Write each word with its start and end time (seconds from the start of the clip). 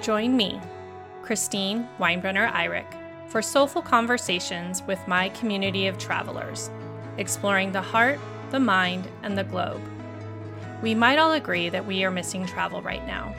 Join 0.00 0.34
me, 0.34 0.58
Christine 1.20 1.86
Weinbrenner 1.98 2.50
Eyrich, 2.52 2.94
for 3.28 3.42
soulful 3.42 3.82
conversations 3.82 4.82
with 4.84 5.06
my 5.06 5.28
community 5.30 5.88
of 5.88 5.98
travelers, 5.98 6.70
exploring 7.18 7.72
the 7.72 7.82
heart, 7.82 8.18
the 8.50 8.60
mind, 8.60 9.06
and 9.22 9.36
the 9.36 9.44
globe. 9.44 9.82
We 10.82 10.94
might 10.94 11.18
all 11.18 11.32
agree 11.32 11.68
that 11.68 11.86
we 11.86 12.02
are 12.02 12.10
missing 12.10 12.46
travel 12.46 12.80
right 12.80 13.06
now. 13.06 13.34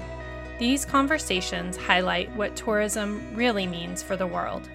These 0.60 0.86
conversations 0.86 1.78
highlight 1.78 2.32
what 2.36 2.55
tourism 2.55 3.34
really 3.34 3.66
means 3.66 4.04
for 4.04 4.16
the 4.16 4.28
world. 4.28 4.70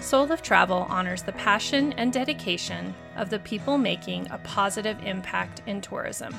Soul 0.00 0.32
of 0.32 0.42
Travel 0.42 0.88
honors 0.90 1.22
the 1.22 1.32
passion 1.32 1.92
and 1.92 2.12
dedication 2.12 2.92
of 3.16 3.30
the 3.30 3.38
people 3.38 3.78
making 3.78 4.28
a 4.32 4.38
positive 4.38 4.98
impact 5.04 5.62
in 5.66 5.80
tourism. 5.80 6.34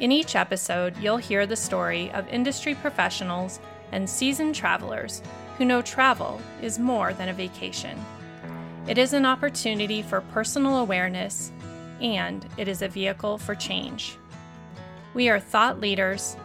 In 0.00 0.12
each 0.12 0.36
episode, 0.36 0.96
you'll 0.98 1.16
hear 1.16 1.44
the 1.44 1.56
story 1.56 2.12
of 2.12 2.28
industry 2.28 2.76
professionals 2.76 3.58
and 3.90 4.08
seasoned 4.08 4.54
travelers 4.54 5.22
who 5.56 5.64
know 5.64 5.82
travel 5.82 6.40
is 6.62 6.78
more 6.78 7.12
than 7.12 7.28
a 7.28 7.32
vacation. 7.32 7.98
It 8.86 8.96
is 8.96 9.12
an 9.12 9.26
opportunity 9.26 10.02
for 10.02 10.20
personal 10.20 10.78
awareness, 10.78 11.50
and 12.00 12.46
it 12.56 12.68
is 12.68 12.82
a 12.82 12.88
vehicle 12.88 13.38
for 13.38 13.56
change. 13.56 14.16
We 15.14 15.28
are 15.30 15.40
thought 15.40 15.80
leaders, 15.80 16.36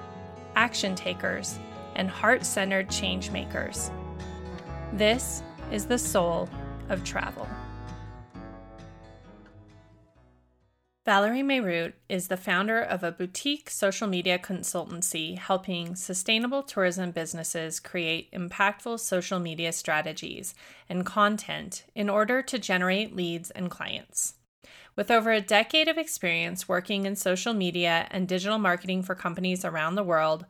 action 0.56 0.96
takers, 0.96 1.60
and 1.96 2.10
heart 2.10 2.46
centered 2.48 2.90
change 2.90 3.30
makers. 3.30 3.92
This 4.94 5.44
is 5.72 5.86
the 5.86 6.00
soul 6.00 6.50
of 6.90 7.04
travel. 7.04 7.48
Valerie 11.06 11.44
Mayrout 11.44 11.92
is 12.08 12.30
the 12.30 12.38
founder 12.38 12.80
of 12.80 13.04
a 13.04 13.12
boutique 13.12 13.70
social 13.70 14.08
media 14.08 14.40
consultancy 14.40 15.38
helping 15.38 15.98
sustainable 15.98 16.64
tourism 16.64 17.12
businesses 17.12 17.82
create 17.82 18.32
impactful 18.32 18.98
social 19.02 19.38
media 19.38 19.74
strategies 19.74 20.56
and 20.88 21.06
content 21.06 21.84
in 21.94 22.10
order 22.10 22.42
to 22.42 22.58
generate 22.58 23.14
leads 23.14 23.52
and 23.52 23.70
clients. 23.70 24.36
With 24.96 25.12
over 25.12 25.34
a 25.34 25.42
decade 25.42 25.90
of 25.90 25.98
experience 25.98 26.70
working 26.70 27.06
in 27.06 27.18
social 27.18 27.54
media 27.54 28.08
and 28.10 28.26
digital 28.26 28.58
marketing 28.58 29.04
for 29.04 29.14
companies 29.14 29.66
around 29.66 29.96
the 29.96 30.04
world, 30.04 30.46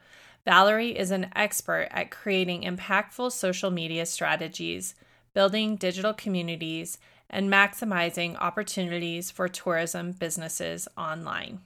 Valerie 0.45 0.95
is 0.95 1.09
an 1.09 1.31
expert 1.35 1.87
at 1.89 2.11
creating 2.11 2.61
impactful 2.61 3.31
social 3.31 3.71
media 3.71 4.05
strategies, 4.05 4.93
building 5.33 5.77
digital 5.77 6.13
communities, 6.13 6.99
and 7.33 7.51
maximizing 7.51 8.37
opportunities 8.39 9.31
for 9.31 9.49
tourism 9.49 10.11
businesses 10.11 10.87
online. 10.95 11.59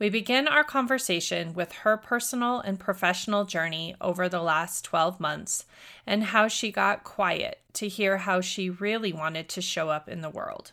We 0.00 0.10
begin 0.10 0.48
our 0.48 0.64
conversation 0.64 1.54
with 1.54 1.70
her 1.72 1.96
personal 1.96 2.58
and 2.58 2.80
professional 2.80 3.44
journey 3.44 3.94
over 4.00 4.28
the 4.28 4.42
last 4.42 4.84
12 4.84 5.20
months 5.20 5.64
and 6.04 6.24
how 6.24 6.48
she 6.48 6.72
got 6.72 7.04
quiet 7.04 7.60
to 7.74 7.86
hear 7.86 8.18
how 8.18 8.40
she 8.40 8.68
really 8.68 9.12
wanted 9.12 9.48
to 9.50 9.62
show 9.62 9.90
up 9.90 10.08
in 10.08 10.20
the 10.20 10.28
world. 10.28 10.72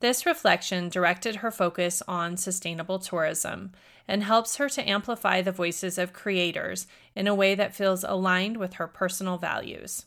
This 0.00 0.24
reflection 0.24 0.88
directed 0.88 1.36
her 1.36 1.50
focus 1.50 2.02
on 2.08 2.38
sustainable 2.38 2.98
tourism 2.98 3.72
and 4.08 4.22
helps 4.22 4.56
her 4.56 4.70
to 4.70 4.88
amplify 4.88 5.42
the 5.42 5.52
voices 5.52 5.98
of 5.98 6.14
creators 6.14 6.86
in 7.14 7.26
a 7.26 7.34
way 7.34 7.54
that 7.54 7.74
feels 7.74 8.02
aligned 8.02 8.56
with 8.56 8.74
her 8.74 8.86
personal 8.86 9.36
values. 9.36 10.06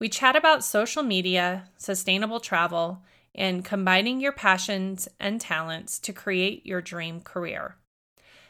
We 0.00 0.08
chat 0.08 0.34
about 0.34 0.64
social 0.64 1.02
media, 1.02 1.68
sustainable 1.76 2.40
travel, 2.40 3.02
and 3.34 3.64
combining 3.64 4.18
your 4.18 4.32
passions 4.32 5.08
and 5.20 5.38
talents 5.38 5.98
to 6.00 6.14
create 6.14 6.64
your 6.64 6.80
dream 6.80 7.20
career. 7.20 7.76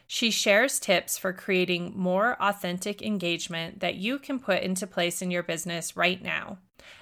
She 0.06 0.30
shares 0.30 0.78
tips 0.78 1.18
for 1.18 1.32
creating 1.32 1.92
more 1.96 2.36
authentic 2.40 3.02
engagement 3.02 3.80
that 3.80 3.96
you 3.96 4.18
can 4.18 4.38
put 4.38 4.62
into 4.62 4.86
place 4.86 5.20
in 5.22 5.30
your 5.30 5.42
business 5.42 5.96
right 5.96 6.22
now, 6.22 6.58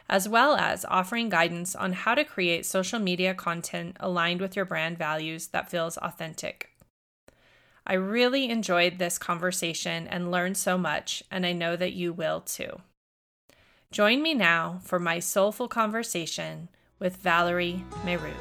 as 0.09 0.29
well 0.29 0.57
as 0.57 0.85
offering 0.87 1.29
guidance 1.29 1.77
on 1.77 1.93
how 1.93 2.15
to 2.15 2.25
create 2.25 2.65
social 2.65 2.99
media 2.99 3.35
content 3.35 3.99
aligned 4.01 4.41
with 4.41 4.57
your 4.57 4.65
brand 4.65 4.97
values 4.97 5.49
that 5.49 5.71
feels 5.71 5.99
authentic. 5.99 6.71
I 7.87 7.95
really 7.95 8.51
enjoyed 8.51 8.99
this 8.99 9.19
conversation 9.19 10.07
and 10.09 10.31
learned 10.31 10.57
so 10.57 10.77
much, 10.77 11.23
and 11.31 11.47
I 11.47 11.53
know 11.53 11.77
that 11.77 11.95
you 11.95 12.13
will 12.13 12.41
too. 12.41 12.81
Join 13.91 14.23
me 14.23 14.35
now 14.35 14.81
for 14.83 14.99
my 14.99 15.19
soulful 15.19 15.67
conversation 15.67 16.69
with 16.99 17.17
Valerie 17.17 17.83
Mayrout. 18.05 18.35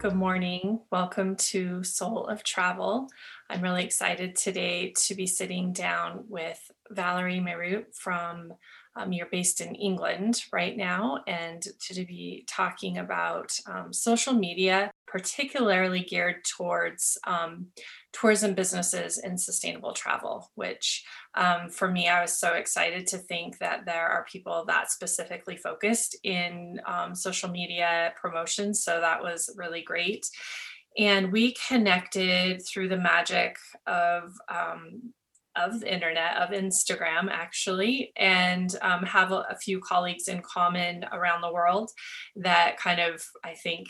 Good 0.00 0.16
morning. 0.16 0.80
Welcome 0.90 1.36
to 1.36 1.84
Soul 1.84 2.26
of 2.26 2.42
Travel. 2.42 3.06
I'm 3.48 3.62
really 3.62 3.84
excited 3.84 4.34
today 4.34 4.92
to 5.04 5.14
be 5.14 5.28
sitting 5.28 5.72
down 5.72 6.24
with 6.28 6.60
Valerie 6.90 7.38
Mayrout 7.38 7.94
from 7.94 8.52
um, 8.96 9.12
you're 9.12 9.28
based 9.30 9.60
in 9.60 9.76
England 9.76 10.42
right 10.52 10.76
now, 10.76 11.20
and 11.28 11.62
to 11.62 12.04
be 12.04 12.44
talking 12.48 12.98
about 12.98 13.56
um, 13.66 13.92
social 13.92 14.32
media, 14.32 14.90
particularly 15.10 16.00
geared 16.00 16.44
towards 16.44 17.18
um, 17.26 17.68
tourism 18.12 18.54
businesses 18.54 19.18
and 19.18 19.40
sustainable 19.40 19.92
travel. 19.92 20.50
Which, 20.54 21.04
um, 21.34 21.70
for 21.70 21.90
me, 21.90 22.08
I 22.08 22.22
was 22.22 22.38
so 22.38 22.54
excited 22.54 23.06
to 23.08 23.18
think 23.18 23.58
that 23.58 23.86
there 23.86 24.08
are 24.08 24.26
people 24.30 24.64
that 24.68 24.90
specifically 24.90 25.56
focused 25.56 26.16
in 26.24 26.80
um, 26.86 27.14
social 27.14 27.50
media 27.50 28.12
promotions. 28.20 28.82
So 28.82 29.00
that 29.00 29.22
was 29.22 29.50
really 29.56 29.82
great 29.82 30.26
and 30.98 31.30
we 31.30 31.54
connected 31.68 32.60
through 32.66 32.88
the 32.88 32.96
magic 32.96 33.56
of 33.86 34.32
um, 34.48 35.12
of 35.56 35.80
the 35.80 35.92
internet, 35.92 36.36
of 36.36 36.50
Instagram, 36.50 37.28
actually, 37.30 38.12
and 38.16 38.76
um, 38.80 39.02
have 39.02 39.32
a, 39.32 39.44
a 39.50 39.56
few 39.56 39.80
colleagues 39.80 40.28
in 40.28 40.40
common 40.40 41.04
around 41.10 41.40
the 41.40 41.52
world 41.52 41.90
that 42.36 42.76
kind 42.78 43.00
of, 43.00 43.20
I 43.44 43.54
think, 43.54 43.88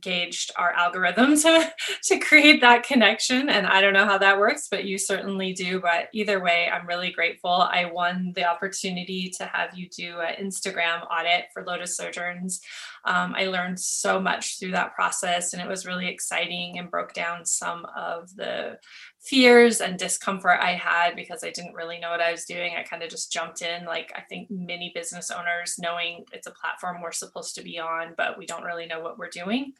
gauged 0.00 0.52
our 0.56 0.72
algorithm 0.72 1.36
to, 1.36 1.72
to 2.04 2.18
create 2.18 2.60
that 2.60 2.82
connection. 2.82 3.48
And 3.48 3.66
I 3.66 3.80
don't 3.80 3.92
know 3.92 4.04
how 4.04 4.18
that 4.18 4.38
works, 4.38 4.68
but 4.70 4.84
you 4.84 4.98
certainly 4.98 5.52
do. 5.52 5.80
But 5.80 6.08
either 6.12 6.42
way, 6.42 6.68
I'm 6.72 6.86
really 6.86 7.10
grateful. 7.10 7.50
I 7.50 7.86
won 7.86 8.32
the 8.34 8.48
opportunity 8.48 9.32
to 9.38 9.44
have 9.44 9.76
you 9.76 9.88
do 9.88 10.20
an 10.20 10.44
Instagram 10.44 11.06
audit 11.10 11.46
for 11.52 11.64
Lotus 11.64 11.96
Sojourns. 11.96 12.60
Um, 13.04 13.34
I 13.36 13.46
learned 13.46 13.80
so 13.80 14.20
much 14.20 14.58
through 14.58 14.72
that 14.72 14.94
process, 14.94 15.52
and 15.52 15.62
it 15.62 15.68
was 15.68 15.86
really 15.86 16.08
exciting 16.08 16.78
and 16.78 16.90
broke 16.90 17.14
down 17.14 17.44
some 17.44 17.86
of 17.96 18.34
the 18.36 18.78
fears 19.28 19.82
and 19.82 19.98
discomfort 19.98 20.58
I 20.60 20.72
had 20.72 21.14
because 21.14 21.44
I 21.44 21.50
didn't 21.50 21.74
really 21.74 21.98
know 21.98 22.10
what 22.10 22.22
I 22.22 22.30
was 22.30 22.46
doing. 22.46 22.74
I 22.76 22.82
kind 22.82 23.02
of 23.02 23.10
just 23.10 23.30
jumped 23.30 23.60
in, 23.60 23.84
like 23.84 24.10
I 24.16 24.22
think 24.22 24.50
many 24.50 24.90
business 24.94 25.30
owners, 25.30 25.78
knowing 25.78 26.24
it's 26.32 26.46
a 26.46 26.52
platform 26.52 27.02
we're 27.02 27.12
supposed 27.12 27.54
to 27.56 27.62
be 27.62 27.78
on, 27.78 28.14
but 28.16 28.38
we 28.38 28.46
don't 28.46 28.64
really 28.64 28.86
know 28.86 29.00
what 29.00 29.18
we're 29.18 29.28
doing. 29.28 29.74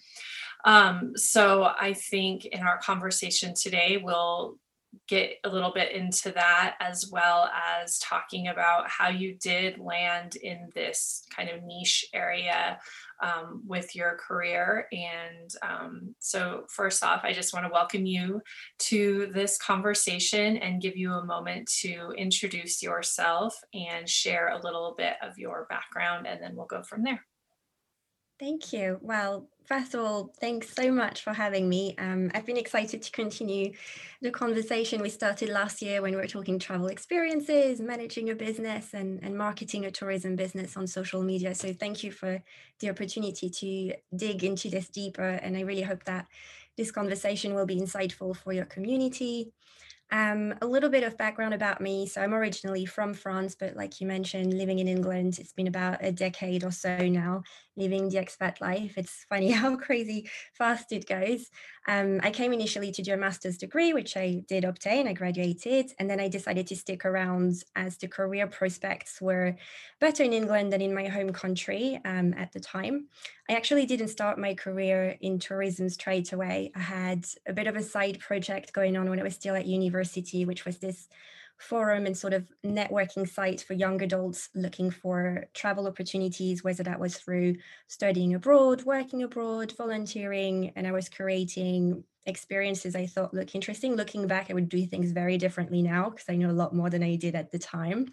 Um, 0.66 1.12
so 1.16 1.62
I 1.64 1.94
think 1.94 2.44
in 2.44 2.60
our 2.60 2.78
conversation 2.78 3.54
today, 3.54 3.98
we'll 4.02 4.58
get 5.06 5.36
a 5.44 5.48
little 5.48 5.72
bit 5.72 5.92
into 5.92 6.30
that 6.32 6.76
as 6.80 7.08
well 7.10 7.50
as 7.80 7.98
talking 7.98 8.48
about 8.48 8.88
how 8.88 9.08
you 9.08 9.34
did 9.34 9.78
land 9.78 10.36
in 10.36 10.70
this 10.74 11.24
kind 11.34 11.48
of 11.48 11.62
niche 11.62 12.06
area 12.12 12.78
um, 13.22 13.62
with 13.66 13.94
your 13.96 14.16
career. 14.16 14.86
And 14.92 15.50
um, 15.62 16.14
so, 16.18 16.64
first 16.68 17.04
off, 17.04 17.22
I 17.24 17.32
just 17.32 17.52
want 17.52 17.66
to 17.66 17.72
welcome 17.72 18.06
you 18.06 18.40
to 18.80 19.30
this 19.32 19.58
conversation 19.58 20.58
and 20.58 20.82
give 20.82 20.96
you 20.96 21.12
a 21.12 21.24
moment 21.24 21.68
to 21.80 22.12
introduce 22.16 22.82
yourself 22.82 23.58
and 23.74 24.08
share 24.08 24.48
a 24.48 24.62
little 24.62 24.94
bit 24.96 25.14
of 25.22 25.38
your 25.38 25.66
background, 25.68 26.26
and 26.26 26.42
then 26.42 26.54
we'll 26.54 26.66
go 26.66 26.82
from 26.82 27.02
there. 27.02 27.24
Thank 28.38 28.72
you. 28.72 28.98
Well, 29.02 29.48
first 29.64 29.94
of 29.94 30.00
all, 30.00 30.32
thanks 30.40 30.70
so 30.72 30.92
much 30.92 31.22
for 31.22 31.32
having 31.32 31.68
me. 31.68 31.96
Um, 31.98 32.30
I've 32.34 32.46
been 32.46 32.56
excited 32.56 33.02
to 33.02 33.10
continue 33.10 33.72
the 34.22 34.30
conversation 34.30 35.02
we 35.02 35.08
started 35.08 35.48
last 35.48 35.82
year 35.82 36.00
when 36.02 36.12
we 36.12 36.18
were 36.18 36.28
talking 36.28 36.60
travel 36.60 36.86
experiences, 36.86 37.80
managing 37.80 38.30
a 38.30 38.36
business, 38.36 38.94
and, 38.94 39.18
and 39.24 39.36
marketing 39.36 39.86
a 39.86 39.90
tourism 39.90 40.36
business 40.36 40.76
on 40.76 40.86
social 40.86 41.24
media. 41.24 41.52
So, 41.52 41.72
thank 41.72 42.04
you 42.04 42.12
for 42.12 42.40
the 42.78 42.90
opportunity 42.90 43.50
to 43.50 43.94
dig 44.16 44.44
into 44.44 44.70
this 44.70 44.88
deeper. 44.88 45.22
And 45.22 45.56
I 45.56 45.62
really 45.62 45.82
hope 45.82 46.04
that 46.04 46.28
this 46.76 46.92
conversation 46.92 47.54
will 47.54 47.66
be 47.66 47.80
insightful 47.80 48.36
for 48.36 48.52
your 48.52 48.66
community 48.66 49.52
um, 50.10 50.54
a 50.62 50.66
little 50.66 50.88
bit 50.88 51.02
of 51.02 51.18
background 51.18 51.52
about 51.52 51.80
me. 51.80 52.06
So 52.06 52.22
I'm 52.22 52.32
originally 52.32 52.86
from 52.86 53.12
France, 53.12 53.54
but 53.54 53.76
like 53.76 54.00
you 54.00 54.06
mentioned, 54.06 54.54
living 54.54 54.78
in 54.78 54.88
England, 54.88 55.38
it's 55.38 55.52
been 55.52 55.66
about 55.66 55.98
a 56.02 56.12
decade 56.12 56.64
or 56.64 56.70
so 56.70 56.96
now, 57.08 57.42
living 57.78 58.08
the 58.08 58.16
expat 58.16 58.60
life. 58.60 58.94
It's 58.96 59.24
funny 59.28 59.50
how 59.62 59.76
crazy 59.76 60.28
fast 60.54 60.92
it 60.92 61.08
goes. 61.08 61.50
Um, 61.86 62.20
I 62.22 62.30
came 62.30 62.52
initially 62.52 62.92
to 62.92 63.02
do 63.02 63.14
a 63.14 63.16
master's 63.16 63.56
degree, 63.56 63.94
which 63.94 64.16
I 64.16 64.42
did 64.46 64.64
obtain. 64.64 65.08
I 65.08 65.14
graduated, 65.14 65.92
and 65.98 66.10
then 66.10 66.20
I 66.20 66.28
decided 66.28 66.66
to 66.66 66.76
stick 66.76 67.04
around 67.04 67.64
as 67.76 67.96
the 67.96 68.08
career 68.08 68.46
prospects 68.46 69.20
were 69.20 69.56
better 70.00 70.22
in 70.22 70.34
England 70.34 70.72
than 70.72 70.82
in 70.82 70.94
my 70.94 71.06
home 71.06 71.32
country 71.32 72.00
um, 72.04 72.34
at 72.34 72.52
the 72.52 72.60
time. 72.60 73.06
I 73.48 73.54
actually 73.54 73.86
didn't 73.86 74.08
start 74.08 74.38
my 74.38 74.52
career 74.54 75.16
in 75.20 75.38
tourism 75.38 75.88
straight 75.88 76.32
away. 76.32 76.72
I 76.76 76.80
had 76.80 77.26
a 77.46 77.54
bit 77.54 77.66
of 77.66 77.76
a 77.76 77.82
side 77.82 78.18
project 78.20 78.74
going 78.74 78.96
on 78.96 79.08
when 79.08 79.20
I 79.20 79.22
was 79.22 79.34
still 79.34 79.54
at 79.54 79.66
university, 79.66 80.44
which 80.44 80.66
was 80.66 80.78
this 80.78 81.08
forum 81.58 82.06
and 82.06 82.16
sort 82.16 82.32
of 82.32 82.50
networking 82.64 83.28
site 83.28 83.60
for 83.60 83.74
young 83.74 84.00
adults 84.02 84.48
looking 84.54 84.90
for 84.90 85.46
travel 85.54 85.86
opportunities, 85.86 86.62
whether 86.62 86.82
that 86.84 87.00
was 87.00 87.16
through 87.16 87.56
studying 87.88 88.34
abroad, 88.34 88.82
working 88.84 89.22
abroad, 89.22 89.74
volunteering, 89.76 90.72
and 90.76 90.86
I 90.86 90.92
was 90.92 91.08
creating 91.08 92.04
experiences 92.26 92.94
I 92.94 93.06
thought 93.06 93.34
look 93.34 93.54
interesting. 93.54 93.96
Looking 93.96 94.26
back, 94.26 94.50
I 94.50 94.54
would 94.54 94.68
do 94.68 94.86
things 94.86 95.12
very 95.12 95.38
differently 95.38 95.82
now 95.82 96.10
because 96.10 96.26
I 96.28 96.36
know 96.36 96.50
a 96.50 96.52
lot 96.52 96.74
more 96.74 96.90
than 96.90 97.02
I 97.02 97.16
did 97.16 97.34
at 97.34 97.50
the 97.50 97.58
time. 97.58 98.12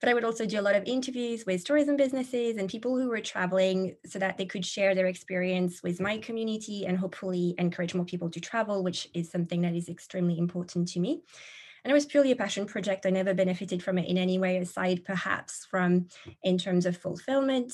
But 0.00 0.08
I 0.08 0.14
would 0.14 0.24
also 0.24 0.44
do 0.44 0.58
a 0.58 0.62
lot 0.62 0.74
of 0.74 0.82
interviews 0.84 1.44
with 1.46 1.64
tourism 1.64 1.96
businesses 1.96 2.56
and 2.56 2.68
people 2.68 2.98
who 2.98 3.08
were 3.08 3.20
traveling 3.20 3.94
so 4.04 4.18
that 4.18 4.36
they 4.36 4.46
could 4.46 4.66
share 4.66 4.96
their 4.96 5.06
experience 5.06 5.80
with 5.80 6.00
my 6.00 6.18
community 6.18 6.86
and 6.86 6.98
hopefully 6.98 7.54
encourage 7.56 7.94
more 7.94 8.04
people 8.04 8.28
to 8.30 8.40
travel, 8.40 8.82
which 8.82 9.08
is 9.14 9.30
something 9.30 9.60
that 9.62 9.76
is 9.76 9.88
extremely 9.88 10.38
important 10.38 10.88
to 10.88 11.00
me. 11.00 11.22
And 11.84 11.90
it 11.90 11.94
was 11.94 12.06
purely 12.06 12.30
a 12.30 12.36
passion 12.36 12.66
project. 12.66 13.06
I 13.06 13.10
never 13.10 13.34
benefited 13.34 13.82
from 13.82 13.98
it 13.98 14.08
in 14.08 14.16
any 14.16 14.38
way 14.38 14.58
aside, 14.58 15.04
perhaps 15.04 15.66
from 15.68 16.08
in 16.42 16.58
terms 16.58 16.86
of 16.86 16.96
fulfillment. 16.96 17.72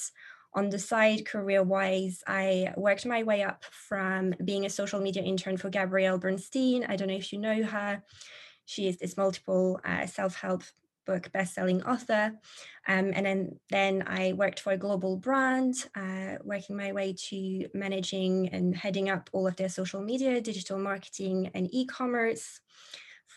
On 0.55 0.71
the 0.71 0.79
side, 0.79 1.27
career 1.27 1.63
wise, 1.63 2.23
I 2.27 2.73
worked 2.77 3.05
my 3.05 3.23
way 3.23 3.43
up 3.43 3.65
from 3.71 4.35
being 4.45 4.65
a 4.65 4.71
social 4.71 5.01
media 5.01 5.23
intern 5.23 5.59
for 5.59 5.69
Gabrielle 5.69 6.19
Bernstein. 6.19 6.87
I 6.89 6.97
don't 6.97 7.09
know 7.09 7.15
if 7.15 7.33
you 7.33 7.39
know 7.39 7.63
her. 7.63 8.03
She 8.65 8.89
is 8.89 8.99
this 8.99 9.17
multiple 9.17 9.79
uh, 9.85 10.07
self 10.07 10.37
help 10.37 10.63
book 11.09 11.33
best-selling 11.33 11.83
author 11.85 12.35
um, 12.87 13.13
and 13.15 13.25
then 13.25 13.59
then 13.71 14.05
i 14.07 14.35
worked 14.35 14.61
for 14.61 14.75
a 14.75 14.77
global 14.77 15.17
brand 15.17 15.75
uh, 15.97 16.35
working 16.45 16.77
my 16.77 16.93
way 16.93 17.15
to 17.15 17.67
managing 17.73 18.51
and 18.51 18.77
heading 18.77 19.09
up 19.09 19.31
all 19.33 19.47
of 19.47 19.57
their 19.57 19.71
social 19.71 20.03
media 20.03 20.39
digital 20.39 20.79
marketing 20.79 21.51
and 21.55 21.67
e-commerce 21.73 22.61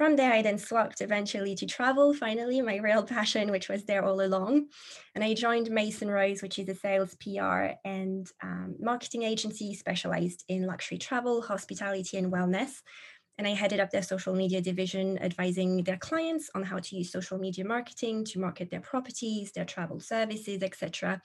from 0.01 0.15
there, 0.15 0.33
I 0.33 0.41
then 0.41 0.57
swapped 0.57 1.01
eventually 1.01 1.53
to 1.53 1.67
travel, 1.67 2.11
finally, 2.11 2.59
my 2.59 2.77
real 2.77 3.03
passion, 3.03 3.51
which 3.51 3.69
was 3.69 3.85
there 3.85 4.03
all 4.03 4.19
along. 4.19 4.65
And 5.13 5.23
I 5.23 5.35
joined 5.35 5.69
Mason 5.69 6.09
Rose, 6.09 6.41
which 6.41 6.57
is 6.57 6.67
a 6.69 6.73
sales, 6.73 7.15
PR, 7.21 7.73
and 7.85 8.27
um, 8.41 8.77
marketing 8.79 9.21
agency 9.21 9.75
specialized 9.75 10.43
in 10.47 10.65
luxury 10.65 10.97
travel, 10.97 11.43
hospitality, 11.43 12.17
and 12.17 12.33
wellness. 12.33 12.71
And 13.37 13.45
I 13.45 13.51
headed 13.51 13.79
up 13.79 13.91
their 13.91 14.01
social 14.01 14.33
media 14.33 14.59
division, 14.59 15.19
advising 15.21 15.83
their 15.83 15.97
clients 15.97 16.49
on 16.55 16.63
how 16.63 16.79
to 16.79 16.95
use 16.95 17.11
social 17.11 17.37
media 17.37 17.63
marketing 17.63 18.25
to 18.25 18.39
market 18.39 18.71
their 18.71 18.81
properties, 18.81 19.51
their 19.51 19.65
travel 19.65 19.99
services, 19.99 20.63
etc. 20.63 21.21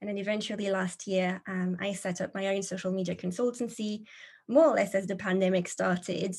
And 0.00 0.10
then 0.10 0.18
eventually 0.18 0.68
last 0.68 1.06
year, 1.06 1.40
um, 1.46 1.76
I 1.80 1.92
set 1.92 2.20
up 2.20 2.34
my 2.34 2.48
own 2.48 2.64
social 2.64 2.90
media 2.90 3.14
consultancy, 3.14 4.02
more 4.48 4.66
or 4.66 4.74
less 4.74 4.96
as 4.96 5.06
the 5.06 5.14
pandemic 5.14 5.68
started, 5.68 6.34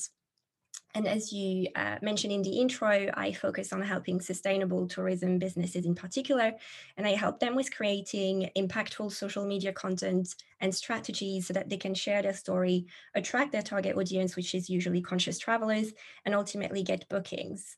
and 0.94 1.06
as 1.06 1.32
you 1.32 1.68
uh, 1.76 1.96
mentioned 2.00 2.32
in 2.32 2.42
the 2.42 2.58
intro, 2.58 3.10
I 3.14 3.32
focus 3.32 3.72
on 3.72 3.82
helping 3.82 4.20
sustainable 4.20 4.88
tourism 4.88 5.38
businesses 5.38 5.84
in 5.84 5.94
particular, 5.94 6.52
and 6.96 7.06
I 7.06 7.10
help 7.10 7.40
them 7.40 7.54
with 7.54 7.74
creating 7.74 8.50
impactful 8.56 9.12
social 9.12 9.46
media 9.46 9.72
content 9.72 10.34
and 10.60 10.74
strategies 10.74 11.46
so 11.46 11.52
that 11.52 11.68
they 11.68 11.76
can 11.76 11.94
share 11.94 12.22
their 12.22 12.32
story, 12.32 12.86
attract 13.14 13.52
their 13.52 13.62
target 13.62 13.96
audience, 13.96 14.34
which 14.34 14.54
is 14.54 14.70
usually 14.70 15.02
conscious 15.02 15.38
travelers, 15.38 15.92
and 16.24 16.34
ultimately 16.34 16.82
get 16.82 17.08
bookings. 17.08 17.76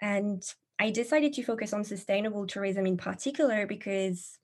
And 0.00 0.42
I 0.78 0.90
decided 0.90 1.32
to 1.34 1.42
focus 1.42 1.72
on 1.72 1.84
sustainable 1.84 2.46
tourism 2.46 2.86
in 2.86 2.96
particular 2.96 3.66
because 3.66 4.38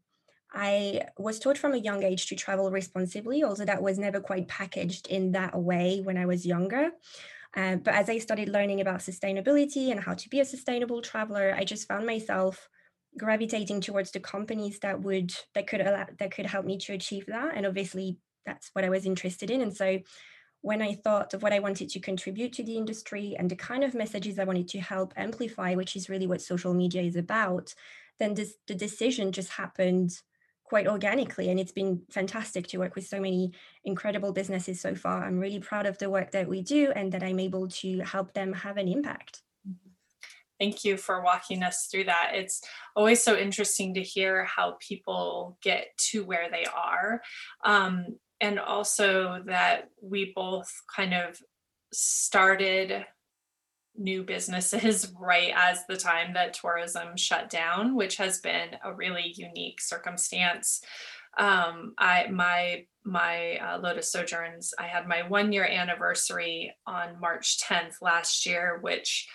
I 0.53 1.09
was 1.17 1.39
taught 1.39 1.59
from 1.59 1.75
a 1.75 1.79
young 1.79 2.03
age 2.03 2.27
to 2.27 2.37
travel 2.37 2.71
responsibly, 2.71 3.45
although 3.45 3.65
that 3.65 3.83
was 3.83 3.99
never 3.99 4.21
quite 4.21 4.49
packaged 4.49 5.07
in 5.09 5.33
that 5.33 5.57
way 5.57 6.01
when 6.03 6.17
I 6.17 6.27
was 6.27 6.47
younger. 6.47 6.91
Uh, 7.57 7.77
but 7.77 7.95
as 7.95 8.09
I 8.11 8.19
started 8.19 8.49
learning 8.49 8.81
about 8.81 9.01
sustainability 9.01 9.91
and 9.91 10.01
how 10.01 10.15
to 10.15 10.29
be 10.29 10.41
a 10.41 10.45
sustainable 10.45 11.01
traveler, 11.01 11.55
I 11.57 11.65
just 11.65 11.89
found 11.89 12.07
myself 12.07 12.69
gravitating 13.17 13.81
towards 13.81 14.11
the 14.11 14.21
companies 14.21 14.79
that 14.81 15.01
would 15.01 15.35
that 15.55 15.67
could 15.67 15.81
allow 15.81 16.07
that 16.19 16.31
could 16.31 16.47
help 16.47 16.67
me 16.67 16.79
to 16.79 16.93
achieve 16.93 17.27
that. 17.27 17.57
And 17.57 17.67
obviously, 17.67 18.19
that's 18.45 18.71
what 18.75 18.85
I 18.85 18.91
was 18.91 19.07
interested 19.07 19.51
in. 19.51 19.63
And 19.63 19.75
so, 19.75 19.99
when 20.61 20.83
I 20.83 20.95
thought 20.95 21.35
of 21.35 21.43
what 21.43 21.53
I 21.53 21.61
wanted 21.61 21.89
to 21.91 22.01
contribute 22.01 22.53
to 22.55 22.65
the 22.65 22.77
industry 22.77 23.35
and 23.39 23.51
the 23.51 23.57
kind 23.57 23.85
of 23.85 23.95
messages 23.95 24.39
I 24.39 24.45
wanted 24.45 24.69
to 24.69 24.81
help 24.81 25.15
amplify, 25.17 25.75
which 25.75 25.97
is 25.97 26.09
really 26.09 26.27
what 26.27 26.43
social 26.43 26.75
media 26.75 27.03
is 27.03 27.17
about, 27.17 27.75
then 28.19 28.35
this, 28.35 28.55
the 28.67 28.75
decision 28.75 29.33
just 29.33 29.51
happened 29.51 30.21
quite 30.69 30.87
organically 30.87 31.49
and 31.49 31.59
it's 31.59 31.73
been 31.73 32.03
fantastic 32.11 32.67
to 32.69 32.79
work 32.79 32.95
with 32.95 33.07
so 33.07 33.19
many 33.21 33.53
incredible 33.85 34.33
businesses 34.33 34.81
so 34.81 34.95
far. 34.95 35.25
I'm 35.25 35.39
really 35.39 35.61
proud 35.61 35.87
of 35.87 35.97
the 35.99 36.11
work 36.11 36.33
that 36.33 36.49
we 36.49 36.63
do 36.63 36.93
and 36.95 37.13
that 37.13 37.23
i'm 37.23 37.41
able 37.41 37.69
to 37.69 38.01
help 38.01 38.35
them 38.35 38.53
have 38.53 38.77
an 38.77 38.89
impact. 38.89 39.43
Thank 40.61 40.85
you 40.85 40.97
for 40.97 41.23
walking 41.23 41.63
us 41.63 41.87
through 41.91 42.05
that. 42.05 42.33
It's 42.35 42.61
always 42.97 43.23
so 43.23 43.37
interesting 43.37 43.95
to 43.95 44.03
hear 44.03 44.45
how 44.45 44.77
people 44.81 45.57
get 45.63 45.87
to 46.11 46.25
where 46.25 46.51
they 46.51 46.65
are 46.65 47.23
um, 47.65 48.19
and 48.41 48.59
also 48.59 49.43
that 49.47 49.89
we 50.03 50.33
both 50.35 50.71
kind 50.95 51.15
of 51.15 51.39
started 51.93 53.07
new 53.99 54.23
businesses 54.23 55.13
right 55.21 55.53
as 55.55 55.81
the 55.89 55.97
time 55.97 56.35
that 56.35 56.55
tourism 56.55 57.17
shut 57.17 57.51
down, 57.51 57.95
which 57.95 58.17
has 58.17 58.39
been 58.39 58.71
a 58.85 58.95
really 58.95 59.33
unique 59.37 59.81
circumstance. 59.81 60.81
Um, 61.39 61.95
I 61.99 62.27
my 62.29 62.85
my 63.05 63.57
uh, 63.57 63.79
Lotus 63.79 64.13
Sojourns, 64.13 64.73
I 64.79 64.87
had 64.87 65.07
my 65.07 65.23
one 65.23 65.53
year 65.53 65.65
anniversary 65.65 66.75
on 66.87 67.21
March 67.21 67.59
10th 67.59 67.97
last 68.03 68.45
year, 68.45 68.79
which 68.83 69.27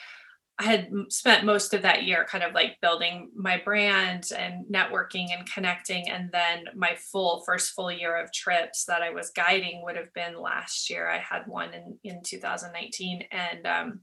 I 0.59 0.65
had 0.65 0.89
spent 1.09 1.45
most 1.45 1.73
of 1.73 1.81
that 1.81 2.03
year 2.03 2.25
kind 2.29 2.43
of 2.43 2.53
like 2.53 2.79
building 2.79 3.31
my 3.35 3.59
brand 3.63 4.29
and 4.37 4.65
networking 4.71 5.35
and 5.35 5.51
connecting. 5.51 6.09
And 6.09 6.29
then 6.31 6.65
my 6.75 6.95
full 7.11 7.41
first 7.45 7.71
full 7.71 7.91
year 7.91 8.15
of 8.21 8.31
trips 8.31 8.85
that 8.85 9.01
I 9.01 9.09
was 9.09 9.31
guiding 9.31 9.81
would 9.83 9.95
have 9.95 10.13
been 10.13 10.39
last 10.39 10.91
year. 10.91 11.09
I 11.09 11.17
had 11.17 11.47
one 11.47 11.73
in, 11.73 11.97
in 12.03 12.21
2019. 12.23 13.23
And 13.31 13.65
um, 13.65 14.01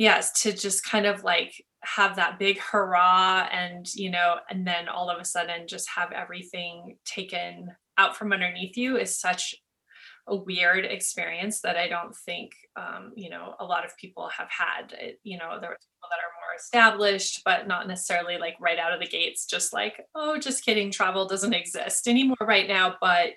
yes 0.00 0.42
to 0.42 0.52
just 0.52 0.82
kind 0.82 1.04
of 1.04 1.22
like 1.22 1.52
have 1.82 2.16
that 2.16 2.38
big 2.38 2.58
hurrah 2.58 3.46
and 3.52 3.86
you 3.94 4.10
know 4.10 4.36
and 4.48 4.66
then 4.66 4.88
all 4.88 5.10
of 5.10 5.20
a 5.20 5.24
sudden 5.24 5.68
just 5.68 5.88
have 5.94 6.10
everything 6.12 6.96
taken 7.04 7.68
out 7.98 8.16
from 8.16 8.32
underneath 8.32 8.76
you 8.78 8.96
is 8.96 9.20
such 9.20 9.54
a 10.26 10.36
weird 10.36 10.84
experience 10.84 11.60
that 11.60 11.76
I 11.76 11.88
don't 11.88 12.14
think 12.14 12.52
um, 12.76 13.12
you 13.16 13.28
know 13.28 13.54
a 13.60 13.64
lot 13.64 13.84
of 13.84 13.96
people 13.98 14.28
have 14.28 14.48
had. 14.48 14.92
It, 14.92 15.20
you 15.22 15.36
know, 15.36 15.58
there 15.60 15.72
are 15.72 15.84
people 15.84 16.08
that 16.08 16.22
are 16.22 16.38
more 16.38 16.39
established, 16.60 17.42
but 17.44 17.66
not 17.66 17.88
necessarily 17.88 18.38
like 18.38 18.56
right 18.60 18.78
out 18.78 18.92
of 18.92 19.00
the 19.00 19.06
gates, 19.06 19.46
just 19.46 19.72
like 19.72 20.06
oh, 20.14 20.38
just 20.38 20.64
kidding, 20.64 20.90
travel 20.90 21.26
doesn't 21.26 21.54
exist 21.54 22.06
anymore 22.06 22.36
right 22.40 22.68
now. 22.68 22.96
But 23.00 23.34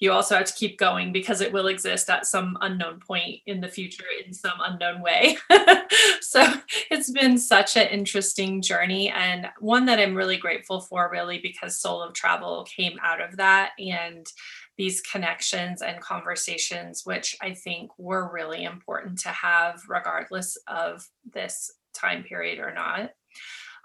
you 0.00 0.12
also 0.12 0.36
have 0.36 0.46
to 0.46 0.54
keep 0.54 0.78
going 0.78 1.12
because 1.12 1.40
it 1.40 1.52
will 1.52 1.68
exist 1.68 2.10
at 2.10 2.26
some 2.26 2.58
unknown 2.60 3.00
point 3.00 3.40
in 3.46 3.60
the 3.60 3.68
future 3.68 4.04
in 4.24 4.32
some 4.32 4.58
unknown 4.60 5.00
way. 5.00 5.38
so 6.20 6.44
it's 6.90 7.10
been 7.10 7.38
such 7.38 7.76
an 7.76 7.88
interesting 7.88 8.60
journey 8.60 9.08
and 9.10 9.48
one 9.60 9.86
that 9.86 10.00
I'm 10.00 10.14
really 10.14 10.36
grateful 10.36 10.80
for, 10.80 11.08
really, 11.10 11.38
because 11.38 11.80
Soul 11.80 12.02
of 12.02 12.12
Travel 12.12 12.64
came 12.64 12.98
out 13.02 13.20
of 13.20 13.36
that 13.36 13.70
and 13.78 14.26
these 14.76 15.00
connections 15.00 15.82
and 15.82 16.00
conversations, 16.00 17.02
which 17.04 17.36
I 17.40 17.54
think 17.54 17.92
were 17.96 18.32
really 18.32 18.64
important 18.64 19.20
to 19.20 19.28
have, 19.28 19.80
regardless 19.88 20.56
of 20.66 21.06
this 21.32 21.70
time 21.94 22.24
period 22.24 22.58
or 22.58 22.72
not. 22.72 23.10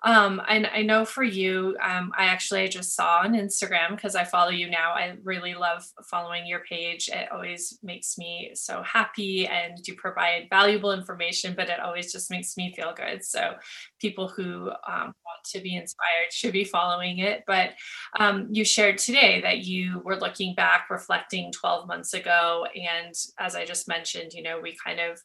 Um, 0.03 0.41
and 0.47 0.67
I 0.67 0.81
know 0.81 1.03
for 1.03 1.23
you, 1.23 1.75
um, 1.83 2.11
I 2.17 2.25
actually 2.25 2.67
just 2.69 2.95
saw 2.95 3.19
on 3.19 3.33
Instagram 3.33 3.95
because 3.95 4.15
I 4.15 4.23
follow 4.23 4.51
you 4.51 4.69
now. 4.69 4.93
I 4.93 5.15
really 5.23 5.55
love 5.55 5.83
following 6.09 6.47
your 6.47 6.61
page. 6.61 7.09
It 7.09 7.29
always 7.31 7.77
makes 7.83 8.17
me 8.17 8.51
so 8.53 8.81
happy, 8.81 9.45
and 9.45 9.77
you 9.85 9.95
provide 9.95 10.47
valuable 10.49 10.93
information, 10.93 11.53
but 11.55 11.69
it 11.69 11.81
always 11.81 12.13
just 12.13 12.31
makes 12.31 12.55
me 12.55 12.73
feel 12.73 12.93
good. 12.95 13.25
So 13.25 13.55
people 13.99 14.29
who 14.29 14.69
um, 14.87 15.13
want 15.25 15.43
to 15.47 15.59
be 15.59 15.75
inspired 15.75 16.31
should 16.31 16.53
be 16.53 16.63
following 16.63 17.19
it. 17.19 17.43
But 17.45 17.71
um, 18.17 18.47
you 18.51 18.63
shared 18.63 18.99
today 18.99 19.41
that 19.41 19.59
you 19.59 20.01
were 20.05 20.17
looking 20.17 20.55
back, 20.55 20.89
reflecting 20.89 21.51
12 21.51 21.87
months 21.87 22.13
ago, 22.13 22.65
and 22.73 23.13
as 23.37 23.53
I 23.53 23.65
just 23.65 23.87
mentioned, 23.89 24.31
you 24.33 24.43
know, 24.43 24.59
we 24.61 24.77
kind 24.81 25.01
of 25.01 25.19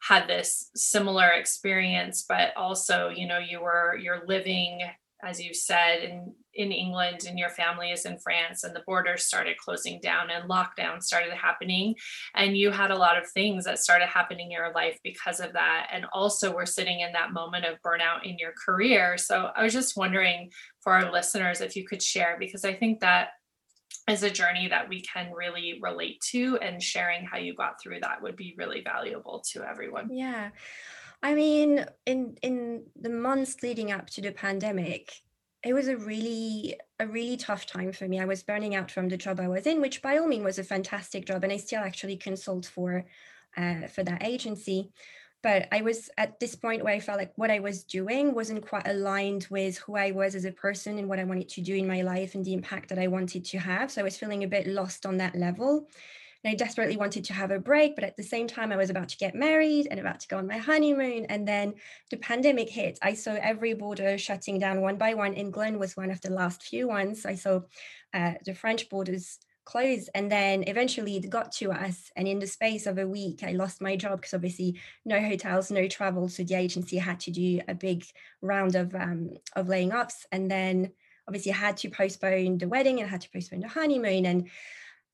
had 0.00 0.28
this 0.28 0.70
similar 0.74 1.28
experience 1.28 2.24
but 2.28 2.56
also 2.56 3.08
you 3.08 3.26
know 3.26 3.38
you 3.38 3.60
were 3.60 3.96
you're 3.96 4.22
living 4.26 4.80
as 5.22 5.40
you 5.40 5.52
said, 5.52 6.02
in 6.02 6.34
in 6.54 6.72
England 6.72 7.20
and 7.28 7.38
your 7.38 7.50
family 7.50 7.90
is 7.90 8.04
in 8.04 8.18
France 8.18 8.64
and 8.64 8.74
the 8.74 8.82
borders 8.84 9.26
started 9.26 9.56
closing 9.58 10.00
down 10.00 10.28
and 10.28 10.50
lockdown 10.50 11.00
started 11.00 11.32
happening 11.32 11.94
and 12.34 12.56
you 12.56 12.72
had 12.72 12.90
a 12.90 12.98
lot 12.98 13.16
of 13.16 13.30
things 13.30 13.64
that 13.64 13.78
started 13.78 14.06
happening 14.06 14.46
in 14.46 14.50
your 14.50 14.72
life 14.72 14.98
because 15.04 15.38
of 15.38 15.52
that 15.52 15.86
and 15.92 16.04
also 16.12 16.52
we're 16.52 16.66
sitting 16.66 16.98
in 16.98 17.12
that 17.12 17.32
moment 17.32 17.64
of 17.64 17.78
burnout 17.86 18.24
in 18.24 18.36
your 18.38 18.52
career. 18.64 19.16
So 19.16 19.50
I 19.54 19.62
was 19.62 19.72
just 19.72 19.96
wondering 19.96 20.50
for 20.80 20.92
our 20.92 21.12
listeners 21.12 21.60
if 21.60 21.76
you 21.76 21.86
could 21.86 22.02
share 22.02 22.36
because 22.40 22.64
I 22.64 22.74
think 22.74 23.00
that 23.00 23.28
is 24.08 24.22
a 24.22 24.30
journey 24.30 24.68
that 24.68 24.88
we 24.88 25.02
can 25.02 25.32
really 25.32 25.78
relate 25.82 26.20
to 26.32 26.58
and 26.58 26.82
sharing 26.82 27.24
how 27.24 27.38
you 27.38 27.54
got 27.54 27.80
through 27.80 28.00
that 28.00 28.22
would 28.22 28.36
be 28.36 28.54
really 28.56 28.82
valuable 28.82 29.42
to 29.52 29.62
everyone. 29.62 30.08
Yeah. 30.10 30.50
I 31.22 31.34
mean, 31.34 31.84
in 32.06 32.36
in 32.42 32.84
the 33.00 33.10
months 33.10 33.56
leading 33.62 33.90
up 33.90 34.08
to 34.10 34.20
the 34.20 34.32
pandemic, 34.32 35.12
it 35.64 35.72
was 35.72 35.88
a 35.88 35.96
really 35.96 36.76
a 37.00 37.06
really 37.06 37.36
tough 37.36 37.66
time 37.66 37.92
for 37.92 38.06
me. 38.06 38.20
I 38.20 38.24
was 38.24 38.42
burning 38.42 38.74
out 38.74 38.90
from 38.90 39.08
the 39.08 39.16
job 39.16 39.40
I 39.40 39.48
was 39.48 39.66
in, 39.66 39.80
which 39.80 40.00
by 40.00 40.18
all 40.18 40.28
means 40.28 40.44
was 40.44 40.58
a 40.58 40.64
fantastic 40.64 41.26
job, 41.26 41.42
and 41.42 41.52
I 41.52 41.56
still 41.56 41.80
actually 41.80 42.16
consult 42.16 42.66
for 42.66 43.04
uh, 43.56 43.88
for 43.88 44.04
that 44.04 44.22
agency. 44.22 44.90
But 45.42 45.68
I 45.70 45.82
was 45.82 46.10
at 46.18 46.40
this 46.40 46.56
point 46.56 46.82
where 46.82 46.94
I 46.94 47.00
felt 47.00 47.18
like 47.18 47.32
what 47.36 47.50
I 47.50 47.60
was 47.60 47.84
doing 47.84 48.34
wasn't 48.34 48.66
quite 48.66 48.88
aligned 48.88 49.46
with 49.50 49.78
who 49.78 49.96
I 49.96 50.10
was 50.10 50.34
as 50.34 50.44
a 50.44 50.52
person 50.52 50.98
and 50.98 51.08
what 51.08 51.20
I 51.20 51.24
wanted 51.24 51.48
to 51.50 51.60
do 51.60 51.76
in 51.76 51.86
my 51.86 52.02
life 52.02 52.34
and 52.34 52.44
the 52.44 52.54
impact 52.54 52.88
that 52.88 52.98
I 52.98 53.06
wanted 53.06 53.44
to 53.46 53.58
have. 53.58 53.90
So 53.92 54.00
I 54.00 54.04
was 54.04 54.16
feeling 54.16 54.42
a 54.42 54.48
bit 54.48 54.66
lost 54.66 55.06
on 55.06 55.18
that 55.18 55.36
level. 55.36 55.88
And 56.44 56.52
I 56.52 56.54
desperately 56.54 56.96
wanted 56.96 57.24
to 57.24 57.32
have 57.32 57.50
a 57.50 57.58
break, 57.58 57.96
but 57.96 58.04
at 58.04 58.16
the 58.16 58.22
same 58.22 58.46
time, 58.46 58.70
I 58.70 58.76
was 58.76 58.90
about 58.90 59.08
to 59.08 59.16
get 59.16 59.34
married 59.34 59.88
and 59.90 59.98
about 59.98 60.20
to 60.20 60.28
go 60.28 60.38
on 60.38 60.46
my 60.46 60.58
honeymoon. 60.58 61.26
And 61.26 61.46
then 61.46 61.74
the 62.10 62.16
pandemic 62.16 62.68
hit. 62.68 62.98
I 63.02 63.14
saw 63.14 63.32
every 63.32 63.74
border 63.74 64.18
shutting 64.18 64.58
down 64.60 64.80
one 64.80 64.98
by 64.98 65.14
one. 65.14 65.34
England 65.34 65.80
was 65.80 65.96
one 65.96 66.12
of 66.12 66.20
the 66.20 66.30
last 66.30 66.62
few 66.62 66.86
ones. 66.86 67.26
I 67.26 67.34
saw 67.34 67.62
uh, 68.14 68.34
the 68.44 68.54
French 68.54 68.88
borders 68.88 69.38
close. 69.68 70.08
And 70.14 70.32
then 70.32 70.64
eventually 70.66 71.18
it 71.18 71.28
got 71.28 71.52
to 71.52 71.70
us. 71.70 72.10
And 72.16 72.26
in 72.26 72.38
the 72.38 72.46
space 72.46 72.86
of 72.86 72.96
a 72.96 73.06
week, 73.06 73.44
I 73.44 73.52
lost 73.52 73.82
my 73.82 73.96
job 73.96 74.20
because 74.20 74.32
obviously 74.32 74.80
no 75.04 75.20
hotels, 75.20 75.70
no 75.70 75.86
travel. 75.86 76.28
So 76.28 76.42
the 76.42 76.54
agency 76.54 76.96
had 76.96 77.20
to 77.20 77.30
do 77.30 77.60
a 77.68 77.74
big 77.74 78.04
round 78.40 78.74
of 78.74 78.94
um, 78.94 79.36
of 79.54 79.68
laying 79.68 79.92
offs. 79.92 80.26
And 80.32 80.50
then 80.50 80.92
obviously 81.26 81.52
I 81.52 81.56
had 81.56 81.76
to 81.78 81.90
postpone 81.90 82.58
the 82.58 82.66
wedding 82.66 82.98
and 82.98 83.06
I 83.06 83.10
had 83.10 83.20
to 83.20 83.30
postpone 83.30 83.60
the 83.60 83.68
honeymoon. 83.68 84.24
And 84.24 84.48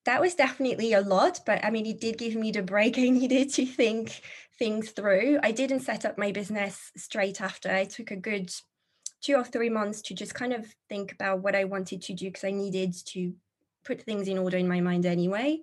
that 0.05 0.21
was 0.21 0.35
definitely 0.35 0.93
a 0.93 1.01
lot, 1.01 1.41
but 1.47 1.65
I 1.65 1.71
mean, 1.71 1.87
it 1.87 2.01
did 2.01 2.19
give 2.19 2.37
me 2.37 2.53
the 2.53 2.63
break 2.63 2.99
I 2.99 3.09
needed 3.09 3.53
to 3.55 3.67
think 3.67 4.21
things 4.59 4.91
through. 4.91 5.41
I 5.43 5.51
didn't 5.51 5.81
set 5.81 6.05
up 6.05 6.17
my 6.17 6.31
business 6.31 6.93
straight 6.97 7.41
after. 7.41 7.71
I 7.71 7.87
took 7.87 8.13
a 8.13 8.17
good 8.17 8.53
two 9.21 9.35
or 9.35 9.45
three 9.45 9.71
months 9.71 10.03
to 10.03 10.15
just 10.15 10.35
kind 10.35 10.53
of 10.53 10.67
think 10.89 11.11
about 11.11 11.41
what 11.41 11.57
I 11.57 11.65
wanted 11.65 12.03
to 12.03 12.13
do 12.13 12.27
because 12.27 12.45
I 12.45 12.51
needed 12.51 12.95
to 13.07 13.33
put 13.85 14.03
things 14.03 14.29
in 14.29 14.39
order 14.39 14.57
in 14.57 14.69
my 14.69 14.81
mind 14.81 15.07
anyway. 15.07 15.61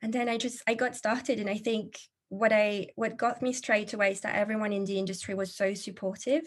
And 0.00 0.12
then 0.12 0.28
I 0.28 0.36
just 0.36 0.62
I 0.66 0.74
got 0.74 0.96
started, 0.96 1.38
and 1.38 1.48
I 1.48 1.58
think 1.58 1.98
what 2.28 2.52
I 2.52 2.88
what 2.96 3.16
got 3.16 3.42
me 3.42 3.52
straight 3.52 3.92
away 3.92 4.12
is 4.12 4.20
that 4.20 4.36
everyone 4.36 4.72
in 4.72 4.84
the 4.84 4.98
industry 4.98 5.34
was 5.34 5.54
so 5.54 5.74
supportive, 5.74 6.42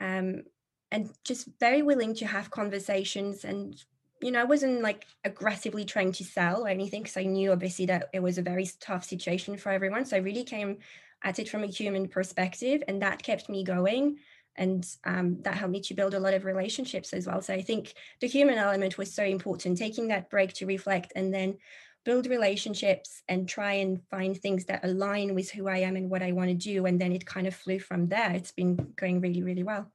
um, 0.00 0.42
and 0.90 1.10
just 1.24 1.48
very 1.60 1.82
willing 1.82 2.14
to 2.16 2.26
have 2.26 2.50
conversations 2.50 3.44
and 3.44 3.76
you 4.20 4.32
know, 4.32 4.40
I 4.40 4.44
wasn't 4.44 4.82
like 4.82 5.06
aggressively 5.24 5.84
trying 5.84 6.12
to 6.12 6.24
sell 6.24 6.64
or 6.64 6.68
anything 6.68 7.02
because 7.02 7.16
I 7.16 7.24
knew 7.24 7.52
obviously 7.52 7.86
that 7.86 8.08
it 8.12 8.20
was 8.20 8.38
a 8.38 8.42
very 8.42 8.68
tough 8.80 9.04
situation 9.04 9.56
for 9.56 9.70
everyone. 9.70 10.04
So 10.04 10.16
I 10.16 10.20
really 10.20 10.44
came 10.44 10.78
at 11.22 11.38
it 11.38 11.48
from 11.48 11.64
a 11.64 11.68
human 11.68 12.08
perspective, 12.08 12.82
and 12.88 13.02
that 13.02 13.22
kept 13.22 13.48
me 13.48 13.64
going. 13.64 14.18
And 14.58 14.86
um, 15.04 15.40
that 15.42 15.54
helped 15.54 15.72
me 15.72 15.80
to 15.82 15.94
build 15.94 16.14
a 16.14 16.20
lot 16.20 16.34
of 16.34 16.44
relationships 16.44 17.12
as 17.12 17.26
well. 17.26 17.40
So 17.40 17.54
I 17.54 17.62
think 17.62 17.94
the 18.20 18.26
human 18.26 18.58
element 18.58 18.98
was 18.98 19.12
so 19.12 19.24
important, 19.24 19.78
taking 19.78 20.08
that 20.08 20.28
break 20.28 20.52
to 20.54 20.66
reflect 20.66 21.12
and 21.16 21.32
then 21.32 21.56
build 22.04 22.26
relationships 22.26 23.22
and 23.28 23.48
try 23.48 23.74
and 23.74 24.02
find 24.10 24.36
things 24.36 24.64
that 24.66 24.84
align 24.84 25.34
with 25.34 25.50
who 25.50 25.68
I 25.68 25.78
am 25.78 25.96
and 25.96 26.10
what 26.10 26.22
I 26.22 26.32
want 26.32 26.48
to 26.48 26.54
do. 26.54 26.86
And 26.86 27.00
then 27.00 27.12
it 27.12 27.26
kind 27.26 27.46
of 27.46 27.54
flew 27.54 27.78
from 27.78 28.08
there. 28.08 28.32
It's 28.32 28.52
been 28.52 28.76
going 28.96 29.20
really, 29.20 29.42
really 29.42 29.62
well. 29.62 29.90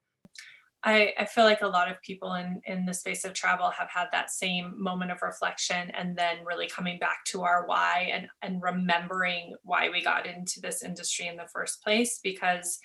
I, 0.85 1.13
I 1.17 1.25
feel 1.25 1.45
like 1.45 1.61
a 1.61 1.67
lot 1.67 1.89
of 1.89 2.01
people 2.01 2.33
in, 2.33 2.61
in 2.65 2.85
the 2.85 2.93
space 2.93 3.23
of 3.23 3.33
travel 3.33 3.69
have 3.69 3.89
had 3.89 4.07
that 4.11 4.31
same 4.31 4.73
moment 4.77 5.11
of 5.11 5.21
reflection 5.21 5.89
and 5.91 6.15
then 6.15 6.43
really 6.45 6.67
coming 6.67 6.99
back 6.99 7.23
to 7.25 7.43
our 7.43 7.65
why 7.65 8.11
and, 8.13 8.27
and 8.41 8.61
remembering 8.61 9.55
why 9.63 9.89
we 9.89 10.03
got 10.03 10.27
into 10.27 10.59
this 10.59 10.83
industry 10.83 11.27
in 11.27 11.37
the 11.37 11.47
first 11.53 11.81
place 11.81 12.19
because 12.21 12.79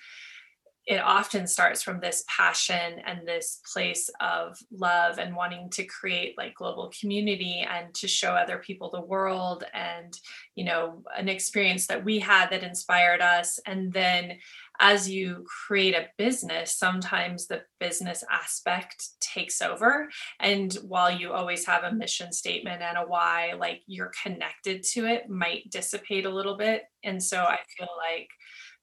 it 0.89 0.99
often 0.99 1.45
starts 1.45 1.83
from 1.83 1.99
this 1.99 2.23
passion 2.27 2.99
and 3.05 3.25
this 3.25 3.61
place 3.71 4.09
of 4.19 4.57
love 4.71 5.19
and 5.19 5.35
wanting 5.35 5.69
to 5.69 5.83
create 5.85 6.35
like 6.35 6.55
global 6.55 6.91
community 6.99 7.63
and 7.69 7.93
to 7.93 8.07
show 8.07 8.31
other 8.31 8.57
people 8.57 8.89
the 8.89 8.99
world 8.99 9.63
and 9.75 10.19
you 10.55 10.65
know 10.65 11.03
an 11.15 11.29
experience 11.29 11.85
that 11.85 12.03
we 12.03 12.17
had 12.17 12.49
that 12.49 12.63
inspired 12.63 13.21
us. 13.21 13.59
And 13.67 13.93
then 13.93 14.39
as 14.79 15.07
you 15.07 15.45
create 15.67 15.93
a 15.93 16.07
business 16.17 16.73
sometimes 16.75 17.45
the 17.45 17.61
business 17.79 18.23
aspect 18.31 19.09
takes 19.19 19.61
over. 19.61 20.09
And 20.39 20.73
while 20.87 21.11
you 21.11 21.33
always 21.33 21.65
have 21.65 21.83
a 21.83 21.93
mission 21.93 22.33
statement 22.33 22.81
and 22.81 22.97
a 22.97 23.01
why 23.01 23.53
like 23.59 23.81
you're 23.85 24.11
connected 24.23 24.81
to 24.93 25.05
it 25.05 25.29
might 25.29 25.69
dissipate 25.69 26.25
a 26.25 26.33
little 26.33 26.57
bit. 26.57 26.85
And 27.03 27.21
so 27.21 27.37
i 27.43 27.59
feel 27.77 27.89
like 28.11 28.29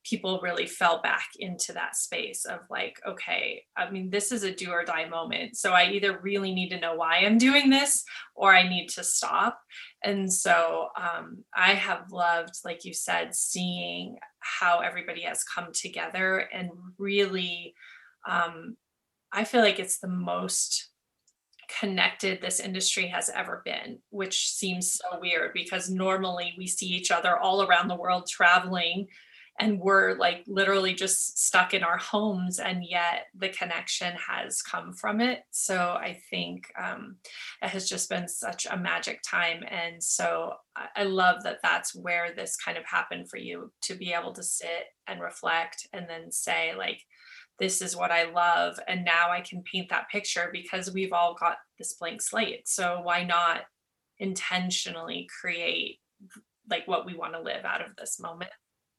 people 0.09 0.41
really 0.43 0.67
fell 0.67 1.01
back 1.03 1.29
into 1.39 1.73
that 1.73 1.97
space 1.97 2.45
of 2.45 2.61
like, 2.71 3.01
okay, 3.07 3.63
I 3.77 3.91
mean, 3.91 4.09
this 4.09 4.31
is 4.31 4.45
a 4.45 4.55
do 4.55 4.71
or 4.71 4.85
die 4.85 5.09
moment. 5.09 5.57
So 5.57 5.73
I 5.73 5.91
either 5.91 6.21
really 6.23 6.55
need 6.55 6.69
to 6.71 6.81
know 6.81 6.95
why 6.95 7.19
I'm 7.19 7.39
doing 7.39 7.71
this 7.71 8.05
or 8.35 8.55
I 8.55 8.69
need 8.69 8.89
to 8.91 9.05
stop. 9.05 9.59
And 10.05 10.33
so 10.33 10.89
um, 10.97 11.45
I 11.55 11.75
have 11.75 12.13
loved, 12.13 12.55
like 12.65 12.85
you 12.85 12.95
said, 12.95 13.35
seeing 13.35 14.17
how 14.39 14.81
everybody 14.81 15.23
has 15.23 15.43
come 15.43 15.73
together 15.73 16.49
and 16.53 16.71
really, 16.99 17.75
um, 18.29 18.77
I 19.33 19.45
feel 19.45 19.61
like 19.61 19.81
it's 19.81 19.99
the 19.99 20.09
most 20.09 20.91
connected 21.81 22.41
this 22.41 22.61
industry 22.61 23.09
has 23.09 23.29
ever 23.29 23.61
been, 23.65 23.99
which 24.11 24.51
seems 24.51 24.93
so 24.93 25.19
weird 25.21 25.51
because 25.53 25.91
normally 25.91 26.55
we 26.57 26.67
see 26.69 26.87
each 26.87 27.11
other 27.11 27.37
all 27.37 27.63
around 27.63 27.89
the 27.89 27.97
world 27.97 28.29
traveling 28.29 29.09
and 29.59 29.81
we're 29.81 30.15
like 30.19 30.45
literally 30.47 30.95
just 30.95 31.39
stuck 31.39 31.75
in 31.75 31.83
our 31.83 31.97
homes 31.97 32.59
and 32.59 32.85
yet 32.85 33.27
the 33.35 33.49
connection 33.49 34.15
has 34.17 34.63
come 34.63 34.93
from 34.93 35.21
it. 35.21 35.41
So 35.51 35.77
i 35.77 36.19
think 36.31 36.67
um, 36.83 37.17
it 37.63 37.69
has 37.71 37.89
just 37.89 38.09
been 38.09 38.29
such 38.29 38.67
a 38.71 38.77
magic 38.77 39.21
time 39.23 39.63
and 39.69 40.03
so 40.03 40.55
I, 40.95 41.05
love 41.05 41.43
that 41.45 41.59
that's 41.63 41.95
where 41.95 42.35
this 42.35 42.57
kind 42.57 42.77
of 42.77 42.85
happened 42.85 43.31
for 43.31 43.39
you 43.39 43.73
to 43.83 43.95
be 43.95 44.13
able 44.13 44.33
to 44.35 44.43
sit 44.43 44.87
and 45.07 45.21
reflect 45.21 45.87
and 45.93 46.07
then 46.09 46.31
say 46.31 46.75
like 46.77 47.01
this 47.59 47.81
is 47.81 47.97
what 47.97 48.11
i 48.11 48.31
love 48.31 48.79
and 48.89 49.05
now 49.05 49.31
i 49.31 49.41
can 49.41 49.63
paint 49.63 49.89
that 49.89 50.11
picture 50.11 50.51
because 50.53 50.93
we've 50.93 51.13
all 51.13 51.35
got 51.39 51.57
this 51.79 51.95
blank 51.95 52.23
slate. 52.23 52.69
So 52.69 53.01
why 53.03 53.25
not 53.25 53.63
intentionally 54.19 55.29
create 55.41 55.99
like 56.69 56.89
what 56.89 57.07
we 57.07 57.15
want 57.15 57.35
to 57.35 57.41
live 57.41 57.65
out 57.65 57.85
of 57.85 57.95
this 57.97 58.19
moment 58.19 58.51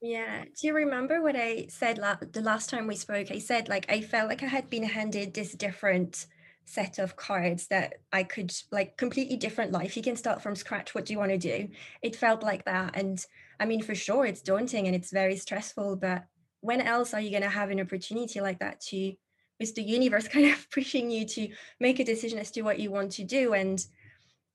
yeah. 0.01 0.46
Do 0.46 0.68
you 0.68 0.74
remember 0.75 1.22
what 1.22 1.36
I 1.36 1.68
said 1.70 1.98
la- 1.98 2.18
the 2.32 2.42
last 2.42 2.70
time 2.70 2.88
we 2.88 2.96
spoke? 2.96 3.32
I 3.32 3.39
said, 3.39 3.68
like, 3.68 3.86
I 3.89 4.01
felt 4.01 4.30
like 4.30 4.44
I 4.44 4.48
had 4.48 4.70
been 4.70 4.84
handed 4.84 5.34
this 5.34 5.54
different 5.54 6.27
set 6.66 7.00
of 7.00 7.16
cards 7.16 7.68
that 7.68 7.96
I 8.13 8.24
could, 8.24 8.54
like, 8.72 8.98
completely 8.98 9.38
different 9.38 9.72
life. 9.72 9.98
You 9.98 10.04
can 10.04 10.16
start 10.16 10.42
from 10.44 10.56
scratch. 10.56 10.94
What 10.94 11.06
do 11.06 11.13
you 11.13 11.20
want 11.20 11.32
to 11.32 11.38
do? 11.38 11.70
It 12.04 12.16
felt 12.16 12.44
like 12.44 12.66
that. 12.66 12.96
And 12.96 13.24
I 13.60 13.66
mean, 13.66 13.82
for 13.82 13.96
sure, 13.96 14.25
it's 14.25 14.42
daunting 14.42 14.86
and 14.86 14.96
it's 14.96 15.12
very 15.12 15.36
stressful. 15.36 15.96
But 15.96 16.25
when 16.62 16.82
else 16.82 17.13
are 17.13 17.22
you 17.22 17.32
going 17.32 17.44
to 17.44 17.50
have 17.50 17.72
an 17.72 17.80
opportunity 17.80 18.39
like 18.39 18.60
that 18.60 18.82
to, 18.82 19.13
with 19.60 19.74
the 19.74 19.82
universe 19.84 20.27
kind 20.30 20.46
of 20.46 20.70
pushing 20.70 21.10
you 21.10 21.25
to 21.25 21.50
make 21.80 22.00
a 22.00 22.04
decision 22.06 22.38
as 22.38 22.51
to 22.51 22.62
what 22.62 22.80
you 22.80 22.92
want 22.92 23.13
to 23.13 23.24
do? 23.24 23.54
And 23.54 23.84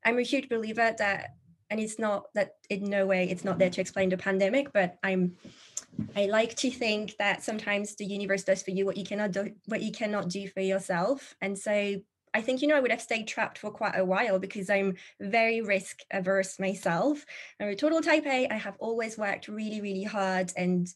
I'm 0.05 0.19
a 0.19 0.23
huge 0.23 0.49
believer 0.49 0.95
that 0.99 1.31
and 1.73 1.81
it's 1.81 1.99
not 1.99 2.27
that 2.35 2.57
in 2.69 2.85
no 2.85 3.07
way 3.07 3.29
it's 3.31 3.45
not 3.45 3.59
there 3.59 3.71
to 3.71 3.81
explain 3.81 4.11
the 4.11 4.17
pandemic 4.17 4.73
but 4.73 4.99
i'm 5.03 5.35
i 6.15 6.27
like 6.27 6.55
to 6.55 6.71
think 6.71 7.17
that 7.17 7.43
sometimes 7.43 7.97
the 7.97 8.05
universe 8.05 8.45
does 8.45 8.63
for 8.63 8.73
you 8.73 8.85
what 8.85 8.99
you 8.99 9.05
cannot 9.05 9.33
do 9.33 9.51
what 9.67 9.83
you 9.83 9.91
cannot 9.91 10.29
do 10.29 10.47
for 10.47 10.61
yourself 10.61 11.35
and 11.41 11.59
so 11.59 11.97
I 12.35 12.41
think, 12.41 12.63
you 12.63 12.69
know, 12.69 12.77
I 12.77 12.81
would 12.81 12.91
have 12.91 13.03
stayed 13.03 13.29
trapped 13.29 13.59
for 13.59 13.71
quite 13.71 13.99
a 13.99 14.07
while 14.07 14.39
because 14.39 14.71
I'm 14.71 14.95
very 15.21 15.61
risk 15.61 15.99
averse 16.11 16.59
myself. 16.59 17.27
I'm 17.61 17.69
a 17.69 17.77
total 17.77 18.01
type 18.01 18.25
A. 18.25 18.49
I 18.49 18.55
have 18.55 18.75
always 18.79 19.19
worked 19.19 19.49
really, 19.49 19.83
really 19.83 20.05
hard 20.05 20.51
and 20.57 20.89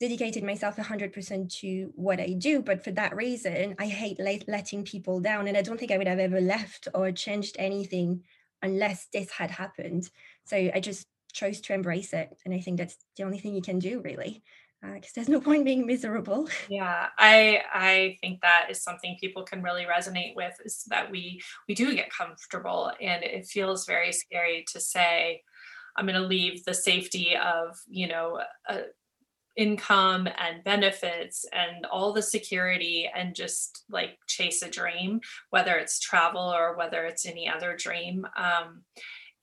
dedicated 0.00 0.42
myself 0.42 0.76
100% 0.76 1.60
to 1.60 1.92
what 1.96 2.18
I 2.18 2.32
do. 2.32 2.62
But 2.62 2.82
for 2.82 2.92
that 2.92 3.14
reason, 3.14 3.74
I 3.78 3.88
hate 3.88 4.18
letting 4.48 4.84
people 4.84 5.20
down. 5.20 5.48
And 5.48 5.56
I 5.58 5.60
don't 5.60 5.78
think 5.78 5.92
I 5.92 5.98
would 5.98 6.08
have 6.08 6.18
ever 6.18 6.40
left 6.40 6.88
or 6.94 7.12
changed 7.12 7.56
anything 7.58 8.22
unless 8.62 9.06
this 9.12 9.30
had 9.30 9.50
happened. 9.50 10.10
So 10.44 10.56
I 10.56 10.80
just 10.80 11.06
chose 11.32 11.60
to 11.62 11.74
embrace 11.74 12.12
it. 12.12 12.30
And 12.44 12.54
I 12.54 12.60
think 12.60 12.78
that's 12.78 12.96
the 13.16 13.24
only 13.24 13.38
thing 13.38 13.54
you 13.54 13.62
can 13.62 13.78
do, 13.78 14.00
really. 14.00 14.42
because 14.82 15.10
uh, 15.10 15.12
there's 15.16 15.28
no 15.28 15.40
point 15.48 15.64
being 15.64 15.86
miserable. 15.86 16.48
Yeah, 16.68 17.08
I 17.18 17.62
I 17.72 18.16
think 18.20 18.40
that 18.42 18.66
is 18.70 18.82
something 18.82 19.16
people 19.20 19.44
can 19.44 19.62
really 19.62 19.84
resonate 19.84 20.34
with 20.36 20.54
is 20.64 20.84
that 20.88 21.10
we 21.10 21.40
we 21.68 21.74
do 21.74 21.94
get 21.94 22.12
comfortable 22.12 22.92
and 23.00 23.22
it 23.22 23.46
feels 23.46 23.86
very 23.86 24.12
scary 24.12 24.64
to 24.72 24.80
say 24.80 25.42
I'm 25.96 26.06
going 26.06 26.20
to 26.20 26.26
leave 26.26 26.64
the 26.64 26.74
safety 26.74 27.36
of, 27.36 27.76
you 27.88 28.08
know, 28.08 28.40
a, 28.68 28.80
income 29.60 30.26
and 30.38 30.64
benefits 30.64 31.44
and 31.52 31.84
all 31.84 32.14
the 32.14 32.22
security 32.22 33.10
and 33.14 33.34
just 33.34 33.84
like 33.90 34.16
chase 34.26 34.62
a 34.62 34.70
dream, 34.70 35.20
whether 35.50 35.76
it's 35.76 36.00
travel 36.00 36.40
or 36.40 36.76
whether 36.78 37.04
it's 37.04 37.26
any 37.26 37.46
other 37.46 37.76
dream. 37.76 38.26
Um, 38.38 38.84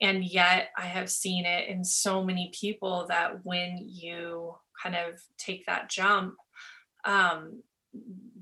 and 0.02 0.24
yet, 0.24 0.70
I 0.76 0.86
have 0.88 1.12
seen 1.12 1.46
it 1.46 1.70
in 1.70 1.84
so 1.84 2.24
many 2.24 2.52
people 2.60 3.06
that 3.10 3.46
when 3.46 3.78
you 3.80 4.56
kind 4.82 4.96
of 4.96 5.22
take 5.38 5.68
that 5.68 5.90
jump, 5.90 6.34
um, 7.06 7.62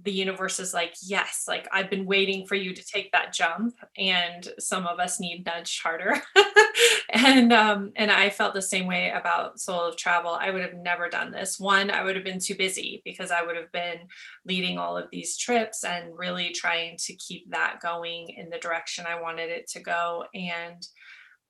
the 0.06 0.12
universe 0.12 0.60
is 0.60 0.74
like, 0.74 0.94
yes, 1.02 1.46
like 1.48 1.68
I've 1.72 1.90
been 1.90 2.06
waiting 2.06 2.46
for 2.46 2.56
you 2.56 2.74
to 2.74 2.86
take 2.86 3.12
that 3.12 3.34
jump. 3.34 3.76
And 3.98 4.48
some 4.60 4.86
of 4.86 5.00
us 5.00 5.20
need 5.20 5.46
nudged 5.46 5.82
harder. 5.82 6.22
and 7.10 7.52
um, 7.52 7.92
and 7.96 8.12
I 8.12 8.30
felt 8.30 8.54
the 8.54 8.62
same 8.62 8.86
way 8.86 9.10
about 9.10 9.60
Soul 9.60 9.82
of 9.82 9.98
Travel. 9.98 10.38
I 10.40 10.52
would 10.52 10.62
have 10.62 10.76
never 10.76 11.10
done 11.10 11.32
this. 11.32 11.60
One, 11.60 11.90
I 11.90 12.04
would 12.04 12.16
have 12.16 12.24
been 12.24 12.40
too 12.40 12.56
busy 12.56 13.02
because 13.04 13.32
I 13.32 13.42
would 13.42 13.56
have 13.56 13.72
been 13.72 13.98
leading 14.46 14.78
all 14.78 14.96
of 14.96 15.10
these 15.12 15.38
trips 15.38 15.84
and 15.84 16.18
really 16.18 16.52
trying 16.52 16.98
to 17.00 17.16
keep 17.16 17.50
that 17.50 17.80
going 17.82 18.30
in 18.30 18.50
the 18.50 18.60
direction 18.60 19.06
I 19.08 19.20
wanted 19.20 19.50
it 19.50 19.68
to 19.72 19.80
go. 19.80 20.26
And 20.36 20.88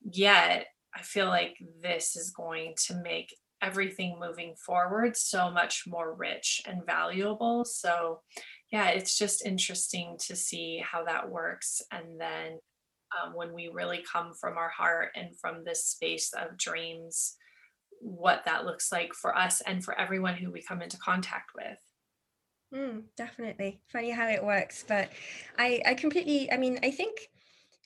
yet 0.10 0.68
I 0.96 1.02
feel 1.02 1.28
like 1.28 1.58
this 1.82 2.16
is 2.16 2.32
going 2.32 2.76
to 2.88 2.96
make 2.96 3.36
everything 3.62 4.18
moving 4.20 4.56
forward 4.56 5.16
so 5.18 5.50
much 5.50 5.84
more 5.88 6.14
rich 6.14 6.62
and 6.66 6.86
valuable. 6.86 7.66
So, 7.66 8.22
yeah, 8.72 8.90
it's 8.90 9.18
just 9.18 9.46
interesting 9.46 10.18
to 10.28 10.36
see 10.36 10.84
how 10.84 11.06
that 11.06 11.30
works. 11.30 11.82
And 11.92 12.20
then 12.20 12.60
um, 13.16 13.34
when 13.34 13.54
we 13.54 13.70
really 13.72 14.04
come 14.12 14.34
from 14.34 14.58
our 14.58 14.70
heart 14.70 15.10
and 15.16 15.38
from 15.40 15.64
this 15.64 15.86
space 15.86 16.32
of 16.34 16.58
dreams, 16.58 17.36
what 18.02 18.44
that 18.46 18.66
looks 18.66 18.92
like 18.92 19.14
for 19.14 19.36
us 19.36 19.62
and 19.62 19.84
for 19.84 19.98
everyone 20.00 20.36
who 20.36 20.52
we 20.52 20.62
come 20.62 20.82
into 20.82 20.98
contact 20.98 21.52
with. 21.56 21.78
Mm, 22.74 23.04
definitely. 23.16 23.80
Funny 23.92 24.12
how 24.12 24.28
it 24.28 24.44
works. 24.44 24.84
But 24.88 25.10
I, 25.58 25.82
I 25.86 25.94
completely, 25.94 26.52
I 26.52 26.58
mean, 26.58 26.80
I 26.84 26.92
think 26.92 27.30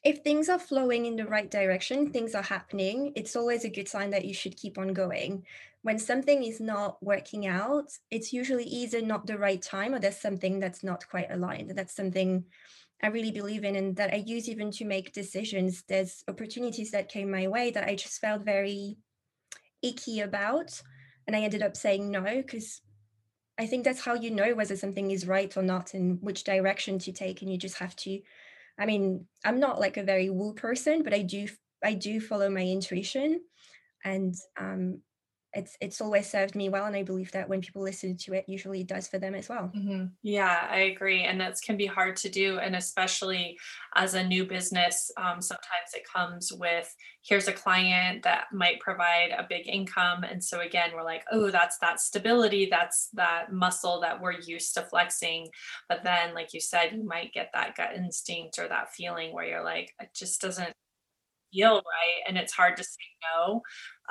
if 0.03 0.19
things 0.19 0.47
are 0.47 0.59
flowing 0.59 1.05
in 1.05 1.15
the 1.15 1.25
right 1.25 1.49
direction, 1.49 2.09
things 2.09 2.33
are 2.33 2.43
happening, 2.43 3.11
it's 3.15 3.35
always 3.35 3.65
a 3.65 3.69
good 3.69 3.87
sign 3.87 4.11
that 4.11 4.25
you 4.25 4.33
should 4.33 4.55
keep 4.55 4.77
on 4.77 4.93
going. 4.93 5.45
When 5.81 5.99
something 5.99 6.43
is 6.43 6.61
not 6.61 7.01
working 7.01 7.47
out, 7.47 7.91
it's 8.09 8.31
usually 8.31 8.63
either 8.63 9.01
not 9.01 9.27
the 9.27 9.37
right 9.37 9.61
time 9.61 9.93
or 9.93 9.99
there's 9.99 10.19
something 10.19 10.59
that's 10.59 10.83
not 10.83 11.07
quite 11.09 11.31
aligned. 11.31 11.71
That's 11.75 11.95
something 11.95 12.45
I 13.01 13.07
really 13.07 13.31
believe 13.31 13.63
in 13.63 13.75
and 13.75 13.95
that 13.95 14.13
I 14.13 14.17
use 14.17 14.49
even 14.49 14.71
to 14.71 14.85
make 14.85 15.13
decisions. 15.13 15.83
There's 15.87 16.23
opportunities 16.27 16.91
that 16.91 17.09
came 17.09 17.31
my 17.31 17.47
way 17.47 17.71
that 17.71 17.87
I 17.87 17.95
just 17.95 18.19
felt 18.19 18.43
very 18.43 18.97
icky 19.81 20.21
about. 20.21 20.81
And 21.27 21.35
I 21.35 21.41
ended 21.41 21.61
up 21.61 21.77
saying 21.77 22.09
no 22.09 22.23
because 22.23 22.81
I 23.57 23.65
think 23.65 23.83
that's 23.83 24.01
how 24.01 24.15
you 24.15 24.31
know 24.31 24.53
whether 24.53 24.75
something 24.75 25.11
is 25.11 25.27
right 25.27 25.55
or 25.55 25.61
not 25.61 25.93
and 25.93 26.21
which 26.21 26.43
direction 26.43 26.99
to 26.99 27.11
take. 27.11 27.41
And 27.41 27.51
you 27.51 27.57
just 27.57 27.77
have 27.77 27.95
to 27.97 28.19
I 28.79 28.85
mean, 28.85 29.27
I'm 29.45 29.59
not 29.59 29.79
like 29.79 29.97
a 29.97 30.03
very 30.03 30.29
woo 30.29 30.53
person, 30.53 31.03
but 31.03 31.13
I 31.13 31.21
do 31.23 31.47
I 31.83 31.93
do 31.93 32.19
follow 32.21 32.49
my 32.49 32.61
intuition, 32.63 33.41
and 34.03 34.35
um, 34.59 35.01
it's 35.53 35.75
it's 35.81 35.99
always 35.99 36.29
served 36.29 36.55
me 36.55 36.69
well, 36.69 36.85
and 36.85 36.95
I 36.95 37.03
believe 37.03 37.31
that 37.31 37.49
when 37.49 37.61
people 37.61 37.81
listen 37.81 38.17
to 38.17 38.33
it, 38.33 38.45
usually 38.47 38.81
it 38.81 38.87
does 38.87 39.07
for 39.07 39.17
them 39.17 39.33
as 39.33 39.49
well. 39.49 39.71
Mm-hmm. 39.75 40.05
Yeah, 40.21 40.67
I 40.69 40.79
agree, 40.81 41.23
and 41.23 41.41
that 41.41 41.57
can 41.65 41.75
be 41.75 41.87
hard 41.87 42.15
to 42.17 42.29
do, 42.29 42.59
and 42.59 42.75
especially 42.75 43.57
as 43.95 44.13
a 44.13 44.23
new 44.23 44.45
business, 44.45 45.11
um, 45.17 45.41
sometimes 45.41 45.93
it 45.95 46.03
comes 46.11 46.53
with 46.53 46.93
here's 47.23 47.47
a 47.47 47.53
client 47.53 48.23
that 48.23 48.45
might 48.53 48.79
provide 48.79 49.31
a 49.31 49.47
big 49.49 49.67
income, 49.67 50.23
and 50.23 50.43
so 50.43 50.59
again, 50.59 50.91
we're 50.93 51.03
like, 51.03 51.23
oh, 51.31 51.49
that's 51.49 51.77
that 51.79 51.99
stability, 51.99 52.67
that's 52.69 53.09
that 53.13 53.51
muscle 53.51 54.01
that 54.01 54.21
we're 54.21 54.39
used 54.39 54.75
to 54.75 54.83
flexing, 54.83 55.47
but 55.87 56.03
then, 56.03 56.35
like 56.35 56.53
you 56.53 56.59
said, 56.59 56.91
you 56.93 57.03
might 57.03 57.33
get 57.33 57.49
that 57.53 57.75
gut 57.75 57.95
instinct 57.95 58.59
or 58.59 58.67
that 58.67 58.93
feeling 58.93 59.33
where 59.33 59.45
you're 59.45 59.63
like, 59.63 59.91
it 59.99 60.09
just 60.15 60.41
doesn't 60.41 60.73
feel 61.51 61.75
right, 61.75 62.23
and 62.27 62.37
it's 62.37 62.53
hard 62.53 62.77
to 62.77 62.83
say 62.83 63.07
no. 63.35 63.61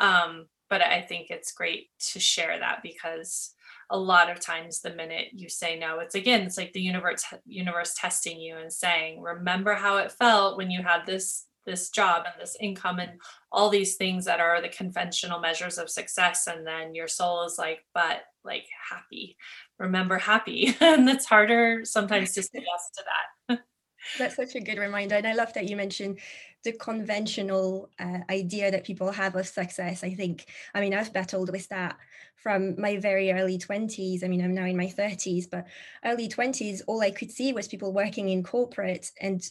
Um, 0.00 0.46
but 0.70 0.82
I 0.82 1.02
think 1.02 1.30
it's 1.30 1.52
great 1.52 1.88
to 2.12 2.20
share 2.20 2.58
that 2.58 2.82
because 2.82 3.54
a 3.90 3.98
lot 3.98 4.30
of 4.30 4.40
times 4.40 4.80
the 4.80 4.94
minute 4.94 5.28
you 5.32 5.48
say 5.48 5.78
no 5.78 6.00
it's 6.00 6.14
again 6.14 6.42
it's 6.42 6.58
like 6.58 6.74
the 6.74 6.80
universe 6.80 7.24
universe 7.46 7.94
testing 7.96 8.38
you 8.38 8.56
and 8.58 8.70
saying 8.70 9.22
remember 9.22 9.72
how 9.72 9.96
it 9.96 10.12
felt 10.12 10.58
when 10.58 10.70
you 10.70 10.82
had 10.82 11.06
this 11.06 11.46
this 11.64 11.90
job 11.90 12.24
and 12.26 12.34
this 12.40 12.56
income 12.60 12.98
and 12.98 13.12
all 13.52 13.68
these 13.68 13.96
things 13.96 14.24
that 14.24 14.40
are 14.40 14.60
the 14.60 14.68
conventional 14.68 15.38
measures 15.40 15.78
of 15.78 15.88
success 15.88 16.46
and 16.46 16.66
then 16.66 16.94
your 16.94 17.08
soul 17.08 17.44
is 17.44 17.56
like 17.58 17.84
but 17.94 18.22
like 18.48 18.66
happy. 18.90 19.36
Remember 19.78 20.18
happy. 20.18 20.74
And 20.80 21.08
it's 21.08 21.26
harder 21.26 21.84
sometimes 21.84 22.32
to 22.32 22.42
say 22.42 22.48
yes 22.54 22.90
to 22.96 23.04
that. 23.04 23.60
That's 24.18 24.36
such 24.36 24.54
a 24.54 24.60
good 24.60 24.78
reminder 24.78 25.16
and 25.16 25.26
i 25.26 25.34
love 25.34 25.52
that 25.52 25.68
you 25.68 25.76
mentioned 25.76 26.18
the 26.64 26.72
conventional 26.72 27.88
uh, 27.98 28.18
idea 28.30 28.70
that 28.70 28.84
people 28.84 29.10
have 29.12 29.36
of 29.36 29.46
success. 29.46 30.02
I 30.02 30.14
think, 30.14 30.46
I 30.74 30.80
mean, 30.80 30.94
I've 30.94 31.12
battled 31.12 31.50
with 31.50 31.68
that 31.68 31.96
from 32.36 32.80
my 32.80 32.96
very 32.96 33.32
early 33.32 33.58
20s. 33.58 34.24
I 34.24 34.28
mean, 34.28 34.42
I'm 34.42 34.54
now 34.54 34.64
in 34.64 34.76
my 34.76 34.86
30s, 34.86 35.48
but 35.50 35.66
early 36.04 36.28
20s, 36.28 36.82
all 36.86 37.00
I 37.00 37.10
could 37.10 37.30
see 37.30 37.52
was 37.52 37.68
people 37.68 37.92
working 37.92 38.28
in 38.28 38.42
corporate. 38.42 39.10
And 39.20 39.48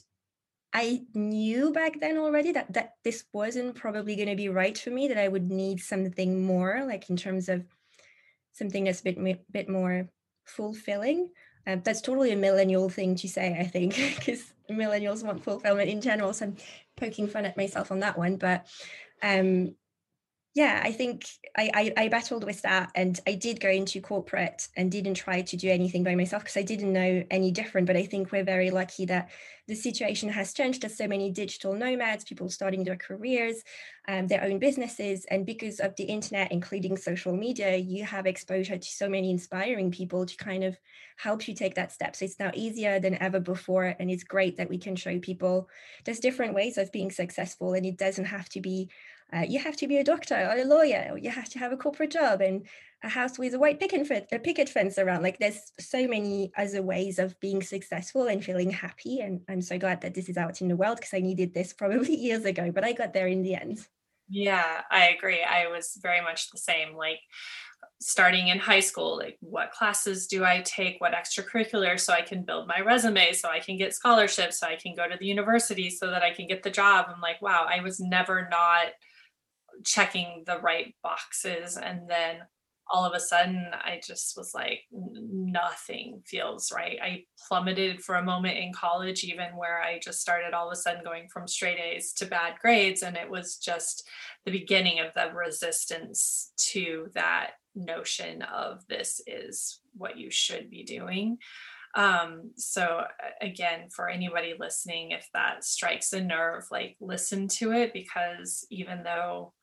I 0.73 1.03
knew 1.13 1.71
back 1.71 1.99
then 1.99 2.17
already 2.17 2.51
that, 2.51 2.73
that 2.73 2.95
this 3.03 3.23
wasn't 3.31 3.75
probably 3.75 4.15
going 4.15 4.29
to 4.29 4.35
be 4.35 4.49
right 4.49 4.77
for 4.77 4.89
me, 4.89 5.07
that 5.07 5.17
I 5.17 5.27
would 5.27 5.49
need 5.49 5.79
something 5.79 6.45
more, 6.45 6.83
like 6.85 7.09
in 7.09 7.17
terms 7.17 7.49
of 7.49 7.65
something 8.53 8.83
that's 8.83 9.01
a 9.01 9.03
bit, 9.03 9.51
bit 9.51 9.69
more 9.69 10.09
fulfilling. 10.45 11.29
Um, 11.65 11.81
that's 11.83 12.01
totally 12.01 12.31
a 12.31 12.37
millennial 12.37 12.89
thing 12.89 13.15
to 13.15 13.27
say, 13.27 13.57
I 13.59 13.65
think, 13.65 13.95
because 14.19 14.53
millennials 14.69 15.23
want 15.23 15.43
fulfillment 15.43 15.89
in 15.89 16.01
general. 16.01 16.33
So 16.33 16.45
I'm 16.45 16.57
poking 16.95 17.27
fun 17.27 17.45
at 17.45 17.57
myself 17.57 17.91
on 17.91 17.99
that 18.01 18.17
one. 18.17 18.37
But 18.37 18.67
um, 19.21 19.75
yeah, 20.57 20.81
I 20.83 20.91
think 20.91 21.27
I, 21.55 21.69
I, 21.71 22.05
I 22.05 22.07
battled 22.07 22.43
with 22.43 22.63
that, 22.63 22.89
and 22.95 23.19
I 23.27 23.35
did 23.35 23.59
go 23.59 23.69
into 23.69 24.01
corporate 24.01 24.67
and 24.75 24.91
didn't 24.91 25.13
try 25.13 25.43
to 25.43 25.55
do 25.55 25.69
anything 25.69 26.03
by 26.03 26.15
myself 26.15 26.41
because 26.41 26.57
I 26.57 26.63
didn't 26.63 26.91
know 26.91 27.23
any 27.29 27.51
different. 27.51 27.85
But 27.85 27.95
I 27.95 28.07
think 28.07 28.31
we're 28.31 28.43
very 28.43 28.71
lucky 28.71 29.05
that 29.05 29.29
the 29.67 29.75
situation 29.75 30.29
has 30.29 30.53
changed. 30.53 30.81
There's 30.81 30.97
so 30.97 31.07
many 31.07 31.29
digital 31.29 31.75
nomads, 31.75 32.23
people 32.23 32.49
starting 32.49 32.83
their 32.83 32.95
careers, 32.95 33.61
um, 34.07 34.25
their 34.25 34.43
own 34.43 34.57
businesses, 34.57 35.25
and 35.29 35.45
because 35.45 35.79
of 35.79 35.95
the 35.95 36.05
internet, 36.05 36.51
including 36.51 36.97
social 36.97 37.37
media, 37.37 37.75
you 37.77 38.03
have 38.05 38.25
exposure 38.25 38.79
to 38.79 38.89
so 38.89 39.07
many 39.07 39.29
inspiring 39.29 39.91
people 39.91 40.25
to 40.25 40.35
kind 40.37 40.63
of 40.63 40.75
help 41.17 41.47
you 41.47 41.53
take 41.53 41.75
that 41.75 41.91
step. 41.91 42.15
So 42.15 42.25
it's 42.25 42.39
now 42.39 42.49
easier 42.55 42.99
than 42.99 43.21
ever 43.21 43.39
before, 43.39 43.95
and 43.99 44.09
it's 44.09 44.23
great 44.23 44.57
that 44.57 44.69
we 44.71 44.79
can 44.79 44.95
show 44.95 45.19
people 45.19 45.69
there's 46.03 46.19
different 46.19 46.55
ways 46.55 46.79
of 46.79 46.91
being 46.91 47.11
successful, 47.11 47.73
and 47.73 47.85
it 47.85 47.99
doesn't 47.99 48.25
have 48.25 48.49
to 48.49 48.59
be 48.59 48.89
uh, 49.33 49.45
you 49.47 49.59
have 49.59 49.75
to 49.77 49.87
be 49.87 49.97
a 49.97 50.03
doctor 50.03 50.35
or 50.35 50.61
a 50.61 50.65
lawyer, 50.65 51.09
or 51.11 51.17
you 51.17 51.29
have 51.29 51.49
to 51.49 51.59
have 51.59 51.71
a 51.71 51.77
corporate 51.77 52.11
job 52.11 52.41
and 52.41 52.65
a 53.03 53.09
house 53.09 53.37
with 53.37 53.53
a 53.53 53.59
white 53.59 53.79
picket 53.79 54.07
fence, 54.07 54.25
picket 54.43 54.69
fence 54.69 54.97
around. 54.97 55.21
Like 55.21 55.37
there's 55.37 55.71
so 55.79 56.07
many 56.07 56.51
other 56.57 56.81
ways 56.81 57.19
of 57.19 57.39
being 57.39 57.61
successful 57.61 58.27
and 58.27 58.43
feeling 58.43 58.71
happy. 58.71 59.19
And 59.19 59.41
I'm 59.49 59.61
so 59.61 59.77
glad 59.77 60.01
that 60.01 60.13
this 60.13 60.29
is 60.29 60.37
out 60.37 60.61
in 60.61 60.67
the 60.67 60.75
world 60.75 60.97
because 60.97 61.13
I 61.13 61.19
needed 61.19 61.53
this 61.53 61.73
probably 61.73 62.15
years 62.17 62.45
ago, 62.45 62.71
but 62.71 62.83
I 62.83 62.93
got 62.93 63.13
there 63.13 63.27
in 63.27 63.43
the 63.43 63.55
end. 63.55 63.85
Yeah, 64.29 64.81
I 64.91 65.09
agree. 65.09 65.43
I 65.43 65.67
was 65.67 65.97
very 66.01 66.21
much 66.21 66.51
the 66.51 66.57
same. 66.57 66.95
Like 66.95 67.19
starting 67.99 68.47
in 68.47 68.59
high 68.59 68.79
school, 68.79 69.17
like 69.17 69.37
what 69.41 69.71
classes 69.71 70.27
do 70.27 70.43
I 70.43 70.61
take, 70.61 70.99
what 70.99 71.13
extracurricular, 71.13 71.99
so 71.99 72.13
I 72.13 72.21
can 72.21 72.43
build 72.43 72.67
my 72.67 72.79
resume, 72.79 73.33
so 73.33 73.49
I 73.49 73.59
can 73.59 73.77
get 73.77 73.93
scholarships, 73.93 74.59
so 74.59 74.67
I 74.67 74.75
can 74.75 74.95
go 74.95 75.07
to 75.07 75.17
the 75.17 75.25
university, 75.25 75.89
so 75.89 76.07
that 76.07 76.23
I 76.23 76.33
can 76.33 76.47
get 76.47 76.63
the 76.63 76.69
job. 76.69 77.07
I'm 77.13 77.21
like, 77.21 77.41
wow, 77.41 77.65
I 77.69 77.81
was 77.81 77.99
never 77.99 78.47
not 78.49 78.87
checking 79.85 80.43
the 80.45 80.59
right 80.59 80.95
boxes 81.03 81.77
and 81.77 82.09
then 82.09 82.37
all 82.89 83.03
of 83.03 83.13
a 83.13 83.19
sudden 83.19 83.69
i 83.73 83.99
just 84.05 84.37
was 84.37 84.53
like 84.53 84.81
nothing 84.91 86.21
feels 86.25 86.71
right. 86.73 86.97
I 87.01 87.23
plummeted 87.47 88.01
for 88.01 88.15
a 88.15 88.23
moment 88.23 88.57
in 88.57 88.71
college 88.73 89.23
even 89.23 89.57
where 89.57 89.81
i 89.81 89.99
just 89.99 90.21
started 90.21 90.53
all 90.53 90.67
of 90.67 90.73
a 90.73 90.77
sudden 90.77 91.03
going 91.03 91.27
from 91.31 91.47
straight 91.47 91.79
a's 91.79 92.13
to 92.13 92.25
bad 92.25 92.53
grades 92.61 93.01
and 93.01 93.17
it 93.17 93.29
was 93.29 93.57
just 93.57 94.07
the 94.45 94.51
beginning 94.51 94.99
of 94.99 95.07
the 95.15 95.35
resistance 95.35 96.53
to 96.71 97.07
that 97.13 97.51
notion 97.77 98.41
of 98.41 98.85
this 98.87 99.21
is 99.27 99.81
what 99.95 100.17
you 100.17 100.31
should 100.31 100.69
be 100.69 100.83
doing. 100.83 101.37
Um 101.95 102.51
so 102.57 103.03
again 103.41 103.89
for 103.95 104.09
anybody 104.09 104.53
listening 104.59 105.11
if 105.11 105.27
that 105.33 105.63
strikes 105.63 106.13
a 106.13 106.21
nerve 106.21 106.65
like 106.69 106.95
listen 106.99 107.47
to 107.59 107.71
it 107.71 107.93
because 107.93 108.65
even 108.69 109.03
though 109.03 109.53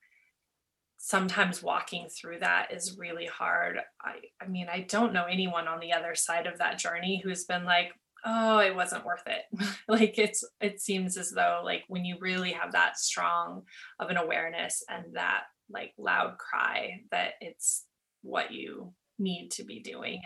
sometimes 1.07 1.63
walking 1.63 2.09
through 2.09 2.39
that 2.39 2.73
is 2.73 2.97
really 2.99 3.27
hard. 3.27 3.79
I, 4.01 4.21
I 4.43 4.49
mean, 4.49 4.69
I 4.73 4.87
don't 4.89 5.13
know 5.13 5.27
anyone 5.27 5.69
on 5.69 5.79
the 5.79 5.93
other 5.93 6.15
side 6.15 6.47
of 6.47 6.61
that 6.61 6.79
journey 6.79 7.21
who's 7.23 7.45
been 7.45 7.67
like, 7.67 7.93
oh, 8.25 8.61
it 8.61 8.75
wasn't 8.75 9.05
worth 9.05 9.25
it. 9.27 9.43
like 9.89 10.19
it's, 10.19 10.43
it 10.63 10.81
seems 10.81 11.19
as 11.19 11.31
though 11.31 11.61
like 11.63 11.83
when 11.89 12.07
you 12.07 12.17
really 12.23 12.53
have 12.53 12.73
that 12.73 12.99
strong 12.99 13.65
of 14.01 14.09
an 14.09 14.17
awareness 14.17 14.83
and 14.89 15.05
that 15.13 15.43
like 15.69 15.93
loud 15.99 16.39
cry 16.39 17.03
that 17.11 17.33
it's 17.43 17.85
what 18.23 18.51
you 18.51 18.95
need 19.19 19.51
to 19.51 19.65
be 19.65 19.81
doing. 19.81 20.23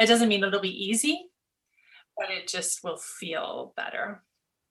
It 0.00 0.06
doesn't 0.06 0.28
mean 0.28 0.42
it'll 0.42 0.60
be 0.60 0.88
easy, 0.88 1.24
but 2.18 2.30
it 2.30 2.48
just 2.48 2.82
will 2.82 2.98
feel 2.98 3.74
better. 3.76 4.24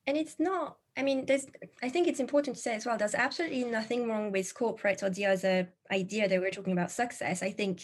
And 0.05 0.17
it's 0.17 0.35
not 0.37 0.75
I 0.97 1.03
mean, 1.03 1.25
there's. 1.25 1.45
I 1.84 1.89
think 1.89 2.08
it's 2.08 2.19
important 2.19 2.55
to 2.55 2.62
say 2.62 2.75
as 2.75 2.86
well. 2.86 2.97
There's 2.97 3.15
absolutely 3.15 3.63
nothing 3.65 4.08
wrong 4.08 4.31
with 4.31 4.53
corporate 4.53 5.03
or 5.03 5.10
the 5.10 5.25
other 5.25 5.73
idea 5.91 6.27
that 6.27 6.39
we're 6.39 6.51
talking 6.51 6.73
about 6.73 6.91
success. 6.91 7.43
I 7.43 7.51
think 7.51 7.84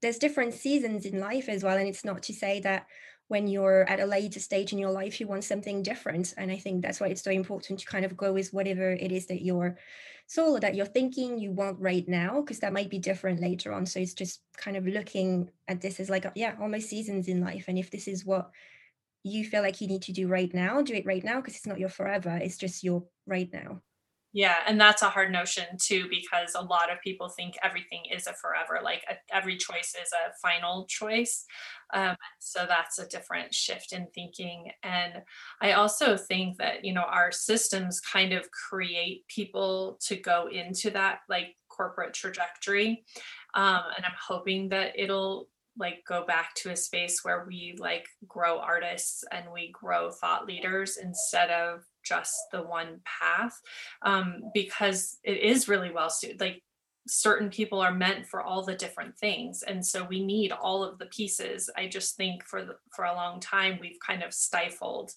there's 0.00 0.18
different 0.18 0.54
seasons 0.54 1.04
in 1.06 1.20
life 1.20 1.48
as 1.48 1.64
well, 1.64 1.76
and 1.76 1.88
it's 1.88 2.04
not 2.04 2.22
to 2.24 2.32
say 2.32 2.60
that 2.60 2.86
when 3.28 3.46
you're 3.46 3.88
at 3.88 4.00
a 4.00 4.06
later 4.06 4.40
stage 4.40 4.72
in 4.72 4.78
your 4.78 4.90
life 4.90 5.20
you 5.20 5.26
want 5.28 5.44
something 5.44 5.84
different. 5.84 6.34
And 6.36 6.50
I 6.50 6.56
think 6.56 6.82
that's 6.82 7.00
why 7.00 7.08
it's 7.08 7.22
so 7.22 7.30
important 7.30 7.78
to 7.78 7.86
kind 7.86 8.04
of 8.04 8.16
go 8.16 8.32
with 8.32 8.52
whatever 8.52 8.90
it 8.90 9.12
is 9.12 9.26
that 9.26 9.44
your 9.44 9.78
soul 10.26 10.56
or 10.56 10.60
that 10.60 10.74
you're 10.74 10.86
thinking 10.86 11.38
you 11.38 11.52
want 11.52 11.78
right 11.78 12.08
now, 12.08 12.40
because 12.40 12.58
that 12.60 12.72
might 12.72 12.90
be 12.90 12.98
different 12.98 13.40
later 13.40 13.72
on. 13.72 13.86
So 13.86 14.00
it's 14.00 14.14
just 14.14 14.40
kind 14.56 14.76
of 14.76 14.86
looking 14.86 15.50
at 15.68 15.80
this 15.80 16.00
as 16.00 16.10
like, 16.10 16.26
yeah, 16.34 16.56
almost 16.60 16.88
seasons 16.88 17.28
in 17.28 17.40
life, 17.40 17.66
and 17.68 17.78
if 17.78 17.90
this 17.90 18.08
is 18.08 18.24
what 18.24 18.50
you 19.22 19.44
feel 19.44 19.62
like 19.62 19.80
you 19.80 19.88
need 19.88 20.02
to 20.02 20.12
do 20.12 20.28
right 20.28 20.52
now, 20.54 20.82
do 20.82 20.94
it 20.94 21.06
right 21.06 21.24
now 21.24 21.36
because 21.40 21.56
it's 21.56 21.66
not 21.66 21.80
your 21.80 21.88
forever, 21.88 22.38
it's 22.42 22.56
just 22.56 22.82
your 22.82 23.04
right 23.26 23.50
now. 23.52 23.80
Yeah, 24.32 24.56
and 24.66 24.80
that's 24.80 25.02
a 25.02 25.08
hard 25.08 25.32
notion 25.32 25.64
too 25.76 26.06
because 26.08 26.54
a 26.54 26.62
lot 26.62 26.92
of 26.92 27.00
people 27.02 27.28
think 27.28 27.54
everything 27.64 28.02
is 28.14 28.28
a 28.28 28.32
forever, 28.32 28.78
like 28.82 29.02
a, 29.10 29.14
every 29.34 29.56
choice 29.56 29.96
is 30.00 30.08
a 30.12 30.32
final 30.40 30.86
choice. 30.86 31.44
Um, 31.92 32.14
so 32.38 32.64
that's 32.68 33.00
a 33.00 33.08
different 33.08 33.52
shift 33.52 33.92
in 33.92 34.06
thinking. 34.14 34.70
And 34.84 35.22
I 35.60 35.72
also 35.72 36.16
think 36.16 36.58
that, 36.58 36.84
you 36.84 36.94
know, 36.94 37.02
our 37.02 37.32
systems 37.32 38.00
kind 38.00 38.32
of 38.32 38.48
create 38.52 39.26
people 39.26 39.98
to 40.06 40.14
go 40.14 40.48
into 40.48 40.90
that 40.92 41.20
like 41.28 41.56
corporate 41.68 42.14
trajectory. 42.14 43.04
Um, 43.54 43.80
and 43.96 44.04
I'm 44.04 44.16
hoping 44.28 44.68
that 44.68 44.92
it'll 44.96 45.48
like 45.80 46.04
go 46.06 46.24
back 46.24 46.54
to 46.54 46.70
a 46.70 46.76
space 46.76 47.24
where 47.24 47.44
we 47.48 47.74
like 47.78 48.06
grow 48.28 48.58
artists 48.58 49.24
and 49.32 49.46
we 49.52 49.72
grow 49.72 50.10
thought 50.10 50.46
leaders 50.46 50.98
instead 51.02 51.50
of 51.50 51.80
just 52.04 52.34
the 52.52 52.62
one 52.62 53.00
path 53.04 53.54
um, 54.02 54.40
because 54.54 55.18
it 55.24 55.38
is 55.38 55.68
really 55.68 55.90
well 55.90 56.10
suited 56.10 56.40
like 56.40 56.62
certain 57.08 57.48
people 57.48 57.80
are 57.80 57.94
meant 57.94 58.26
for 58.26 58.42
all 58.42 58.64
the 58.64 58.74
different 58.74 59.16
things 59.18 59.64
and 59.66 59.84
so 59.84 60.04
we 60.04 60.24
need 60.24 60.52
all 60.52 60.84
of 60.84 60.98
the 60.98 61.06
pieces. 61.06 61.70
I 61.76 61.88
just 61.88 62.16
think 62.16 62.44
for 62.44 62.64
the, 62.64 62.74
for 62.94 63.06
a 63.06 63.14
long 63.14 63.40
time 63.40 63.78
we've 63.80 63.98
kind 64.06 64.22
of 64.22 64.34
stifled 64.34 65.10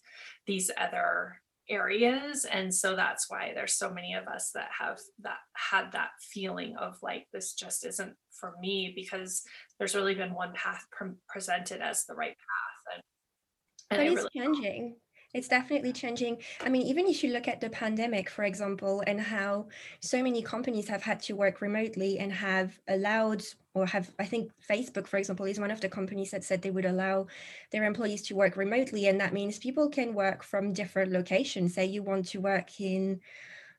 these 0.47 0.71
other 0.77 1.41
areas 1.69 2.45
and 2.45 2.73
so 2.73 2.95
that's 2.95 3.29
why 3.29 3.51
there's 3.55 3.73
so 3.73 3.89
many 3.89 4.13
of 4.13 4.27
us 4.27 4.51
that 4.53 4.67
have 4.77 4.99
that 5.21 5.37
had 5.53 5.91
that 5.93 6.09
feeling 6.19 6.75
of 6.75 6.97
like 7.01 7.25
this 7.31 7.53
just 7.53 7.85
isn't 7.85 8.13
for 8.31 8.53
me 8.59 8.91
because 8.95 9.43
there's 9.79 9.95
really 9.95 10.13
been 10.13 10.33
one 10.33 10.51
path 10.53 10.85
pre- 10.91 11.11
presented 11.29 11.81
as 11.81 12.05
the 12.05 12.13
right 12.13 12.35
path 12.35 13.01
and, 13.91 13.99
and 13.99 14.09
it's 14.09 14.27
really 14.35 14.45
changing 14.45 14.95
it's 15.33 15.47
definitely 15.47 15.91
changing. 15.91 16.37
I 16.61 16.69
mean, 16.69 16.83
even 16.83 17.07
if 17.07 17.23
you 17.23 17.33
look 17.33 17.47
at 17.47 17.59
the 17.59 17.69
pandemic, 17.69 18.29
for 18.29 18.43
example, 18.43 19.03
and 19.07 19.19
how 19.19 19.67
so 19.99 20.21
many 20.21 20.41
companies 20.41 20.87
have 20.87 21.01
had 21.01 21.21
to 21.23 21.35
work 21.35 21.61
remotely 21.61 22.19
and 22.19 22.31
have 22.31 22.79
allowed, 22.87 23.43
or 23.73 23.85
have, 23.87 24.11
I 24.19 24.25
think 24.25 24.51
Facebook, 24.69 25.07
for 25.07 25.17
example, 25.17 25.45
is 25.47 25.59
one 25.59 25.71
of 25.71 25.81
the 25.81 25.89
companies 25.89 26.31
that 26.31 26.43
said 26.43 26.61
they 26.61 26.71
would 26.71 26.85
allow 26.85 27.27
their 27.71 27.83
employees 27.83 28.21
to 28.23 28.35
work 28.35 28.57
remotely. 28.57 29.07
And 29.07 29.19
that 29.19 29.33
means 29.33 29.57
people 29.57 29.89
can 29.89 30.13
work 30.13 30.43
from 30.43 30.73
different 30.73 31.11
locations. 31.11 31.73
Say 31.73 31.85
you 31.85 32.03
want 32.03 32.27
to 32.27 32.39
work 32.39 32.79
in, 32.79 33.19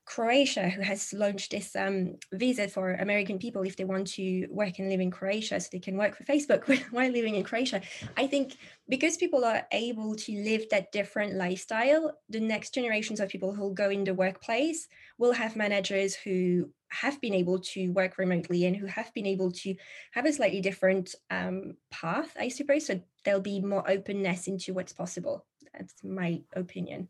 Croatia, 0.06 0.68
who 0.68 0.82
has 0.82 1.12
launched 1.12 1.50
this 1.50 1.74
um, 1.74 2.16
visa 2.32 2.68
for 2.68 2.94
American 2.94 3.38
people 3.38 3.62
if 3.62 3.76
they 3.76 3.84
want 3.84 4.06
to 4.06 4.46
work 4.50 4.78
and 4.78 4.90
live 4.90 5.00
in 5.00 5.10
Croatia, 5.10 5.58
so 5.58 5.68
they 5.72 5.78
can 5.78 5.96
work 5.96 6.16
for 6.16 6.24
Facebook 6.24 6.68
while 6.90 7.10
living 7.10 7.36
in 7.36 7.42
Croatia. 7.42 7.80
I 8.16 8.26
think 8.26 8.56
because 8.88 9.16
people 9.16 9.44
are 9.44 9.66
able 9.72 10.14
to 10.14 10.32
live 10.32 10.68
that 10.70 10.92
different 10.92 11.34
lifestyle, 11.34 12.18
the 12.28 12.40
next 12.40 12.74
generations 12.74 13.18
of 13.18 13.30
people 13.30 13.54
who 13.54 13.72
go 13.72 13.88
in 13.88 14.04
the 14.04 14.14
workplace 14.14 14.88
will 15.18 15.32
have 15.32 15.56
managers 15.56 16.14
who 16.14 16.70
have 16.88 17.20
been 17.20 17.34
able 17.34 17.58
to 17.58 17.88
work 17.88 18.18
remotely 18.18 18.66
and 18.66 18.76
who 18.76 18.86
have 18.86 19.12
been 19.14 19.26
able 19.26 19.50
to 19.50 19.74
have 20.12 20.26
a 20.26 20.32
slightly 20.32 20.60
different 20.60 21.14
um, 21.30 21.76
path, 21.90 22.36
I 22.38 22.48
suppose. 22.48 22.86
So 22.86 23.00
there'll 23.24 23.40
be 23.40 23.60
more 23.60 23.88
openness 23.90 24.46
into 24.46 24.74
what's 24.74 24.92
possible. 24.92 25.46
That's 25.72 25.94
my 26.04 26.42
opinion. 26.54 27.08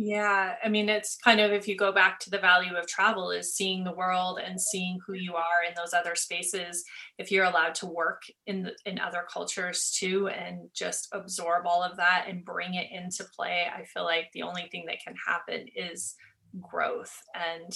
Yeah, 0.00 0.54
I 0.64 0.68
mean, 0.68 0.88
it's 0.88 1.16
kind 1.24 1.40
of 1.40 1.50
if 1.50 1.66
you 1.66 1.76
go 1.76 1.90
back 1.90 2.20
to 2.20 2.30
the 2.30 2.38
value 2.38 2.76
of 2.76 2.86
travel 2.86 3.32
is 3.32 3.56
seeing 3.56 3.82
the 3.82 3.92
world 3.92 4.38
and 4.38 4.60
seeing 4.60 5.00
who 5.04 5.14
you 5.14 5.34
are 5.34 5.64
in 5.68 5.74
those 5.74 5.92
other 5.92 6.14
spaces. 6.14 6.84
If 7.18 7.32
you're 7.32 7.44
allowed 7.44 7.74
to 7.76 7.86
work 7.86 8.22
in 8.46 8.70
in 8.86 9.00
other 9.00 9.26
cultures 9.32 9.90
too, 9.98 10.28
and 10.28 10.70
just 10.72 11.08
absorb 11.12 11.66
all 11.66 11.82
of 11.82 11.96
that 11.96 12.26
and 12.28 12.44
bring 12.44 12.74
it 12.74 12.86
into 12.92 13.24
play, 13.34 13.66
I 13.76 13.82
feel 13.86 14.04
like 14.04 14.28
the 14.32 14.42
only 14.42 14.68
thing 14.70 14.84
that 14.86 15.02
can 15.04 15.16
happen 15.26 15.66
is 15.74 16.14
growth 16.60 17.14
and 17.34 17.72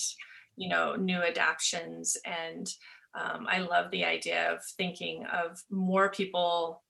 you 0.57 0.69
know 0.69 0.95
new 0.95 1.19
adaptations. 1.21 2.17
And 2.25 2.69
um, 3.21 3.47
I 3.49 3.59
love 3.59 3.91
the 3.91 4.05
idea 4.05 4.53
of 4.53 4.61
thinking 4.77 5.25
of 5.27 5.59
more 5.73 6.09
people 6.13 6.85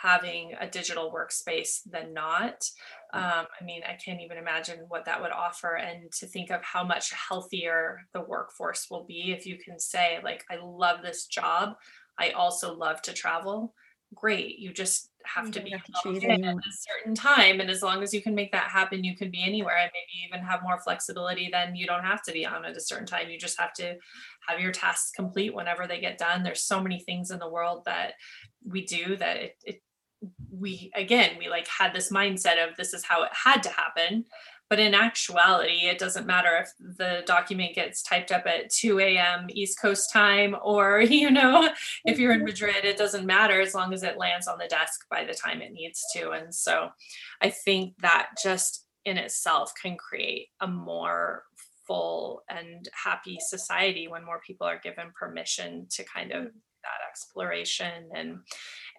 having 0.00 0.52
a 0.60 0.68
digital 0.68 1.12
workspace 1.12 1.80
than 1.90 2.14
not. 2.14 2.64
Um, 3.12 3.46
I 3.60 3.64
mean, 3.64 3.82
I 3.88 3.94
can't 3.94 4.20
even 4.20 4.36
imagine 4.36 4.80
what 4.88 5.04
that 5.06 5.20
would 5.20 5.32
offer. 5.32 5.76
And 5.76 6.12
to 6.12 6.26
think 6.26 6.50
of 6.50 6.62
how 6.62 6.84
much 6.84 7.12
healthier 7.12 8.00
the 8.12 8.20
workforce 8.20 8.88
will 8.90 9.04
be 9.04 9.32
if 9.32 9.46
you 9.46 9.58
can 9.58 9.78
say, 9.78 10.18
like, 10.22 10.44
I 10.50 10.56
love 10.62 11.02
this 11.02 11.26
job. 11.26 11.74
I 12.18 12.30
also 12.30 12.74
love 12.74 13.02
to 13.02 13.12
travel. 13.12 13.74
Great. 14.14 14.58
You 14.58 14.72
just 14.72 15.10
have 15.24 15.46
you 15.46 15.52
to 15.52 15.60
be 15.60 15.70
have 15.70 15.82
to 15.84 15.92
at 16.30 16.40
a 16.40 16.54
certain 16.70 17.14
time. 17.14 17.60
And 17.60 17.68
as 17.68 17.82
long 17.82 18.02
as 18.02 18.14
you 18.14 18.22
can 18.22 18.34
make 18.34 18.52
that 18.52 18.68
happen, 18.68 19.04
you 19.04 19.16
can 19.16 19.30
be 19.30 19.42
anywhere 19.42 19.76
and 19.76 19.90
maybe 19.92 20.26
even 20.26 20.46
have 20.46 20.62
more 20.62 20.78
flexibility 20.78 21.50
Then 21.52 21.76
you 21.76 21.86
don't 21.86 22.04
have 22.04 22.22
to 22.22 22.32
be 22.32 22.46
on 22.46 22.64
at 22.64 22.76
a 22.76 22.80
certain 22.80 23.06
time. 23.06 23.28
You 23.28 23.38
just 23.38 23.60
have 23.60 23.74
to 23.74 23.96
have 24.48 24.60
your 24.60 24.72
tasks 24.72 25.10
complete 25.10 25.54
whenever 25.54 25.86
they 25.86 26.00
get 26.00 26.18
done. 26.18 26.42
There's 26.42 26.64
so 26.64 26.80
many 26.80 27.00
things 27.00 27.30
in 27.30 27.38
the 27.38 27.50
world 27.50 27.82
that 27.84 28.14
we 28.64 28.86
do 28.86 29.16
that 29.16 29.36
it, 29.36 29.56
it 29.64 29.82
we 30.50 30.90
again 30.94 31.36
we 31.38 31.48
like 31.48 31.66
had 31.68 31.94
this 31.94 32.10
mindset 32.10 32.62
of 32.62 32.76
this 32.76 32.94
is 32.94 33.04
how 33.04 33.22
it 33.22 33.30
had 33.32 33.62
to 33.62 33.68
happen 33.70 34.24
but 34.70 34.78
in 34.78 34.94
actuality 34.94 35.86
it 35.86 35.98
doesn't 35.98 36.26
matter 36.26 36.56
if 36.58 36.96
the 36.98 37.22
document 37.26 37.74
gets 37.74 38.02
typed 38.02 38.32
up 38.32 38.46
at 38.46 38.70
2 38.70 38.98
a.m 39.00 39.46
east 39.50 39.80
coast 39.80 40.12
time 40.12 40.56
or 40.62 41.00
you 41.08 41.30
know 41.30 41.68
if 42.04 42.18
you're 42.18 42.32
in 42.32 42.38
mm-hmm. 42.38 42.46
madrid 42.46 42.84
it 42.84 42.96
doesn't 42.96 43.26
matter 43.26 43.60
as 43.60 43.74
long 43.74 43.92
as 43.92 44.02
it 44.02 44.18
lands 44.18 44.46
on 44.48 44.58
the 44.58 44.68
desk 44.68 45.06
by 45.10 45.24
the 45.24 45.34
time 45.34 45.60
it 45.60 45.72
needs 45.72 46.04
to 46.14 46.30
and 46.30 46.54
so 46.54 46.88
i 47.42 47.50
think 47.50 47.94
that 48.00 48.28
just 48.42 48.86
in 49.04 49.16
itself 49.16 49.72
can 49.80 49.96
create 49.96 50.48
a 50.60 50.66
more 50.66 51.44
full 51.88 52.42
and 52.50 52.88
happy 52.92 53.38
society 53.40 54.06
when 54.06 54.24
more 54.24 54.40
people 54.46 54.66
are 54.66 54.78
given 54.78 55.10
permission 55.18 55.86
to 55.90 56.04
kind 56.04 56.30
of 56.30 56.44
mm. 56.44 56.52
that 56.82 57.00
exploration 57.10 58.08
and 58.14 58.38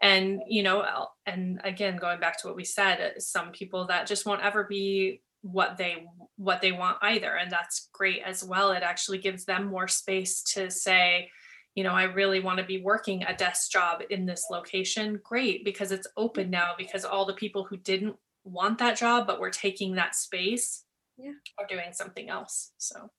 and 0.01 0.41
you 0.47 0.63
know 0.63 1.07
and 1.25 1.59
again 1.63 1.97
going 1.97 2.19
back 2.19 2.39
to 2.39 2.47
what 2.47 2.55
we 2.55 2.63
said 2.63 3.01
uh, 3.01 3.19
some 3.19 3.51
people 3.51 3.85
that 3.87 4.07
just 4.07 4.25
won't 4.25 4.43
ever 4.43 4.63
be 4.63 5.21
what 5.41 5.77
they 5.77 6.05
what 6.37 6.61
they 6.61 6.71
want 6.71 6.97
either 7.01 7.35
and 7.35 7.51
that's 7.51 7.89
great 7.93 8.21
as 8.25 8.43
well. 8.43 8.71
It 8.71 8.83
actually 8.83 9.19
gives 9.19 9.45
them 9.45 9.65
more 9.65 9.87
space 9.87 10.41
to 10.53 10.69
say 10.69 11.29
you 11.75 11.83
know 11.83 11.93
i 11.93 12.03
really 12.03 12.39
want 12.39 12.57
to 12.57 12.65
be 12.65 12.81
working 12.81 13.23
a 13.23 13.35
desk 13.35 13.71
job 13.71 14.01
in 14.09 14.25
this 14.25 14.45
location. 14.49 15.19
Great 15.23 15.63
because 15.63 15.91
it's 15.91 16.07
open 16.17 16.49
now 16.49 16.71
because 16.77 17.05
all 17.05 17.25
the 17.25 17.33
people 17.33 17.63
who 17.63 17.77
didn't 17.77 18.15
want 18.43 18.77
that 18.79 18.97
job 18.97 19.27
but 19.27 19.39
were 19.39 19.49
taking 19.49 19.95
that 19.95 20.15
space 20.15 20.83
yeah. 21.17 21.31
are 21.57 21.67
doing 21.67 21.91
something 21.91 22.29
else 22.29 22.71
so. 22.77 23.09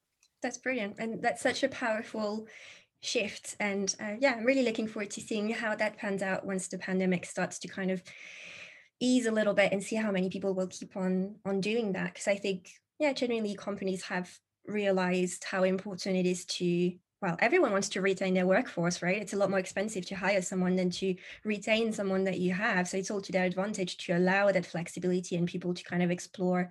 That's 0.42 0.58
brilliant 0.58 0.96
and 0.98 1.22
that's 1.22 1.42
such 1.42 1.62
a 1.62 1.68
powerful 1.68 2.46
shift. 3.00 3.56
And 3.60 3.94
uh, 4.00 4.14
yeah, 4.18 4.34
I'm 4.36 4.44
really 4.44 4.62
looking 4.62 4.86
forward 4.86 5.10
to 5.12 5.20
seeing 5.20 5.50
how 5.50 5.74
that 5.74 5.96
pans 5.96 6.22
out 6.22 6.46
once 6.46 6.68
the 6.68 6.78
pandemic 6.78 7.24
starts 7.24 7.58
to 7.60 7.68
kind 7.68 7.90
of 7.90 8.02
ease 9.00 9.26
a 9.26 9.32
little 9.32 9.54
bit 9.54 9.72
and 9.72 9.82
see 9.82 9.96
how 9.96 10.10
many 10.10 10.28
people 10.28 10.54
will 10.54 10.66
keep 10.66 10.96
on 10.96 11.36
on 11.44 11.60
doing 11.60 11.92
that. 11.92 12.12
Because 12.12 12.28
I 12.28 12.36
think, 12.36 12.70
yeah, 12.98 13.12
generally 13.12 13.54
companies 13.54 14.02
have 14.02 14.30
realized 14.66 15.44
how 15.44 15.64
important 15.64 16.16
it 16.16 16.26
is 16.26 16.44
to 16.44 16.92
well, 17.22 17.36
everyone 17.40 17.72
wants 17.72 17.90
to 17.90 18.00
retain 18.00 18.32
their 18.32 18.46
workforce, 18.46 19.02
right? 19.02 19.20
It's 19.20 19.34
a 19.34 19.36
lot 19.36 19.50
more 19.50 19.58
expensive 19.58 20.06
to 20.06 20.16
hire 20.16 20.40
someone 20.40 20.74
than 20.74 20.88
to 20.92 21.14
retain 21.44 21.92
someone 21.92 22.24
that 22.24 22.38
you 22.38 22.54
have. 22.54 22.88
So 22.88 22.96
it's 22.96 23.10
all 23.10 23.20
to 23.20 23.32
their 23.32 23.44
advantage 23.44 23.98
to 24.06 24.16
allow 24.16 24.50
that 24.50 24.64
flexibility 24.64 25.36
and 25.36 25.46
people 25.46 25.74
to 25.74 25.84
kind 25.84 26.02
of 26.02 26.10
explore 26.10 26.70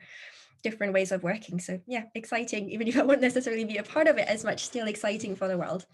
different 0.64 0.94
ways 0.94 1.12
of 1.12 1.22
working. 1.22 1.60
So 1.60 1.80
yeah, 1.86 2.06
exciting. 2.16 2.72
Even 2.72 2.88
if 2.88 2.98
I 2.98 3.04
won't 3.04 3.22
necessarily 3.22 3.64
be 3.64 3.78
a 3.78 3.84
part 3.84 4.08
of 4.08 4.18
it 4.18 4.28
as 4.28 4.44
much, 4.44 4.66
still 4.66 4.88
exciting 4.88 5.36
for 5.36 5.48
the 5.48 5.58
world. 5.58 5.86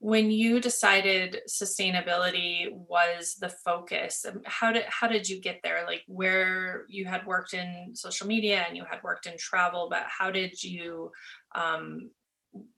When 0.00 0.30
you 0.30 0.60
decided 0.60 1.40
sustainability 1.46 2.72
was 2.72 3.36
the 3.38 3.50
focus 3.50 4.24
um, 4.26 4.40
how 4.46 4.72
did 4.72 4.84
how 4.88 5.06
did 5.06 5.28
you 5.28 5.38
get 5.38 5.60
there? 5.62 5.84
Like 5.86 6.02
where 6.06 6.86
you 6.88 7.04
had 7.04 7.26
worked 7.26 7.52
in 7.52 7.90
social 7.94 8.26
media 8.26 8.64
and 8.66 8.76
you 8.76 8.84
had 8.90 9.02
worked 9.02 9.26
in 9.26 9.36
travel 9.36 9.88
but 9.90 10.04
how 10.06 10.30
did 10.30 10.62
you 10.62 11.12
um, 11.54 12.10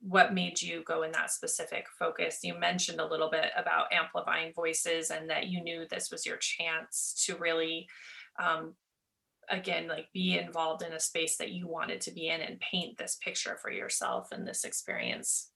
what 0.00 0.35
made 0.35 0.61
you 0.61 0.82
go 0.85 1.04
in 1.04 1.12
that 1.12 1.30
specific 1.30 1.87
focus? 1.96 2.40
You 2.42 2.58
mentioned 2.58 3.00
a 3.00 3.06
little 3.06 3.30
bit 3.30 3.52
about 3.56 3.92
amplifying 3.92 4.52
voices 4.52 5.11
and 5.11 5.30
that 5.30 5.46
you 5.46 5.62
knew 5.62 5.87
this 5.88 6.11
was 6.11 6.26
your 6.26 6.38
chance 6.38 7.24
to 7.26 7.37
really 7.37 7.87
um, 8.42 8.74
again 9.48 9.87
like 9.87 10.06
be 10.12 10.40
involved 10.40 10.82
in 10.82 10.92
a 10.92 10.98
space 10.98 11.37
that 11.37 11.52
you 11.52 11.68
wanted 11.68 12.00
to 12.00 12.11
be 12.11 12.26
in 12.26 12.40
and 12.40 12.58
paint 12.58 12.98
this 12.98 13.16
picture 13.22 13.56
for 13.62 13.70
yourself 13.70 14.32
and 14.32 14.44
this 14.44 14.64
experience 14.64 15.51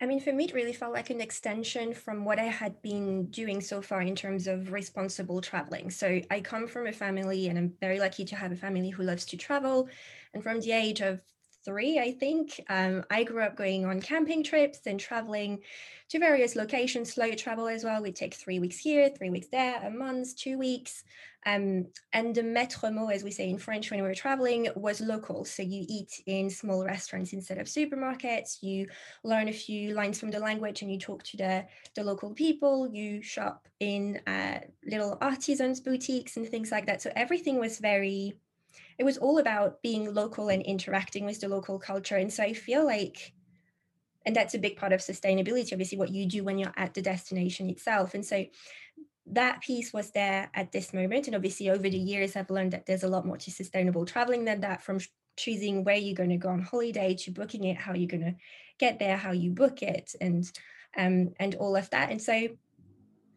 I 0.00 0.04
mean, 0.04 0.20
for 0.20 0.32
me, 0.32 0.44
it 0.44 0.52
really 0.52 0.74
felt 0.74 0.92
like 0.92 1.08
an 1.08 1.22
extension 1.22 1.94
from 1.94 2.24
what 2.26 2.38
I 2.38 2.44
had 2.44 2.82
been 2.82 3.30
doing 3.30 3.62
so 3.62 3.80
far 3.80 4.02
in 4.02 4.14
terms 4.14 4.46
of 4.46 4.70
responsible 4.70 5.40
traveling. 5.40 5.90
So 5.90 6.20
I 6.30 6.40
come 6.40 6.66
from 6.66 6.86
a 6.86 6.92
family, 6.92 7.48
and 7.48 7.58
I'm 7.58 7.72
very 7.80 7.98
lucky 7.98 8.26
to 8.26 8.36
have 8.36 8.52
a 8.52 8.56
family 8.56 8.90
who 8.90 9.04
loves 9.04 9.24
to 9.26 9.38
travel. 9.38 9.88
And 10.34 10.42
from 10.42 10.60
the 10.60 10.72
age 10.72 11.00
of 11.00 11.22
three, 11.66 11.98
I 11.98 12.12
think. 12.12 12.58
Um, 12.70 13.04
I 13.10 13.24
grew 13.24 13.42
up 13.42 13.56
going 13.56 13.84
on 13.84 14.00
camping 14.00 14.42
trips 14.42 14.86
and 14.86 14.98
traveling 14.98 15.58
to 16.08 16.18
various 16.18 16.56
locations, 16.56 17.12
slow 17.12 17.32
travel 17.32 17.66
as 17.66 17.84
well. 17.84 18.02
We 18.02 18.12
take 18.12 18.34
three 18.34 18.60
weeks 18.60 18.78
here, 18.78 19.10
three 19.10 19.30
weeks 19.30 19.48
there, 19.52 19.82
a 19.82 19.90
month, 19.90 20.36
two 20.36 20.56
weeks. 20.56 21.04
Um, 21.44 21.86
and 22.12 22.34
the 22.34 22.42
maître 22.42 22.92
mot, 22.92 23.12
as 23.12 23.22
we 23.22 23.30
say 23.30 23.48
in 23.50 23.58
French 23.58 23.90
when 23.90 24.00
we 24.00 24.08
were 24.08 24.14
traveling, 24.14 24.68
was 24.74 25.00
local. 25.00 25.44
So 25.44 25.62
you 25.62 25.84
eat 25.88 26.22
in 26.26 26.48
small 26.48 26.84
restaurants 26.84 27.32
instead 27.32 27.58
of 27.58 27.66
supermarkets. 27.66 28.62
You 28.62 28.86
learn 29.22 29.48
a 29.48 29.52
few 29.52 29.94
lines 29.94 30.18
from 30.18 30.30
the 30.30 30.40
language 30.40 30.82
and 30.82 30.90
you 30.90 30.98
talk 30.98 31.22
to 31.24 31.36
the, 31.36 31.66
the 31.94 32.02
local 32.02 32.32
people. 32.34 32.88
You 32.92 33.22
shop 33.22 33.68
in 33.78 34.20
uh, 34.26 34.60
little 34.84 35.18
artisans 35.20 35.80
boutiques 35.80 36.36
and 36.36 36.48
things 36.48 36.72
like 36.72 36.86
that. 36.86 37.02
So 37.02 37.12
everything 37.14 37.60
was 37.60 37.78
very 37.78 38.34
it 38.98 39.04
was 39.04 39.18
all 39.18 39.38
about 39.38 39.82
being 39.82 40.12
local 40.14 40.48
and 40.48 40.62
interacting 40.62 41.24
with 41.24 41.40
the 41.40 41.48
local 41.48 41.78
culture. 41.78 42.16
And 42.16 42.32
so 42.32 42.42
I 42.42 42.52
feel 42.52 42.84
like, 42.84 43.32
and 44.24 44.34
that's 44.34 44.54
a 44.54 44.58
big 44.58 44.76
part 44.76 44.92
of 44.92 45.00
sustainability, 45.00 45.72
obviously, 45.72 45.98
what 45.98 46.10
you 46.10 46.26
do 46.26 46.44
when 46.44 46.58
you're 46.58 46.72
at 46.76 46.94
the 46.94 47.02
destination 47.02 47.68
itself. 47.70 48.14
And 48.14 48.24
so 48.24 48.44
that 49.26 49.60
piece 49.60 49.92
was 49.92 50.10
there 50.12 50.50
at 50.54 50.72
this 50.72 50.94
moment. 50.94 51.26
And 51.26 51.36
obviously, 51.36 51.70
over 51.70 51.88
the 51.88 51.98
years, 51.98 52.36
I've 52.36 52.50
learned 52.50 52.72
that 52.72 52.86
there's 52.86 53.04
a 53.04 53.08
lot 53.08 53.26
more 53.26 53.36
to 53.36 53.50
sustainable 53.50 54.04
traveling 54.04 54.44
than 54.44 54.60
that, 54.60 54.82
from 54.82 54.98
choosing 55.36 55.84
where 55.84 55.96
you're 55.96 56.14
going 56.14 56.30
to 56.30 56.36
go 56.36 56.48
on 56.48 56.62
holiday 56.62 57.14
to 57.14 57.30
booking 57.30 57.64
it, 57.64 57.76
how 57.76 57.92
you're 57.92 58.08
going 58.08 58.24
to 58.24 58.34
get 58.78 58.98
there, 58.98 59.16
how 59.16 59.32
you 59.32 59.50
book 59.50 59.82
it, 59.82 60.14
and 60.20 60.50
um, 60.96 61.34
and 61.38 61.54
all 61.56 61.76
of 61.76 61.90
that. 61.90 62.10
And 62.10 62.22
so 62.22 62.48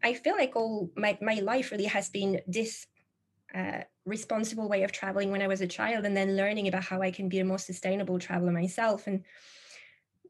I 0.01 0.13
feel 0.13 0.35
like 0.35 0.55
all 0.55 0.89
my, 0.95 1.17
my 1.21 1.35
life 1.35 1.71
really 1.71 1.85
has 1.85 2.09
been 2.09 2.39
this 2.47 2.87
uh, 3.53 3.81
responsible 4.05 4.69
way 4.69 4.83
of 4.83 4.91
traveling 4.91 5.31
when 5.31 5.41
I 5.41 5.47
was 5.47 5.61
a 5.61 5.67
child, 5.67 6.05
and 6.05 6.15
then 6.15 6.37
learning 6.37 6.67
about 6.67 6.83
how 6.83 7.01
I 7.01 7.11
can 7.11 7.29
be 7.29 7.39
a 7.39 7.45
more 7.45 7.59
sustainable 7.59 8.19
traveler 8.19 8.51
myself. 8.51 9.07
And 9.07 9.23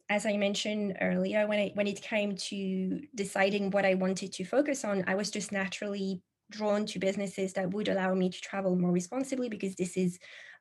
as 0.09 0.25
I 0.25 0.37
mentioned 0.37 0.97
earlier, 1.01 1.47
when 1.47 1.59
it 1.59 1.75
when 1.75 1.87
it 1.87 2.01
came 2.01 2.35
to 2.35 3.01
deciding 3.15 3.71
what 3.71 3.85
I 3.85 3.93
wanted 3.93 4.33
to 4.33 4.45
focus 4.45 4.83
on, 4.83 5.03
I 5.07 5.15
was 5.15 5.31
just 5.31 5.51
naturally 5.51 6.21
drawn 6.51 6.85
to 6.87 6.99
businesses 6.99 7.53
that 7.53 7.71
would 7.71 7.87
allow 7.87 8.13
me 8.15 8.29
to 8.29 8.41
travel 8.41 8.75
more 8.75 8.91
responsibly 8.91 9.49
because 9.49 9.75
this 9.75 9.95
is 9.95 10.19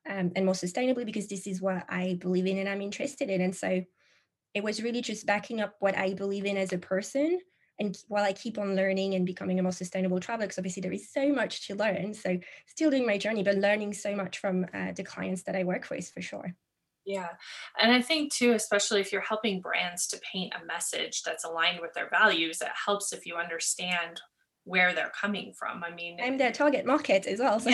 um, 0.08 0.32
and 0.36 0.44
more 0.44 0.54
sustainably 0.54 1.04
because 1.04 1.28
this 1.28 1.46
is 1.46 1.62
what 1.62 1.84
I 1.88 2.18
believe 2.20 2.46
in 2.46 2.58
and 2.58 2.68
I'm 2.68 2.82
interested 2.82 3.30
in. 3.30 3.40
And 3.40 3.54
so 3.54 3.82
it 4.54 4.62
was 4.62 4.82
really 4.82 5.00
just 5.00 5.26
backing 5.26 5.60
up 5.60 5.76
what 5.80 5.96
I 5.96 6.14
believe 6.14 6.44
in 6.44 6.56
as 6.56 6.72
a 6.72 6.78
person 6.78 7.38
and 7.78 7.96
while 8.08 8.24
I 8.24 8.32
keep 8.32 8.58
on 8.58 8.74
learning 8.74 9.14
and 9.14 9.24
becoming 9.24 9.58
a 9.58 9.62
more 9.62 9.72
sustainable 9.72 10.20
traveler, 10.20 10.46
because 10.46 10.58
obviously 10.58 10.82
there 10.82 10.92
is 10.92 11.12
so 11.12 11.32
much 11.32 11.66
to 11.68 11.74
learn. 11.74 12.12
So 12.14 12.38
still 12.66 12.90
doing 12.90 13.06
my 13.06 13.18
journey, 13.18 13.42
but 13.42 13.56
learning 13.56 13.94
so 13.94 14.16
much 14.16 14.38
from 14.38 14.66
uh, 14.74 14.92
the 14.92 15.04
clients 15.04 15.42
that 15.44 15.54
I 15.54 15.64
work 15.64 15.88
with 15.90 16.10
for 16.10 16.20
sure. 16.20 16.54
Yeah. 17.04 17.30
And 17.78 17.90
I 17.90 18.02
think 18.02 18.32
too, 18.32 18.52
especially 18.52 19.00
if 19.00 19.12
you're 19.12 19.22
helping 19.22 19.62
brands 19.62 20.06
to 20.08 20.20
paint 20.20 20.52
a 20.60 20.66
message 20.66 21.22
that's 21.22 21.44
aligned 21.44 21.80
with 21.80 21.94
their 21.94 22.10
values, 22.10 22.60
it 22.60 22.68
helps 22.84 23.12
if 23.12 23.24
you 23.24 23.36
understand 23.36 24.20
where 24.68 24.94
they're 24.94 25.12
coming 25.18 25.52
from. 25.58 25.82
I 25.82 25.90
mean, 25.90 26.18
I'm 26.22 26.36
their 26.36 26.52
target 26.52 26.84
market 26.84 27.26
as 27.26 27.40
well. 27.40 27.58
So. 27.58 27.70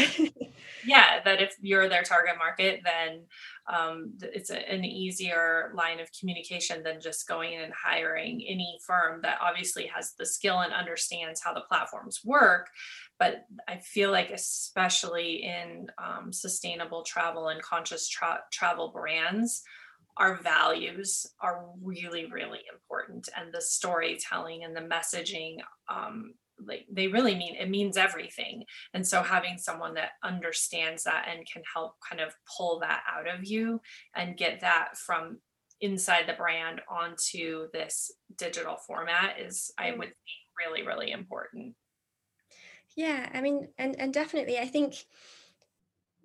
yeah, 0.87 1.21
that 1.25 1.43
if 1.43 1.57
you're 1.61 1.89
their 1.89 2.05
target 2.05 2.37
market, 2.39 2.81
then 2.85 3.25
um, 3.67 4.13
it's 4.23 4.51
a, 4.51 4.71
an 4.71 4.85
easier 4.85 5.73
line 5.75 5.99
of 5.99 6.09
communication 6.19 6.85
than 6.85 7.01
just 7.01 7.27
going 7.27 7.55
in 7.55 7.63
and 7.63 7.73
hiring 7.73 8.45
any 8.49 8.79
firm 8.87 9.21
that 9.23 9.39
obviously 9.43 9.91
has 9.93 10.13
the 10.19 10.27
skill 10.27 10.61
and 10.61 10.73
understands 10.73 11.43
how 11.43 11.53
the 11.53 11.63
platforms 11.69 12.21
work. 12.25 12.69
But 13.19 13.45
I 13.69 13.79
feel 13.79 14.13
like, 14.13 14.31
especially 14.31 15.43
in 15.43 15.89
um, 15.99 16.33
sustainable 16.33 17.03
travel 17.03 17.49
and 17.49 17.61
conscious 17.61 18.09
tra- 18.09 18.45
travel 18.53 18.93
brands, 18.95 19.63
our 20.17 20.37
values 20.37 21.27
are 21.41 21.67
really, 21.83 22.27
really 22.31 22.61
important, 22.73 23.29
and 23.37 23.53
the 23.53 23.61
storytelling 23.61 24.63
and 24.63 24.77
the 24.77 24.81
messaging 24.81 25.57
um, 25.89 26.35
like 26.67 26.87
they 26.91 27.09
really 27.09 27.35
mean 27.35 27.55
it 27.57 27.71
means 27.71 27.97
everything. 27.97 28.65
And 28.93 29.07
so 29.07 29.23
having 29.23 29.59
someone 29.59 29.95
that 29.95 30.11
understands 30.23 31.05
that 31.05 31.27
and 31.31 31.47
can 31.47 31.63
help 31.73 31.95
kind 32.09 32.21
of 32.21 32.35
pull 32.57 32.81
that 32.81 33.03
out 33.13 33.29
of 33.29 33.45
you 33.45 33.81
and 34.15 34.37
get 34.37 34.61
that 34.61 34.97
from 34.97 35.39
inside 35.81 36.25
the 36.27 36.33
brand 36.33 36.81
onto 36.89 37.69
this 37.73 38.11
digital 38.37 38.77
format 38.87 39.39
is 39.39 39.71
i 39.79 39.91
mm. 39.91 39.99
would 39.99 40.09
think 40.09 40.17
really 40.59 40.87
really 40.87 41.11
important. 41.11 41.75
Yeah 42.97 43.29
i 43.35 43.41
mean 43.41 43.69
and 43.77 43.99
and 43.99 44.15
definitely 44.15 44.59
i 44.59 44.67
think 44.67 44.95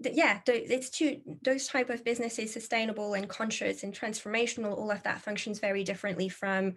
that 0.02 0.16
yeah 0.16 0.40
it's 0.48 0.90
two 0.90 1.20
those 1.42 1.68
type 1.68 1.90
of 1.90 2.06
businesses 2.06 2.54
sustainable 2.54 3.16
and 3.16 3.28
conscious 3.28 3.84
and 3.84 3.94
transformational 3.94 4.78
all 4.78 4.92
of 4.92 5.04
that 5.04 5.22
functions 5.22 5.60
very 5.60 5.84
differently 5.84 6.30
from 6.30 6.76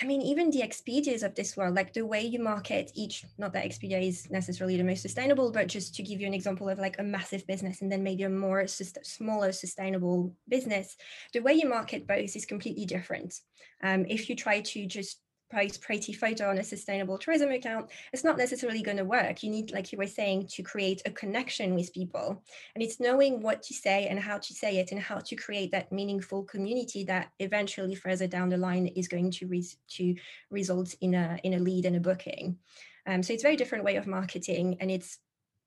I 0.00 0.04
mean, 0.04 0.20
even 0.20 0.50
the 0.50 0.60
Expedias 0.60 1.22
of 1.22 1.34
this 1.34 1.56
world, 1.56 1.74
like 1.74 1.94
the 1.94 2.04
way 2.04 2.20
you 2.20 2.38
market 2.38 2.90
each, 2.94 3.24
not 3.38 3.54
that 3.54 3.64
Expedia 3.64 4.06
is 4.06 4.30
necessarily 4.30 4.76
the 4.76 4.84
most 4.84 5.00
sustainable, 5.00 5.50
but 5.50 5.68
just 5.68 5.94
to 5.94 6.02
give 6.02 6.20
you 6.20 6.26
an 6.26 6.34
example 6.34 6.68
of 6.68 6.78
like 6.78 6.98
a 6.98 7.02
massive 7.02 7.46
business 7.46 7.80
and 7.80 7.90
then 7.90 8.02
maybe 8.02 8.24
a 8.24 8.28
more 8.28 8.66
smaller 8.66 9.52
sustainable 9.52 10.34
business, 10.48 10.96
the 11.32 11.40
way 11.40 11.54
you 11.54 11.66
market 11.66 12.06
both 12.06 12.36
is 12.36 12.44
completely 12.44 12.84
different. 12.84 13.40
Um, 13.82 14.04
if 14.06 14.28
you 14.28 14.36
try 14.36 14.60
to 14.60 14.86
just 14.86 15.20
pretty 15.48 16.12
photo 16.12 16.50
on 16.50 16.58
a 16.58 16.64
sustainable 16.64 17.18
tourism 17.18 17.50
account, 17.50 17.90
it's 18.12 18.24
not 18.24 18.36
necessarily 18.36 18.82
going 18.82 18.96
to 18.96 19.04
work. 19.04 19.42
You 19.42 19.50
need, 19.50 19.72
like 19.72 19.92
you 19.92 19.98
were 19.98 20.06
saying, 20.06 20.48
to 20.52 20.62
create 20.62 21.02
a 21.06 21.10
connection 21.10 21.74
with 21.74 21.92
people. 21.92 22.42
And 22.74 22.82
it's 22.82 23.00
knowing 23.00 23.40
what 23.40 23.62
to 23.64 23.74
say 23.74 24.06
and 24.06 24.18
how 24.18 24.38
to 24.38 24.54
say 24.54 24.78
it 24.78 24.92
and 24.92 25.00
how 25.00 25.18
to 25.18 25.36
create 25.36 25.72
that 25.72 25.92
meaningful 25.92 26.44
community 26.44 27.04
that 27.04 27.30
eventually 27.38 27.94
further 27.94 28.26
down 28.26 28.48
the 28.48 28.56
line 28.56 28.88
is 28.88 29.08
going 29.08 29.30
to, 29.32 29.62
to 29.88 30.14
result 30.50 30.94
in 31.00 31.14
a, 31.14 31.38
in 31.44 31.54
a 31.54 31.58
lead 31.58 31.86
and 31.86 31.96
a 31.96 32.00
booking. 32.00 32.58
Um, 33.06 33.22
so 33.22 33.32
it's 33.32 33.44
a 33.44 33.46
very 33.46 33.56
different 33.56 33.84
way 33.84 33.96
of 33.96 34.06
marketing. 34.06 34.78
And 34.80 34.90
it's 34.90 35.18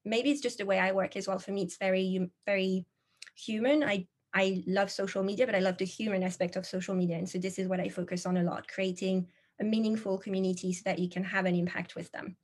maybe 0.04 0.30
it's 0.30 0.42
just 0.42 0.58
the 0.58 0.66
way 0.66 0.78
I 0.78 0.92
work 0.92 1.16
as 1.16 1.26
well. 1.26 1.38
For 1.38 1.52
me, 1.52 1.62
it's 1.62 1.78
very, 1.78 2.30
very 2.46 2.86
human. 3.34 3.82
I 3.82 4.06
I 4.32 4.62
love 4.66 4.92
social 4.92 5.24
media, 5.24 5.44
but 5.44 5.56
I 5.56 5.58
love 5.58 5.76
the 5.76 5.84
human 5.84 6.22
aspect 6.22 6.54
of 6.54 6.64
social 6.64 6.94
media. 6.94 7.16
And 7.16 7.28
so 7.28 7.38
this 7.38 7.58
is 7.58 7.66
what 7.66 7.80
I 7.80 7.88
focus 7.88 8.26
on 8.26 8.36
a 8.36 8.44
lot, 8.44 8.68
creating 8.68 9.26
a 9.60 9.64
meaningful 9.64 10.18
community 10.18 10.72
so 10.72 10.82
that 10.86 10.98
you 10.98 11.08
can 11.08 11.24
have 11.24 11.46
an 11.46 11.54
impact 11.54 11.94
with 11.94 12.10
them. 12.12 12.36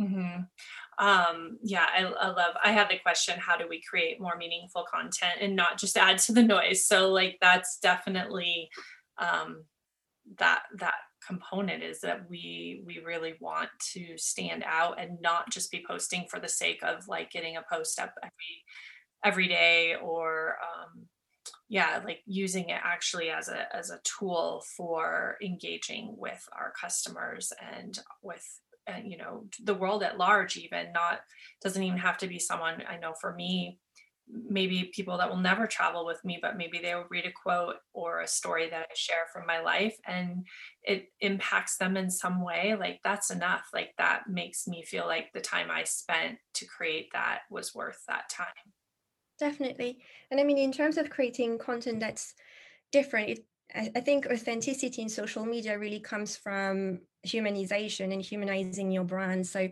Mm-hmm. 0.00 0.42
Um, 1.04 1.58
yeah, 1.62 1.86
I, 1.96 2.04
I, 2.04 2.28
love. 2.28 2.54
I 2.62 2.72
have 2.72 2.88
the 2.88 2.98
question: 2.98 3.38
How 3.38 3.56
do 3.56 3.66
we 3.68 3.82
create 3.88 4.20
more 4.20 4.36
meaningful 4.36 4.84
content 4.92 5.34
and 5.40 5.56
not 5.56 5.78
just 5.78 5.96
add 5.96 6.18
to 6.18 6.32
the 6.32 6.42
noise? 6.42 6.86
So, 6.86 7.10
like, 7.10 7.38
that's 7.40 7.78
definitely 7.80 8.68
um, 9.18 9.64
that 10.38 10.62
that 10.78 10.94
component 11.26 11.82
is 11.82 12.00
that 12.00 12.28
we 12.30 12.82
we 12.86 13.00
really 13.04 13.34
want 13.40 13.70
to 13.92 14.16
stand 14.16 14.64
out 14.64 15.00
and 15.00 15.20
not 15.20 15.50
just 15.50 15.70
be 15.70 15.84
posting 15.86 16.26
for 16.30 16.38
the 16.38 16.48
sake 16.48 16.82
of 16.82 17.08
like 17.08 17.30
getting 17.30 17.56
a 17.56 17.64
post 17.70 17.98
up 18.00 18.14
every 18.22 18.64
every 19.24 19.48
day 19.48 19.96
or 20.00 20.56
um, 20.62 21.06
yeah 21.68 22.00
like 22.04 22.20
using 22.26 22.70
it 22.70 22.80
actually 22.82 23.30
as 23.30 23.48
a 23.48 23.76
as 23.76 23.90
a 23.90 24.00
tool 24.04 24.62
for 24.76 25.36
engaging 25.42 26.14
with 26.16 26.42
our 26.58 26.72
customers 26.80 27.52
and 27.74 27.98
with 28.22 28.44
uh, 28.88 28.98
you 29.04 29.18
know 29.18 29.44
the 29.64 29.74
world 29.74 30.02
at 30.02 30.18
large 30.18 30.56
even 30.56 30.92
not 30.92 31.20
doesn't 31.62 31.82
even 31.82 31.98
have 31.98 32.18
to 32.18 32.26
be 32.26 32.38
someone 32.38 32.82
i 32.88 32.96
know 32.96 33.12
for 33.20 33.34
me 33.34 33.78
maybe 34.30 34.90
people 34.94 35.16
that 35.16 35.30
will 35.30 35.38
never 35.38 35.66
travel 35.66 36.04
with 36.04 36.22
me 36.22 36.38
but 36.40 36.56
maybe 36.56 36.78
they'll 36.78 37.06
read 37.10 37.24
a 37.24 37.32
quote 37.32 37.76
or 37.94 38.20
a 38.20 38.26
story 38.26 38.68
that 38.68 38.86
i 38.90 38.94
share 38.94 39.26
from 39.32 39.46
my 39.46 39.60
life 39.60 39.96
and 40.06 40.44
it 40.82 41.06
impacts 41.20 41.78
them 41.78 41.96
in 41.96 42.10
some 42.10 42.44
way 42.44 42.76
like 42.78 43.00
that's 43.02 43.30
enough. 43.30 43.64
Like 43.72 43.94
that 43.96 44.28
makes 44.28 44.66
me 44.66 44.82
feel 44.84 45.06
like 45.06 45.32
the 45.32 45.40
time 45.40 45.70
i 45.70 45.84
spent 45.84 46.38
to 46.54 46.66
create 46.66 47.08
that 47.14 47.40
was 47.50 47.74
worth 47.74 48.02
that 48.06 48.28
time 48.30 48.46
definitely 49.38 49.98
and 50.30 50.40
i 50.40 50.44
mean 50.44 50.58
in 50.58 50.72
terms 50.72 50.96
of 50.96 51.10
creating 51.10 51.58
content 51.58 52.00
that's 52.00 52.34
different 52.92 53.30
it, 53.30 53.44
I 53.74 54.00
think 54.00 54.26
authenticity 54.26 55.02
in 55.02 55.08
social 55.08 55.44
media 55.44 55.78
really 55.78 56.00
comes 56.00 56.36
from 56.36 57.00
humanization 57.26 58.12
and 58.12 58.22
humanizing 58.22 58.90
your 58.90 59.04
brand. 59.04 59.46
So 59.46 59.68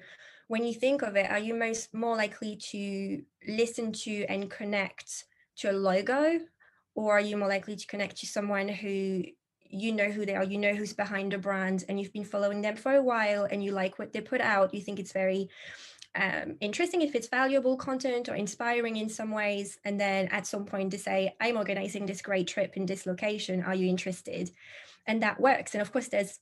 when 0.48 0.64
you 0.64 0.74
think 0.74 1.02
of 1.02 1.16
it, 1.16 1.30
are 1.30 1.38
you 1.38 1.54
most 1.54 1.92
more 1.94 2.16
likely 2.16 2.56
to 2.56 3.22
listen 3.48 3.92
to 3.92 4.24
and 4.26 4.50
connect 4.50 5.24
to 5.58 5.70
a 5.70 5.72
logo, 5.72 6.40
or 6.94 7.12
are 7.12 7.20
you 7.20 7.36
more 7.36 7.48
likely 7.48 7.76
to 7.76 7.86
connect 7.86 8.18
to 8.18 8.26
someone 8.26 8.68
who 8.68 9.24
you 9.68 9.92
know 9.92 10.10
who 10.10 10.24
they 10.24 10.36
are, 10.36 10.44
you 10.44 10.58
know 10.58 10.74
who's 10.74 10.92
behind 10.92 11.32
a 11.32 11.38
brand, 11.38 11.84
and 11.88 11.98
you've 11.98 12.12
been 12.12 12.24
following 12.24 12.60
them 12.60 12.76
for 12.76 12.92
a 12.94 13.02
while, 13.02 13.44
and 13.44 13.64
you 13.64 13.72
like 13.72 13.98
what 13.98 14.12
they 14.12 14.20
put 14.20 14.40
out, 14.40 14.74
you 14.74 14.80
think 14.80 14.98
it's 15.00 15.12
very 15.12 15.48
um, 16.16 16.56
interesting 16.60 17.02
if 17.02 17.14
it's 17.14 17.28
valuable 17.28 17.76
content 17.76 18.28
or 18.28 18.34
inspiring 18.34 18.96
in 18.96 19.08
some 19.08 19.30
ways. 19.30 19.78
And 19.84 20.00
then 20.00 20.28
at 20.28 20.46
some 20.46 20.64
point 20.64 20.90
to 20.92 20.98
say, 20.98 21.34
I'm 21.40 21.56
organizing 21.56 22.06
this 22.06 22.22
great 22.22 22.48
trip 22.48 22.76
in 22.76 22.86
this 22.86 23.06
location. 23.06 23.62
Are 23.62 23.74
you 23.74 23.88
interested? 23.88 24.50
And 25.06 25.22
that 25.22 25.40
works. 25.40 25.74
And 25.74 25.82
of 25.82 25.92
course, 25.92 26.08
there's 26.08 26.38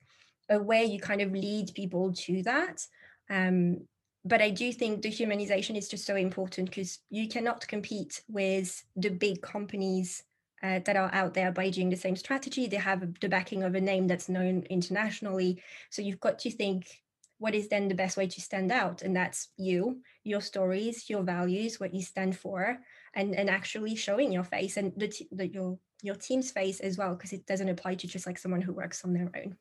a 0.48 0.62
way 0.62 0.84
you 0.84 1.00
kind 1.00 1.20
of 1.20 1.32
lead 1.32 1.72
people 1.74 2.12
to 2.12 2.42
that. 2.44 2.86
Um, 3.28 3.86
but 4.24 4.40
I 4.40 4.50
do 4.50 4.72
think 4.72 5.02
the 5.02 5.10
humanization 5.10 5.76
is 5.76 5.88
just 5.88 6.06
so 6.06 6.16
important 6.16 6.70
because 6.70 7.00
you 7.10 7.28
cannot 7.28 7.68
compete 7.68 8.22
with 8.28 8.82
the 8.96 9.10
big 9.10 9.42
companies 9.42 10.22
uh, 10.62 10.80
that 10.86 10.96
are 10.96 11.10
out 11.12 11.34
there 11.34 11.52
by 11.52 11.68
doing 11.68 11.90
the 11.90 11.96
same 11.96 12.16
strategy. 12.16 12.66
They 12.66 12.76
have 12.76 13.20
the 13.20 13.28
backing 13.28 13.62
of 13.62 13.74
a 13.74 13.80
name 13.80 14.06
that's 14.06 14.30
known 14.30 14.62
internationally. 14.70 15.62
So 15.90 16.00
you've 16.00 16.20
got 16.20 16.38
to 16.38 16.50
think 16.50 17.02
what 17.44 17.54
is 17.54 17.68
then 17.68 17.88
the 17.88 17.94
best 17.94 18.16
way 18.16 18.26
to 18.26 18.40
stand 18.40 18.72
out? 18.72 19.02
And 19.02 19.14
that's 19.14 19.48
you 19.58 20.00
your 20.24 20.40
stories 20.40 21.10
your 21.10 21.22
values 21.22 21.78
what 21.78 21.92
you 21.92 22.00
stand 22.02 22.34
for 22.34 22.78
and 23.14 23.34
and 23.34 23.50
actually 23.50 23.94
showing 23.94 24.32
your 24.32 24.44
face 24.44 24.78
and 24.78 24.92
the, 24.96 25.12
the 25.30 25.46
your 25.48 25.78
your 26.02 26.14
team's 26.14 26.50
face 26.50 26.80
as 26.80 26.96
well 26.96 27.14
because 27.14 27.34
it 27.34 27.46
doesn't 27.46 27.68
apply 27.68 27.96
to 27.96 28.06
just 28.06 28.26
like 28.26 28.38
someone 28.38 28.62
who 28.62 28.72
works 28.72 29.04
on 29.04 29.12
their 29.12 29.30
own. 29.36 29.56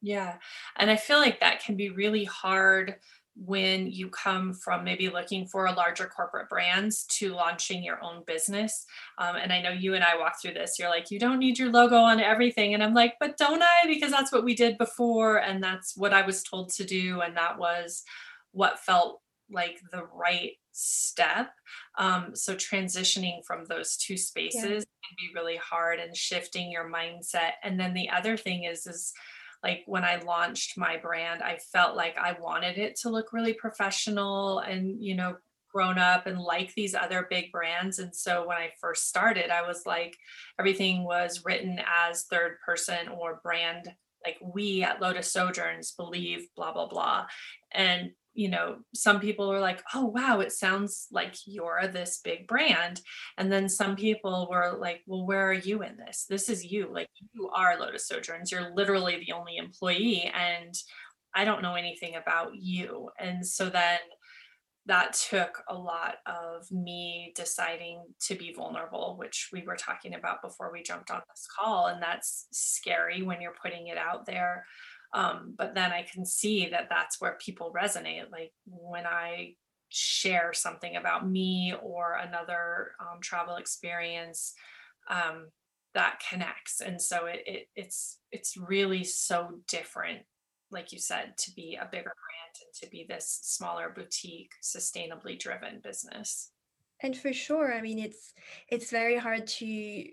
Yeah 0.00 0.36
and 0.76 0.90
i 0.90 0.96
feel 0.96 1.18
like 1.18 1.40
that 1.40 1.62
can 1.64 1.76
be 1.76 1.90
really 1.90 2.24
hard 2.24 2.96
when 3.36 3.86
you 3.86 4.08
come 4.08 4.54
from 4.54 4.82
maybe 4.82 5.10
looking 5.10 5.46
for 5.46 5.66
a 5.66 5.72
larger 5.72 6.06
corporate 6.06 6.48
brands 6.48 7.04
to 7.04 7.34
launching 7.34 7.84
your 7.84 8.02
own 8.02 8.22
business. 8.26 8.86
Um, 9.18 9.36
and 9.36 9.52
I 9.52 9.60
know 9.60 9.70
you 9.70 9.94
and 9.94 10.02
I 10.02 10.16
walked 10.16 10.40
through 10.40 10.54
this. 10.54 10.78
You're 10.78 10.88
like, 10.88 11.10
you 11.10 11.18
don't 11.18 11.38
need 11.38 11.58
your 11.58 11.70
logo 11.70 11.96
on 11.96 12.18
everything. 12.18 12.72
And 12.72 12.82
I'm 12.82 12.94
like, 12.94 13.14
but 13.20 13.36
don't 13.36 13.62
I? 13.62 13.84
Because 13.86 14.10
that's 14.10 14.32
what 14.32 14.44
we 14.44 14.54
did 14.54 14.78
before. 14.78 15.36
And 15.36 15.62
that's 15.62 15.94
what 15.96 16.14
I 16.14 16.24
was 16.24 16.42
told 16.42 16.72
to 16.74 16.84
do. 16.84 17.20
And 17.20 17.36
that 17.36 17.58
was 17.58 18.02
what 18.52 18.78
felt 18.78 19.20
like 19.50 19.80
the 19.92 20.04
right 20.14 20.52
step. 20.72 21.50
Um, 21.98 22.34
so 22.34 22.54
transitioning 22.54 23.44
from 23.46 23.64
those 23.66 23.96
two 23.96 24.16
spaces 24.16 24.62
yeah. 24.62 24.70
can 24.70 25.16
be 25.18 25.30
really 25.34 25.56
hard 25.56 25.98
and 26.00 26.16
shifting 26.16 26.70
your 26.70 26.90
mindset. 26.90 27.52
And 27.62 27.78
then 27.78 27.92
the 27.92 28.08
other 28.08 28.36
thing 28.36 28.64
is, 28.64 28.86
is 28.86 29.12
like 29.66 29.82
when 29.86 30.04
I 30.04 30.22
launched 30.24 30.78
my 30.78 30.96
brand, 30.96 31.42
I 31.42 31.58
felt 31.72 31.96
like 31.96 32.16
I 32.16 32.36
wanted 32.40 32.78
it 32.78 32.94
to 33.00 33.10
look 33.10 33.32
really 33.32 33.52
professional 33.52 34.60
and, 34.60 35.02
you 35.02 35.16
know, 35.16 35.36
grown 35.72 35.98
up 35.98 36.28
and 36.28 36.38
like 36.38 36.72
these 36.74 36.94
other 36.94 37.26
big 37.28 37.50
brands. 37.50 37.98
And 37.98 38.14
so 38.14 38.46
when 38.46 38.56
I 38.56 38.70
first 38.80 39.08
started, 39.08 39.50
I 39.50 39.66
was 39.66 39.84
like, 39.84 40.16
everything 40.60 41.02
was 41.02 41.44
written 41.44 41.80
as 41.84 42.22
third 42.22 42.58
person 42.64 43.08
or 43.08 43.40
brand 43.42 43.92
like 44.24 44.38
we 44.40 44.82
at 44.84 45.00
Lotus 45.00 45.32
Sojourns 45.32 45.92
believe 45.96 46.46
blah 46.56 46.72
blah 46.72 46.86
blah. 46.86 47.26
And 47.72 48.12
you 48.36 48.50
know, 48.50 48.76
some 48.94 49.18
people 49.18 49.48
were 49.48 49.60
like, 49.60 49.82
oh, 49.94 50.04
wow, 50.04 50.40
it 50.40 50.52
sounds 50.52 51.08
like 51.10 51.34
you're 51.46 51.88
this 51.88 52.20
big 52.22 52.46
brand. 52.46 53.00
And 53.38 53.50
then 53.50 53.68
some 53.68 53.96
people 53.96 54.46
were 54.50 54.76
like, 54.78 55.02
well, 55.06 55.26
where 55.26 55.48
are 55.48 55.54
you 55.54 55.82
in 55.82 55.96
this? 55.96 56.26
This 56.28 56.50
is 56.50 56.64
you. 56.64 56.88
Like, 56.92 57.08
you 57.32 57.48
are 57.48 57.80
Lotus 57.80 58.06
Sojourns. 58.06 58.52
You're 58.52 58.74
literally 58.74 59.16
the 59.16 59.32
only 59.32 59.56
employee. 59.56 60.30
And 60.34 60.74
I 61.34 61.46
don't 61.46 61.62
know 61.62 61.74
anything 61.74 62.16
about 62.16 62.50
you. 62.54 63.08
And 63.18 63.44
so 63.46 63.70
then 63.70 63.98
that 64.84 65.14
took 65.14 65.62
a 65.68 65.74
lot 65.74 66.16
of 66.26 66.70
me 66.70 67.32
deciding 67.34 68.02
to 68.20 68.34
be 68.34 68.52
vulnerable, 68.52 69.16
which 69.18 69.48
we 69.52 69.62
were 69.66 69.76
talking 69.76 70.14
about 70.14 70.42
before 70.42 70.70
we 70.70 70.82
jumped 70.82 71.10
on 71.10 71.22
this 71.30 71.46
call. 71.58 71.86
And 71.86 72.02
that's 72.02 72.48
scary 72.52 73.22
when 73.22 73.40
you're 73.40 73.56
putting 73.62 73.88
it 73.88 73.98
out 73.98 74.26
there 74.26 74.64
um, 75.16 75.54
but 75.58 75.74
then 75.74 75.90
i 75.90 76.02
can 76.02 76.24
see 76.24 76.68
that 76.68 76.88
that's 76.88 77.20
where 77.20 77.36
people 77.40 77.72
resonate 77.74 78.30
like 78.30 78.52
when 78.66 79.06
i 79.06 79.54
share 79.88 80.52
something 80.52 80.96
about 80.96 81.28
me 81.28 81.74
or 81.82 82.14
another 82.14 82.92
um, 83.00 83.20
travel 83.20 83.56
experience 83.56 84.54
um, 85.08 85.46
that 85.94 86.20
connects. 86.28 86.80
And 86.80 87.00
so 87.00 87.26
it, 87.26 87.42
it 87.46 87.68
it's 87.74 88.18
it's 88.32 88.56
really 88.56 89.04
so 89.04 89.60
different 89.68 90.20
like 90.72 90.92
you 90.92 90.98
said 90.98 91.32
to 91.38 91.52
be 91.52 91.78
a 91.80 91.88
bigger 91.90 92.02
brand 92.02 92.56
and 92.60 92.74
to 92.82 92.90
be 92.90 93.06
this 93.08 93.38
smaller 93.42 93.92
boutique 93.94 94.50
sustainably 94.62 95.38
driven 95.38 95.80
business. 95.82 96.50
And 97.02 97.16
for 97.16 97.32
sure 97.32 97.74
i 97.74 97.80
mean 97.80 97.98
it's 97.98 98.32
it's 98.68 98.90
very 98.90 99.18
hard 99.18 99.46
to 99.46 100.04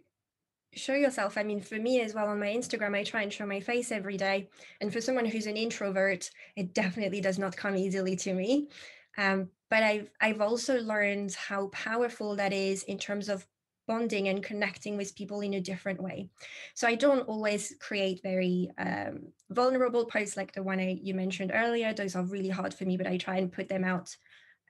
show 0.76 0.94
yourself. 0.94 1.38
I 1.38 1.44
mean, 1.44 1.62
for 1.62 1.76
me 1.76 2.02
as 2.02 2.14
well 2.14 2.28
on 2.28 2.40
my 2.40 2.48
Instagram, 2.48 2.96
I 2.96 3.04
try 3.04 3.22
and 3.22 3.32
show 3.32 3.46
my 3.46 3.60
face 3.60 3.92
every 3.92 4.18
day. 4.18 4.50
And 4.82 4.92
for 4.92 5.02
someone 5.02 5.26
who's 5.26 5.48
an 5.48 5.58
introvert, 5.58 6.30
it 6.56 6.74
definitely 6.74 7.22
does 7.22 7.40
not 7.40 7.56
come 7.56 7.76
easily 7.76 8.16
to 8.18 8.34
me. 8.34 8.70
Um, 9.18 9.50
but 9.70 9.84
I've 9.84 10.10
I've 10.20 10.42
also 10.42 10.80
learned 10.82 11.34
how 11.36 11.68
powerful 11.68 12.36
that 12.36 12.54
is 12.54 12.84
in 12.84 12.98
terms 12.98 13.30
of 13.30 13.46
bonding 13.88 14.30
and 14.30 14.44
connecting 14.44 14.98
with 14.98 15.16
people 15.16 15.42
in 15.42 15.56
a 15.56 15.62
different 15.62 16.02
way. 16.02 16.30
So 16.74 16.88
I 16.88 16.96
don't 16.96 17.28
always 17.28 17.76
create 17.80 18.22
very 18.24 18.70
um, 18.78 19.28
vulnerable 19.50 20.06
posts 20.06 20.38
like 20.38 20.54
the 20.54 20.64
one 20.64 20.80
I, 20.80 21.00
you 21.02 21.14
mentioned 21.14 21.52
earlier. 21.54 21.94
Those 21.94 22.16
are 22.16 22.24
really 22.24 22.50
hard 22.50 22.74
for 22.74 22.86
me, 22.86 22.98
but 22.98 23.08
I 23.08 23.18
try 23.18 23.38
and 23.38 23.52
put 23.52 23.68
them 23.68 23.84
out 23.84 24.16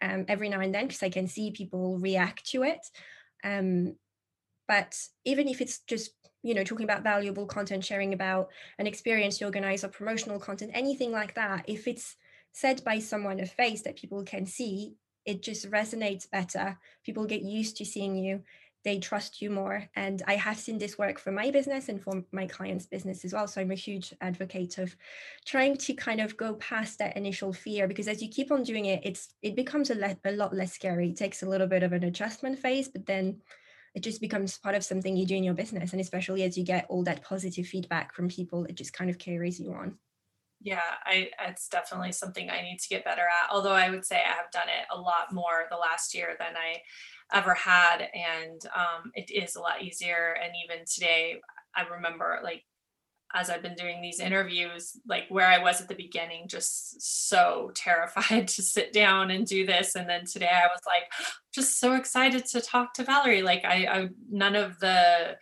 um, 0.01 0.25
every 0.27 0.49
now 0.49 0.61
and 0.61 0.73
then 0.73 0.87
because 0.87 1.03
I 1.03 1.09
can 1.09 1.27
see 1.27 1.51
people 1.51 1.99
react 1.99 2.49
to 2.51 2.63
it. 2.63 2.79
Um, 3.43 3.95
but 4.73 4.91
even 5.23 5.47
if 5.47 5.61
it's 5.61 5.79
just 5.79 6.11
you 6.41 6.53
know 6.55 6.63
talking 6.63 6.89
about 6.89 7.03
valuable 7.03 7.45
content 7.45 7.83
sharing 7.85 8.13
about 8.13 8.49
an 8.79 8.87
experience 8.87 9.39
you 9.39 9.47
organize 9.47 9.83
or 9.83 9.89
promotional 9.89 10.39
content 10.39 10.71
anything 10.73 11.11
like 11.11 11.33
that 11.35 11.63
if 11.67 11.87
it's 11.87 12.15
said 12.51 12.83
by 12.83 12.97
someone 12.99 13.39
a 13.39 13.45
face 13.45 13.81
that 13.83 13.95
people 14.01 14.21
can 14.23 14.45
see 14.45 14.95
it 15.25 15.41
just 15.41 15.69
resonates 15.71 16.29
better. 16.29 16.77
People 17.05 17.25
get 17.25 17.41
used 17.41 17.77
to 17.77 17.85
seeing 17.85 18.15
you. 18.17 18.41
They 18.83 18.99
trust 18.99 19.41
you 19.41 19.49
more. 19.49 19.87
And 19.95 20.21
i 20.27 20.35
have 20.35 20.59
seen 20.59 20.77
this 20.77 20.97
work 20.97 21.17
for 21.17 21.31
my 21.31 21.51
business 21.51 21.87
and 21.87 22.01
for 22.01 22.23
my 22.33 22.47
clients 22.47 22.85
business 22.85 23.23
as 23.23 23.33
well. 23.33 23.47
So 23.47 23.61
i'm 23.61 23.71
a 23.71 23.75
huge 23.75 24.13
advocate 24.19 24.77
of 24.77 24.95
trying 25.45 25.77
to 25.77 25.93
kind 25.93 26.19
of 26.19 26.35
go 26.35 26.55
past 26.55 26.99
that 26.99 27.15
initial 27.15 27.53
fear 27.53 27.87
because 27.87 28.09
as 28.09 28.21
you 28.21 28.27
keep 28.27 28.51
on 28.51 28.63
doing 28.63 28.85
it 28.85 29.01
it's 29.03 29.33
it 29.41 29.55
becomes 29.55 29.89
a, 29.89 29.95
le- 29.95 30.17
a 30.25 30.31
lot 30.33 30.53
less 30.53 30.73
scary. 30.73 31.09
It 31.09 31.17
takes 31.17 31.43
a 31.43 31.49
little 31.49 31.67
bit 31.67 31.83
of 31.83 31.93
an 31.93 32.03
adjustment 32.03 32.59
phase 32.59 32.89
but 32.89 33.05
then 33.05 33.41
it 33.93 34.01
just 34.01 34.21
becomes 34.21 34.57
part 34.57 34.75
of 34.75 34.83
something 34.83 35.15
you 35.15 35.25
do 35.25 35.35
in 35.35 35.43
your 35.43 35.53
business. 35.53 35.91
And 35.91 36.01
especially 36.01 36.43
as 36.43 36.57
you 36.57 36.63
get 36.63 36.85
all 36.89 37.03
that 37.03 37.23
positive 37.23 37.67
feedback 37.67 38.13
from 38.13 38.27
people 38.27 38.65
it 38.65 38.75
just 38.75 38.93
kind 38.93 39.09
of 39.09 39.17
carries 39.17 39.59
you 39.59 39.73
on. 39.73 39.97
Yeah 40.61 40.81
i 41.05 41.29
it's 41.47 41.67
definitely 41.67 42.11
something 42.11 42.49
i 42.49 42.61
need 42.61 42.79
to 42.79 42.89
get 42.89 43.05
better 43.05 43.21
at. 43.21 43.51
Although 43.51 43.73
i 43.73 43.89
would 43.89 44.05
say 44.05 44.17
i 44.17 44.33
have 44.33 44.51
done 44.51 44.69
it 44.69 44.85
a 44.91 44.99
lot 44.99 45.33
more 45.33 45.65
the 45.69 45.77
last 45.77 46.15
year 46.15 46.35
than 46.39 46.55
i 46.55 46.81
ever 47.35 47.53
had. 47.53 48.07
And 48.13 48.61
um, 48.75 49.11
it 49.15 49.31
is 49.31 49.55
a 49.55 49.61
lot 49.61 49.81
easier. 49.81 50.35
And 50.43 50.53
even 50.63 50.85
today 50.85 51.41
i 51.75 51.83
remember 51.83 52.39
like 52.43 52.63
as 53.33 53.49
I've 53.49 53.61
been 53.61 53.75
doing 53.75 54.01
these 54.01 54.19
interviews, 54.19 54.97
like 55.07 55.23
where 55.29 55.47
I 55.47 55.57
was 55.57 55.81
at 55.81 55.87
the 55.87 55.95
beginning, 55.95 56.47
just 56.47 57.01
so 57.01 57.71
terrified 57.75 58.47
to 58.49 58.61
sit 58.61 58.93
down 58.93 59.31
and 59.31 59.45
do 59.45 59.65
this. 59.65 59.95
And 59.95 60.07
then 60.07 60.25
today 60.25 60.51
I 60.51 60.67
was 60.67 60.81
like, 60.85 61.11
just 61.53 61.79
so 61.79 61.93
excited 61.93 62.45
to 62.47 62.61
talk 62.61 62.93
to 62.95 63.03
Valerie. 63.03 63.43
Like 63.43 63.65
I, 63.65 63.85
I 63.85 64.09
none 64.29 64.55
of 64.55 64.79
the 64.79 65.37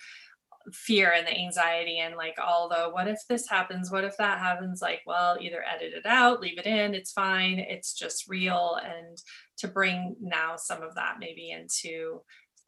fear 0.72 1.12
and 1.16 1.26
the 1.26 1.38
anxiety 1.38 2.00
and 2.00 2.16
like 2.16 2.38
all 2.42 2.70
the 2.70 2.90
what 2.92 3.08
if 3.08 3.20
this 3.28 3.48
happens 3.50 3.92
what 3.92 4.04
if 4.04 4.16
that 4.18 4.38
happens 4.38 4.82
like 4.82 5.02
well 5.06 5.38
either 5.40 5.64
edit 5.68 5.94
it 5.94 6.06
out 6.06 6.40
leave 6.40 6.60
it 6.60 6.68
in 6.68 6.94
it's 6.94 7.12
fine 7.12 7.58
it's 7.58 7.94
just 7.94 8.30
real 8.30 8.78
and 8.84 9.18
to 9.58 9.68
bring 9.68 10.16
now 10.22 10.56
some 10.56 10.82
of 10.84 10.94
that 10.96 11.16
maybe 11.20 11.52
into 11.52 12.22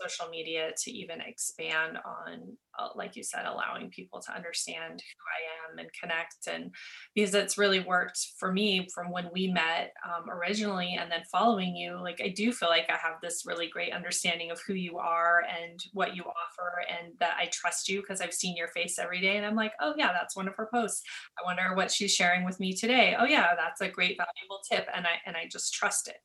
social 0.03 0.29
media 0.29 0.71
to 0.77 0.91
even 0.91 1.21
expand 1.21 1.97
on 2.05 2.57
uh, 2.79 2.87
like 2.95 3.15
you 3.15 3.23
said 3.23 3.45
allowing 3.45 3.89
people 3.89 4.19
to 4.19 4.33
understand 4.33 5.01
who 5.01 5.23
i 5.29 5.71
am 5.71 5.79
and 5.79 5.89
connect 5.99 6.47
and 6.47 6.71
because 7.13 7.33
it's 7.35 7.57
really 7.57 7.79
worked 7.79 8.27
for 8.39 8.51
me 8.51 8.87
from 8.93 9.11
when 9.11 9.29
we 9.31 9.47
met 9.47 9.93
um, 10.05 10.29
originally 10.29 10.97
and 10.99 11.11
then 11.11 11.21
following 11.31 11.75
you 11.75 11.99
like 12.01 12.19
i 12.23 12.29
do 12.29 12.51
feel 12.51 12.69
like 12.69 12.89
i 12.89 12.97
have 12.97 13.19
this 13.21 13.43
really 13.45 13.67
great 13.67 13.93
understanding 13.93 14.51
of 14.51 14.59
who 14.65 14.73
you 14.73 14.97
are 14.97 15.43
and 15.61 15.79
what 15.93 16.15
you 16.15 16.23
offer 16.23 16.81
and 16.89 17.13
that 17.19 17.35
i 17.39 17.45
trust 17.51 17.87
you 17.87 18.01
because 18.01 18.21
i've 18.21 18.33
seen 18.33 18.55
your 18.57 18.67
face 18.69 18.97
every 18.99 19.21
day 19.21 19.37
and 19.37 19.45
i'm 19.45 19.55
like 19.55 19.73
oh 19.81 19.93
yeah 19.97 20.11
that's 20.13 20.35
one 20.35 20.47
of 20.47 20.55
her 20.55 20.69
posts. 20.73 21.03
I 21.39 21.45
wonder 21.45 21.75
what 21.75 21.91
she's 21.91 22.13
sharing 22.13 22.43
with 22.45 22.59
me 22.59 22.73
today. 22.73 23.15
Oh 23.17 23.25
yeah 23.25 23.55
that's 23.55 23.81
a 23.81 23.89
great 23.89 24.17
valuable 24.17 24.61
tip 24.69 24.87
and 24.93 25.05
i 25.05 25.11
and 25.25 25.35
i 25.35 25.47
just 25.49 25.73
trust 25.73 26.07
it 26.07 26.17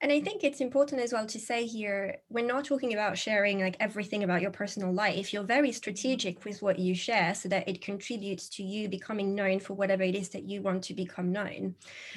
And 0.00 0.12
I 0.12 0.20
think 0.20 0.44
it's 0.44 0.60
important 0.60 1.00
as 1.00 1.12
well 1.12 1.26
to 1.26 1.38
say 1.38 1.66
here, 1.66 2.18
we're 2.28 2.46
not 2.46 2.64
talking 2.64 2.92
about 2.92 3.18
sharing 3.18 3.60
like 3.60 3.76
everything 3.80 4.24
about 4.24 4.42
your 4.42 4.50
personal 4.50 4.92
life. 4.92 5.32
You're 5.32 5.44
very 5.44 5.72
strategic 5.72 6.44
with 6.44 6.62
what 6.62 6.78
you 6.78 6.94
share 6.94 7.34
so 7.34 7.48
that 7.48 7.68
it 7.68 7.80
contributes 7.80 8.48
to 8.50 8.62
you 8.62 8.88
becoming 8.88 9.34
known 9.34 9.60
for 9.60 9.74
whatever 9.74 10.02
it 10.02 10.14
is 10.14 10.30
that 10.30 10.44
you 10.44 10.62
want 10.62 10.84
to 10.84 10.94
become 10.94 11.32
known. 11.32 11.74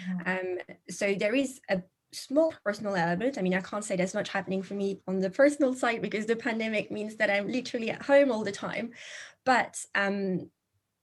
Mm-hmm. 0.10 0.30
Um, 0.30 0.58
so 0.90 1.14
there 1.14 1.36
is 1.36 1.60
a 1.70 1.82
small 2.14 2.54
personal 2.64 2.96
element. 2.96 3.38
I 3.38 3.42
mean, 3.42 3.54
I 3.54 3.62
can't 3.62 3.84
say 3.84 3.96
there's 3.96 4.14
much 4.14 4.30
happening 4.30 4.62
for 4.62 4.74
me 4.74 5.02
on 5.08 5.20
the 5.20 5.30
personal 5.30 5.74
side 5.74 6.02
because 6.02 6.26
the 6.26 6.36
pandemic 6.36 6.92
means 6.92 7.16
that 7.18 7.30
I'm 7.30 7.52
literally 7.52 7.90
at 7.90 8.02
home 8.02 8.32
all 8.32 8.44
the 8.44 8.52
time. 8.52 8.92
But 9.46 9.84
um, 9.96 10.50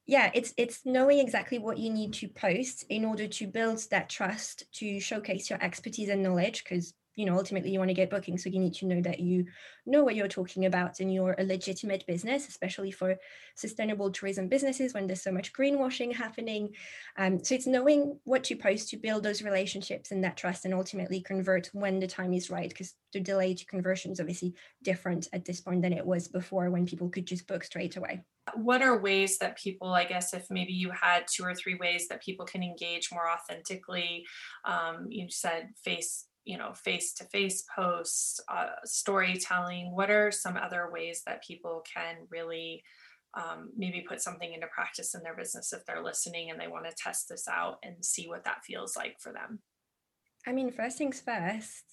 yeah 0.09 0.31
it's 0.35 0.53
it's 0.57 0.81
knowing 0.85 1.21
exactly 1.21 1.61
what 1.61 1.79
you 1.79 1.91
need 1.91 2.13
to 2.13 2.27
post 2.27 2.85
in 2.89 3.05
order 3.05 3.29
to 3.29 3.47
build 3.47 3.79
that 3.91 4.09
trust 4.09 4.65
to 4.73 4.99
showcase 4.99 5.49
your 5.49 5.63
expertise 5.63 6.09
and 6.09 6.23
knowledge 6.23 6.65
because 6.65 6.95
you 7.15 7.27
know 7.27 7.37
ultimately 7.37 7.71
you 7.71 7.79
want 7.79 7.91
to 7.91 7.95
get 7.95 8.11
bookings 8.11 8.43
so 8.43 8.49
you 8.49 8.59
need 8.59 8.75
to 8.75 8.87
know 8.87 9.03
that 9.03 9.21
you 9.21 9.45
know 9.87 10.03
what 10.03 10.17
you're 10.17 10.29
talking 10.29 10.65
about 10.65 10.99
and 11.01 11.13
you're 11.13 11.35
a 11.39 11.45
legitimate 11.45 12.07
business 12.07 12.49
especially 12.49 12.91
for 12.91 13.17
sustainable 13.59 14.11
tourism 14.11 14.49
businesses 14.49 14.95
when 14.95 15.07
there's 15.07 15.23
so 15.23 15.33
much 15.33 15.53
greenwashing 15.53 16.15
happening. 16.15 16.71
Um, 17.17 17.43
so 17.43 17.57
it's 17.57 17.67
knowing 17.67 18.21
what 18.23 18.45
to 18.45 18.57
post 18.57 18.91
to 18.91 18.97
build 18.97 19.25
those 19.25 19.43
relationships 19.43 20.13
and 20.13 20.23
that 20.23 20.37
trust 20.37 20.65
and 20.65 20.73
ultimately 20.73 21.21
convert 21.21 21.69
when 21.73 21.99
the 21.99 22.07
time 22.07 22.33
is 22.33 22.51
right 22.51 22.69
because 22.69 22.95
the 23.13 23.21
delay 23.21 23.55
to 23.55 23.67
conversion 23.67 24.13
is 24.13 24.21
obviously 24.21 24.55
different 24.85 25.27
at 25.33 25.45
this 25.45 25.61
point 25.61 25.83
than 25.83 25.93
it 25.93 26.07
was 26.07 26.29
before 26.29 26.71
when 26.71 26.87
people 26.87 27.09
could 27.09 27.27
just 27.27 27.49
book 27.49 27.65
straight 27.65 27.97
away 27.97 28.23
what 28.55 28.83
are 28.83 28.99
ways 28.99 29.39
that 29.39 29.59
people 29.59 29.93
i 29.93 30.05
guess 30.05 30.35
if 30.35 30.47
maybe 30.51 30.73
you 30.73 30.91
had 30.91 31.25
two 31.27 31.45
or 31.45 31.55
three 31.55 31.75
ways 31.77 32.07
that 32.09 32.23
people 32.23 32.47
can 32.47 32.63
engage 32.63 33.11
more 33.13 33.29
authentically 33.31 34.25
um, 34.65 35.07
you 35.09 35.27
said 35.31 35.69
face 35.83 36.27
you 36.45 36.57
know 36.57 36.73
face 36.73 37.13
to 37.13 37.25
face 37.25 37.65
posts 37.75 38.41
uh, 38.49 38.71
storytelling 38.85 39.95
what 39.95 40.11
are 40.11 40.31
some 40.31 40.57
other 40.57 40.89
ways 40.93 41.23
that 41.27 41.45
people 41.45 41.85
can 41.95 42.17
really 42.31 42.83
um, 43.35 43.71
maybe 43.77 44.05
put 44.09 44.23
something 44.23 44.55
into 44.55 44.67
practice 44.69 45.15
in 45.15 45.23
their 45.23 45.37
business 45.37 45.73
if 45.73 45.85
they're 45.85 46.03
listening 46.03 46.51
and 46.51 46.59
they 46.59 46.67
want 46.67 46.87
to 46.87 46.97
test 46.97 47.29
this 47.29 47.47
out 47.47 47.77
and 47.83 48.03
see 48.03 48.27
what 48.27 48.45
that 48.45 48.65
feels 48.65 48.97
like 48.97 49.17
for 49.21 49.33
them? 49.33 49.61
I 50.47 50.53
mean 50.53 50.73
first 50.73 50.97
things 50.97 51.21
first 51.21 51.85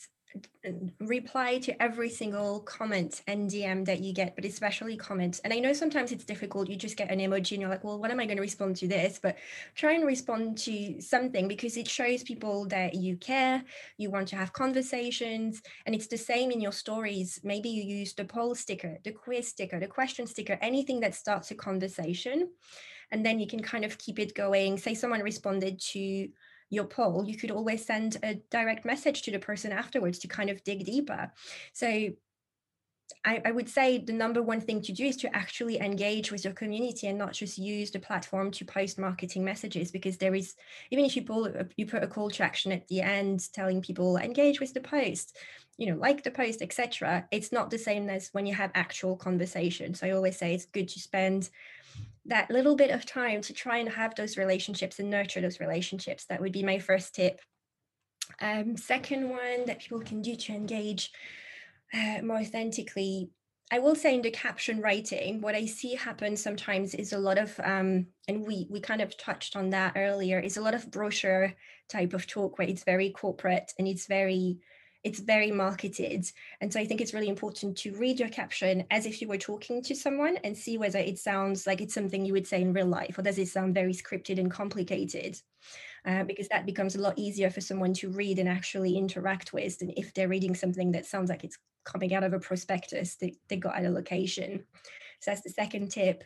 reply 0.99 1.59
to 1.59 1.81
every 1.81 2.09
single 2.09 2.59
comment 2.61 3.21
and 3.27 3.49
DM 3.49 3.85
that 3.85 4.01
you 4.01 4.13
get, 4.13 4.35
but 4.35 4.45
especially 4.45 4.97
comments. 4.97 5.39
And 5.39 5.53
I 5.53 5.59
know 5.59 5.73
sometimes 5.73 6.11
it's 6.11 6.23
difficult. 6.23 6.69
You 6.69 6.75
just 6.75 6.97
get 6.97 7.11
an 7.11 7.19
emoji 7.19 7.51
and 7.51 7.61
you're 7.61 7.69
like, 7.69 7.83
well, 7.83 7.99
what 7.99 8.11
am 8.11 8.19
I 8.19 8.25
going 8.25 8.37
to 8.37 8.41
respond 8.41 8.75
to 8.77 8.87
this? 8.87 9.19
But 9.21 9.37
try 9.75 9.93
and 9.93 10.05
respond 10.05 10.57
to 10.59 10.99
something 11.01 11.47
because 11.47 11.77
it 11.77 11.87
shows 11.87 12.23
people 12.23 12.65
that 12.67 12.95
you 12.95 13.17
care, 13.17 13.63
you 13.97 14.09
want 14.09 14.27
to 14.29 14.35
have 14.35 14.53
conversations. 14.53 15.61
And 15.85 15.93
it's 15.93 16.07
the 16.07 16.17
same 16.17 16.51
in 16.51 16.61
your 16.61 16.71
stories. 16.71 17.39
Maybe 17.43 17.69
you 17.69 17.83
use 17.83 18.13
the 18.13 18.25
poll 18.25 18.55
sticker, 18.55 18.97
the 19.03 19.11
quiz 19.11 19.47
sticker, 19.47 19.79
the 19.79 19.87
question 19.87 20.27
sticker, 20.27 20.57
anything 20.61 20.99
that 21.01 21.15
starts 21.15 21.51
a 21.51 21.55
conversation. 21.55 22.49
And 23.11 23.25
then 23.25 23.39
you 23.39 23.47
can 23.47 23.61
kind 23.61 23.85
of 23.85 23.97
keep 23.97 24.19
it 24.19 24.33
going. 24.33 24.77
Say 24.77 24.95
someone 24.95 25.21
responded 25.21 25.79
to 25.91 26.27
your 26.69 26.85
poll, 26.85 27.25
you 27.25 27.37
could 27.37 27.51
always 27.51 27.85
send 27.85 28.17
a 28.23 28.35
direct 28.49 28.85
message 28.85 29.21
to 29.23 29.31
the 29.31 29.39
person 29.39 29.71
afterwards 29.71 30.19
to 30.19 30.27
kind 30.27 30.49
of 30.49 30.63
dig 30.63 30.85
deeper. 30.85 31.31
So 31.73 32.09
I, 33.23 33.41
I, 33.45 33.51
would 33.51 33.69
say 33.69 33.99
the 33.99 34.13
number 34.13 34.41
one 34.41 34.61
thing 34.61 34.81
to 34.81 34.91
do 34.91 35.05
is 35.05 35.17
to 35.17 35.35
actually 35.35 35.79
engage 35.79 36.31
with 36.31 36.43
your 36.43 36.53
community 36.53 37.07
and 37.07 37.17
not 37.17 37.33
just 37.33 37.57
use 37.57 37.91
the 37.91 37.99
platform 37.99 38.49
to 38.51 38.65
post 38.65 38.97
marketing 38.97 39.43
messages 39.43 39.91
because 39.91 40.17
there 40.17 40.33
is 40.33 40.55
even 40.91 41.05
if 41.05 41.15
you 41.15 41.23
pull 41.23 41.49
you 41.75 41.85
put 41.85 42.03
a 42.03 42.07
call 42.07 42.29
to 42.31 42.43
action 42.43 42.71
at 42.71 42.87
the 42.87 43.01
end 43.01 43.51
telling 43.53 43.81
people 43.81 44.17
engage 44.17 44.59
with 44.59 44.73
the 44.73 44.81
post 44.81 45.37
you 45.77 45.87
know 45.87 45.97
like 45.97 46.23
the 46.23 46.31
post 46.31 46.61
etc 46.61 47.27
it's 47.31 47.51
not 47.51 47.69
the 47.69 47.77
same 47.77 48.09
as 48.09 48.29
when 48.31 48.45
you 48.45 48.55
have 48.55 48.71
actual 48.73 49.15
conversation 49.15 49.93
so 49.93 50.07
i 50.07 50.11
always 50.11 50.37
say 50.37 50.53
it's 50.53 50.65
good 50.65 50.87
to 50.87 50.99
spend 50.99 51.49
that 52.27 52.49
little 52.49 52.75
bit 52.75 52.91
of 52.91 53.05
time 53.05 53.41
to 53.41 53.53
try 53.53 53.77
and 53.77 53.89
have 53.89 54.15
those 54.15 54.37
relationships 54.37 54.99
and 54.99 55.09
nurture 55.09 55.41
those 55.41 55.59
relationships. 55.59 56.25
That 56.25 56.41
would 56.41 56.51
be 56.51 56.63
my 56.63 56.79
first 56.79 57.15
tip. 57.15 57.39
Um, 58.41 58.75
second 58.77 59.29
one 59.29 59.65
that 59.67 59.79
people 59.79 59.99
can 59.99 60.21
do 60.21 60.35
to 60.35 60.53
engage 60.53 61.11
uh, 61.93 62.21
more 62.23 62.37
authentically. 62.37 63.29
I 63.71 63.79
will 63.79 63.95
say 63.95 64.15
in 64.15 64.21
the 64.21 64.31
caption 64.31 64.81
writing, 64.81 65.41
what 65.41 65.55
I 65.55 65.65
see 65.65 65.95
happen 65.95 66.35
sometimes 66.35 66.93
is 66.93 67.13
a 67.13 67.17
lot 67.17 67.37
of, 67.37 67.59
um, 67.63 68.07
and 68.27 68.45
we 68.45 68.67
we 68.69 68.79
kind 68.79 69.01
of 69.01 69.17
touched 69.17 69.55
on 69.55 69.71
that 69.71 69.93
earlier, 69.95 70.39
is 70.39 70.57
a 70.57 70.61
lot 70.61 70.75
of 70.75 70.91
brochure 70.91 71.53
type 71.89 72.13
of 72.13 72.27
talk 72.27 72.57
where 72.57 72.67
it's 72.67 72.83
very 72.83 73.09
corporate 73.11 73.71
and 73.77 73.87
it's 73.87 74.07
very 74.07 74.59
it's 75.05 75.19
very 75.19 75.51
marketed. 75.51 76.25
And 76.61 76.73
so 76.73 76.79
I 76.79 76.85
think 76.85 76.99
it's 76.99 77.13
really 77.13 77.29
important 77.29 77.77
to 77.77 77.95
read 77.95 78.19
your 78.19 78.27
caption 78.27 78.85
as 78.89 79.05
if 79.05 79.21
you 79.21 79.27
were 79.27 79.37
talking 79.37 79.83
to 79.83 79.95
someone 79.95 80.37
and 80.43 80.57
see 80.57 80.79
whether 80.79 80.97
it 80.97 81.19
sounds 81.19 81.67
like 81.67 81.79
it's 81.79 81.93
something 81.93 82.25
you 82.25 82.33
would 82.33 82.47
say 82.47 82.63
in 82.63 82.73
real 82.73 82.87
life 82.87 83.15
or 83.17 83.21
does 83.21 83.37
it 83.37 83.47
sound 83.47 83.75
very 83.75 83.93
scripted 83.93 84.39
and 84.39 84.49
complicated. 84.49 85.39
Uh, 86.07 86.23
because 86.23 86.47
that 86.47 86.65
becomes 86.65 86.95
a 86.95 87.01
lot 87.01 87.17
easier 87.17 87.49
for 87.49 87.61
someone 87.61 87.93
to 87.93 88.09
read 88.09 88.39
and 88.39 88.49
actually 88.49 88.97
interact 88.97 89.53
with 89.53 89.77
than 89.79 89.91
if 89.95 90.13
they're 90.13 90.27
reading 90.27 90.55
something 90.55 90.91
that 90.91 91.05
sounds 91.05 91.29
like 91.29 91.43
it's 91.43 91.57
coming 91.83 92.13
out 92.13 92.23
of 92.23 92.33
a 92.33 92.39
prospectus 92.39 93.15
that 93.15 93.31
they 93.47 93.57
got 93.57 93.75
at 93.75 93.85
a 93.85 93.89
location. 93.89 94.63
So 95.19 95.31
that's 95.31 95.41
the 95.41 95.49
second 95.51 95.91
tip. 95.91 96.23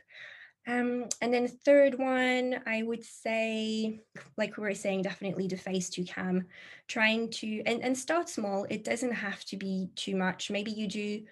Um, 0.70 1.05
and 1.20 1.34
then 1.34 1.43
the 1.43 1.57
third 1.65 1.97
one, 1.97 2.61
I 2.67 2.84
would 2.84 3.03
say, 3.03 4.01
like 4.38 4.55
we 4.55 4.61
were 4.61 4.76
saying, 4.76 5.01
definitely 5.01 5.47
the 5.47 5.57
phase 5.57 5.89
two 5.89 6.03
cam, 6.03 6.45
trying 6.88 7.32
to, 7.32 7.63
and, 7.65 7.82
and 7.82 7.97
start 7.97 8.30
small. 8.30 8.67
It 8.70 8.84
doesn't 8.84 9.13
have 9.13 9.43
to 9.45 9.57
be 9.57 9.89
too 9.95 10.15
much. 10.15 10.51
Maybe 10.51 10.70
you 10.70 10.88
do 10.88 11.24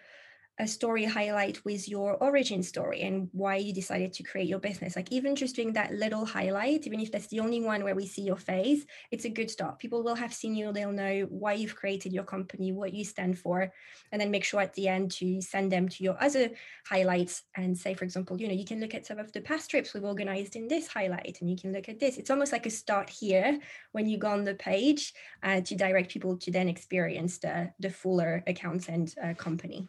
a 0.59 0.67
story 0.67 1.05
highlight 1.05 1.63
with 1.65 1.87
your 1.87 2.15
origin 2.15 2.63
story 2.63 3.01
and 3.01 3.29
why 3.31 3.57
you 3.57 3.71
decided 3.71 4.11
to 4.11 4.23
create 4.23 4.47
your 4.47 4.59
business. 4.59 4.95
Like 4.95 5.11
even 5.11 5.35
just 5.35 5.55
doing 5.55 5.73
that 5.73 5.93
little 5.93 6.25
highlight, 6.25 6.87
even 6.87 6.99
if 6.99 7.11
that's 7.11 7.27
the 7.27 7.39
only 7.39 7.61
one 7.61 7.83
where 7.83 7.93
we 7.93 8.07
see 8.07 8.23
your 8.23 8.37
face, 8.37 8.83
it's 9.11 9.25
a 9.25 9.29
good 9.29 9.51
start. 9.51 9.77
People 9.77 10.03
will 10.03 10.15
have 10.15 10.33
seen 10.33 10.55
you, 10.55 10.71
they'll 10.71 10.91
know 10.91 11.27
why 11.29 11.53
you've 11.53 11.75
created 11.75 12.11
your 12.11 12.23
company, 12.23 12.71
what 12.71 12.93
you 12.93 13.05
stand 13.05 13.37
for, 13.37 13.71
and 14.11 14.19
then 14.19 14.31
make 14.31 14.43
sure 14.43 14.59
at 14.59 14.73
the 14.73 14.87
end 14.87 15.11
to 15.11 15.41
send 15.41 15.71
them 15.71 15.87
to 15.89 16.03
your 16.03 16.21
other 16.21 16.49
highlights 16.87 17.43
and 17.55 17.77
say, 17.77 17.93
for 17.93 18.05
example, 18.05 18.41
you 18.41 18.47
know, 18.47 18.53
you 18.55 18.65
can 18.65 18.79
look 18.79 18.95
at 18.95 19.05
some 19.05 19.19
of 19.19 19.31
the 19.33 19.41
past 19.41 19.69
trips 19.69 19.93
we've 19.93 20.03
organized 20.03 20.55
in 20.55 20.67
this 20.67 20.87
highlight 20.87 21.37
and 21.41 21.51
you 21.51 21.57
can 21.57 21.71
look 21.71 21.87
at 21.87 21.99
this. 21.99 22.17
It's 22.17 22.31
almost 22.31 22.51
like 22.51 22.65
a 22.65 22.71
start 22.71 23.09
here 23.11 23.59
when 23.91 24.07
you 24.07 24.17
go 24.17 24.29
on 24.29 24.43
the 24.43 24.55
page 24.55 25.13
uh, 25.43 25.61
to 25.61 25.75
direct 25.75 26.11
people 26.11 26.35
to 26.37 26.51
then 26.51 26.67
experience 26.67 27.37
the, 27.37 27.71
the 27.79 27.91
fuller 27.91 28.43
account 28.47 28.89
and 28.89 29.13
uh, 29.23 29.35
company 29.35 29.87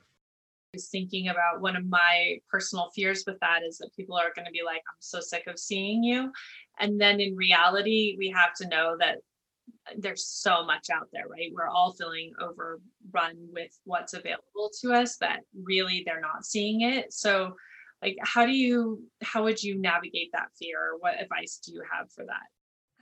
was 0.74 0.88
thinking 0.88 1.28
about 1.28 1.60
one 1.60 1.76
of 1.76 1.88
my 1.88 2.38
personal 2.50 2.90
fears 2.94 3.24
with 3.26 3.38
that 3.40 3.62
is 3.62 3.78
that 3.78 3.94
people 3.96 4.16
are 4.16 4.32
going 4.34 4.46
to 4.46 4.52
be 4.52 4.62
like, 4.64 4.78
I'm 4.88 5.00
so 5.00 5.20
sick 5.20 5.46
of 5.46 5.58
seeing 5.58 6.02
you. 6.02 6.30
And 6.78 7.00
then 7.00 7.20
in 7.20 7.36
reality, 7.36 8.16
we 8.18 8.30
have 8.30 8.54
to 8.54 8.68
know 8.68 8.96
that 8.98 9.16
uh, 9.86 9.94
there's 9.98 10.26
so 10.26 10.64
much 10.64 10.88
out 10.90 11.08
there, 11.12 11.26
right? 11.28 11.50
We're 11.52 11.68
all 11.68 11.92
feeling 11.92 12.32
overrun 12.40 13.36
with 13.52 13.78
what's 13.84 14.14
available 14.14 14.70
to 14.82 14.92
us 14.92 15.16
that 15.16 15.40
really 15.62 16.02
they're 16.04 16.20
not 16.20 16.44
seeing 16.44 16.82
it. 16.82 17.12
So, 17.12 17.54
like, 18.02 18.16
how 18.22 18.46
do 18.46 18.52
you, 18.52 19.02
how 19.22 19.42
would 19.44 19.62
you 19.62 19.80
navigate 19.80 20.30
that 20.32 20.48
fear? 20.58 20.92
What 21.00 21.20
advice 21.20 21.60
do 21.64 21.72
you 21.72 21.82
have 21.92 22.12
for 22.12 22.24
that? 22.26 22.57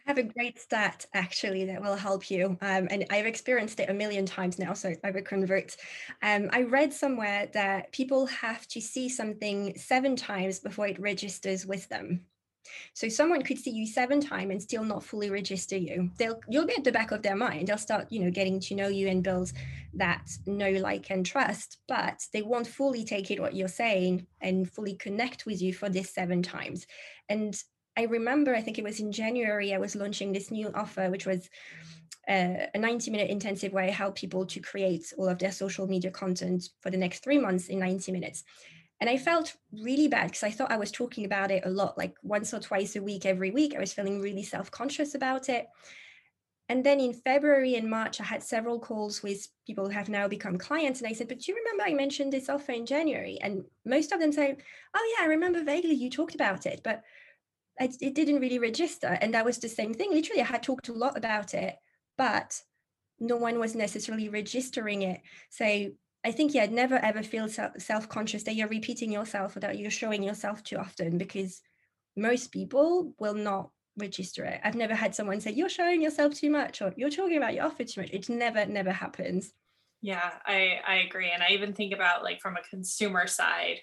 I 0.07 0.11
have 0.11 0.19
a 0.19 0.23
great 0.23 0.61
stat 0.61 1.05
actually 1.15 1.65
that 1.65 1.83
will 1.83 1.97
help 1.97 2.31
you. 2.31 2.57
Um, 2.61 2.87
and 2.91 3.05
I've 3.11 3.27
experienced 3.27 3.81
it 3.81 3.91
a 3.91 3.95
million 3.95 4.25
times 4.25 4.57
now, 4.59 4.73
so 4.73 4.95
I 5.03 5.11
would 5.11 5.25
convert. 5.25 5.77
Um, 6.23 6.49
I 6.53 6.63
read 6.63 6.93
somewhere 6.93 7.49
that 7.55 7.91
people 7.91 8.27
have 8.27 8.69
to 8.69 8.81
see 8.81 9.09
something 9.09 9.77
seven 9.77 10.15
times 10.15 10.61
before 10.61 10.87
it 10.87 11.01
registers 11.01 11.67
with 11.67 11.89
them. 11.89 12.21
So 12.95 13.09
someone 13.09 13.43
could 13.43 13.59
see 13.59 13.71
you 13.71 13.87
seven 13.87 14.21
times 14.21 14.51
and 14.51 14.63
still 14.63 14.85
not 14.85 15.05
fully 15.05 15.31
register 15.31 15.77
you. 15.77 16.11
They'll 16.19 16.41
you'll 16.49 16.67
be 16.67 16.77
at 16.77 16.85
the 16.85 16.93
back 16.93 17.13
of 17.13 17.23
their 17.23 17.37
mind. 17.37 17.69
They'll 17.69 17.79
start, 17.79 18.11
you 18.11 18.25
know, 18.25 18.31
getting 18.31 18.61
to 18.61 18.75
know 18.75 18.89
you 18.89 19.09
and 19.09 19.23
build 19.23 19.53
that 19.95 20.31
know, 20.47 20.71
like, 20.71 21.11
and 21.11 21.25
trust, 21.25 21.79
but 21.89 22.25
they 22.33 22.43
won't 22.43 22.67
fully 22.67 23.05
take 23.05 23.31
it 23.31 23.41
what 23.41 23.55
you're 23.55 23.69
saying 23.69 24.27
and 24.41 24.71
fully 24.71 24.95
connect 24.95 25.47
with 25.47 25.63
you 25.63 25.73
for 25.75 25.89
this 25.89 26.11
seven 26.13 26.43
times. 26.43 26.87
And 27.29 27.57
I 27.97 28.05
remember, 28.05 28.55
I 28.55 28.61
think 28.61 28.79
it 28.79 28.85
was 28.85 29.01
in 29.01 29.13
January, 29.13 29.73
I 29.73 29.79
was 29.79 29.97
launching 29.97 30.33
this 30.33 30.51
new 30.51 30.71
offer, 30.75 31.11
which 31.11 31.27
was 31.27 31.49
uh, 32.29 32.67
a 32.75 32.79
90 32.79 33.11
minute 33.11 33.31
intensive 33.31 33.73
where 33.73 33.85
I 33.85 33.91
help 33.91 34.17
people 34.17 34.45
to 34.47 34.61
create 34.61 35.13
all 35.17 35.29
of 35.29 35.39
their 35.39 35.53
social 35.53 35.87
media 35.87 36.11
content 36.11 36.69
for 36.81 36.91
the 36.91 36.97
next 36.97 37.23
three 37.23 37.39
months 37.39 37.69
in 37.69 37.79
90 37.79 38.13
minutes. 38.13 38.45
And 39.01 39.11
I 39.11 39.19
felt 39.19 39.55
really 39.73 40.09
bad 40.09 40.29
because 40.29 40.43
I 40.43 40.51
thought 40.51 40.73
I 40.73 40.79
was 40.79 40.91
talking 40.91 41.25
about 41.25 41.51
it 41.51 41.65
a 41.67 41.71
lot, 41.71 41.99
like 41.99 42.15
once 42.23 42.55
or 42.55 42.61
twice 42.61 42.97
a 42.97 43.03
week, 43.03 43.27
every 43.27 43.51
week. 43.51 43.75
I 43.75 43.81
was 43.81 43.93
feeling 43.93 44.21
really 44.21 44.43
self 44.43 44.71
conscious 44.71 45.15
about 45.15 45.49
it. 45.49 45.67
And 46.69 46.83
then 46.83 46.99
in 46.99 47.13
February 47.13 47.77
and 47.77 47.89
March, 47.89 48.21
I 48.21 48.25
had 48.25 48.43
several 48.43 48.81
calls 48.81 49.23
with 49.23 49.47
people 49.67 49.85
who 49.85 49.93
have 49.93 50.09
now 50.09 50.27
become 50.27 50.59
clients. 50.59 51.01
And 51.01 51.09
I 51.09 51.13
said, 51.13 51.29
But 51.29 51.41
do 51.41 51.53
you 51.53 51.59
remember 51.59 51.85
I 51.85 51.95
mentioned 51.95 52.33
this 52.33 52.49
offer 52.49 52.73
in 52.73 52.87
January? 52.87 53.39
And 53.41 53.65
most 53.85 54.13
of 54.13 54.19
them 54.19 54.33
say, 54.33 54.57
Oh, 54.95 55.17
yeah, 55.17 55.25
I 55.25 55.29
remember 55.29 55.63
vaguely 55.63 55.95
you 55.95 56.11
talked 56.11 56.35
about 56.35 56.67
it. 56.67 56.81
But 56.83 57.03
I, 57.81 57.91
it 58.01 58.15
didn't 58.15 58.41
really 58.41 58.59
register. 58.59 59.19
And 59.21 59.35
that 59.35 59.45
was 59.45 59.59
the 59.59 59.69
same 59.69 59.95
thing. 59.95 60.13
Literally, 60.13 60.43
I 60.43 60.47
had 60.47 60.63
talked 60.63 60.89
a 60.89 60.93
lot 60.93 61.17
about 61.17 61.55
it, 61.55 61.77
but 62.17 62.61
no 63.19 63.37
one 63.37 63.59
was 63.59 63.75
necessarily 63.75 64.29
registering 64.29 65.03
it. 65.03 65.21
So 65.51 65.91
I 66.25 66.33
think 66.33 66.55
yeah, 66.55 66.67
never 66.67 66.97
ever 66.97 67.23
feel 67.23 67.49
self 67.49 68.09
conscious 68.09 68.43
that 68.45 68.55
you're 68.55 68.69
repeating 68.69 69.13
yourself 69.13 69.57
or 69.57 69.61
that 69.61 69.79
you're 69.79 69.91
showing 69.91 70.23
yourself 70.23 70.63
too 70.63 70.77
often 70.77 71.19
because 71.19 71.63
most 72.17 72.49
people 72.51 73.15
will 73.19 73.35
not 73.35 73.71
register 73.97 74.45
it. 74.45 74.61
I've 74.65 74.75
never 74.75 74.95
had 74.95 75.15
someone 75.15 75.41
say 75.41 75.53
you're 75.53 75.69
showing 75.69 76.03
yourself 76.03 76.35
too 76.35 76.51
much 76.51 76.83
or 76.83 76.93
you're 76.97 77.11
talking 77.11 77.37
about 77.37 77.55
your 77.55 77.65
offer 77.65 77.85
too 77.85 78.01
much. 78.01 78.11
It 78.11 78.29
never 78.29 78.67
never 78.67 78.93
happens. 78.93 79.53
Yeah, 80.03 80.33
I 80.45 80.81
I 80.87 80.95
agree 80.97 81.31
and 81.31 81.43
I 81.43 81.51
even 81.51 81.73
think 81.73 81.95
about 81.95 82.25
like 82.25 82.41
from 82.41 82.57
a 82.57 82.69
consumer 82.69 83.27
side 83.27 83.79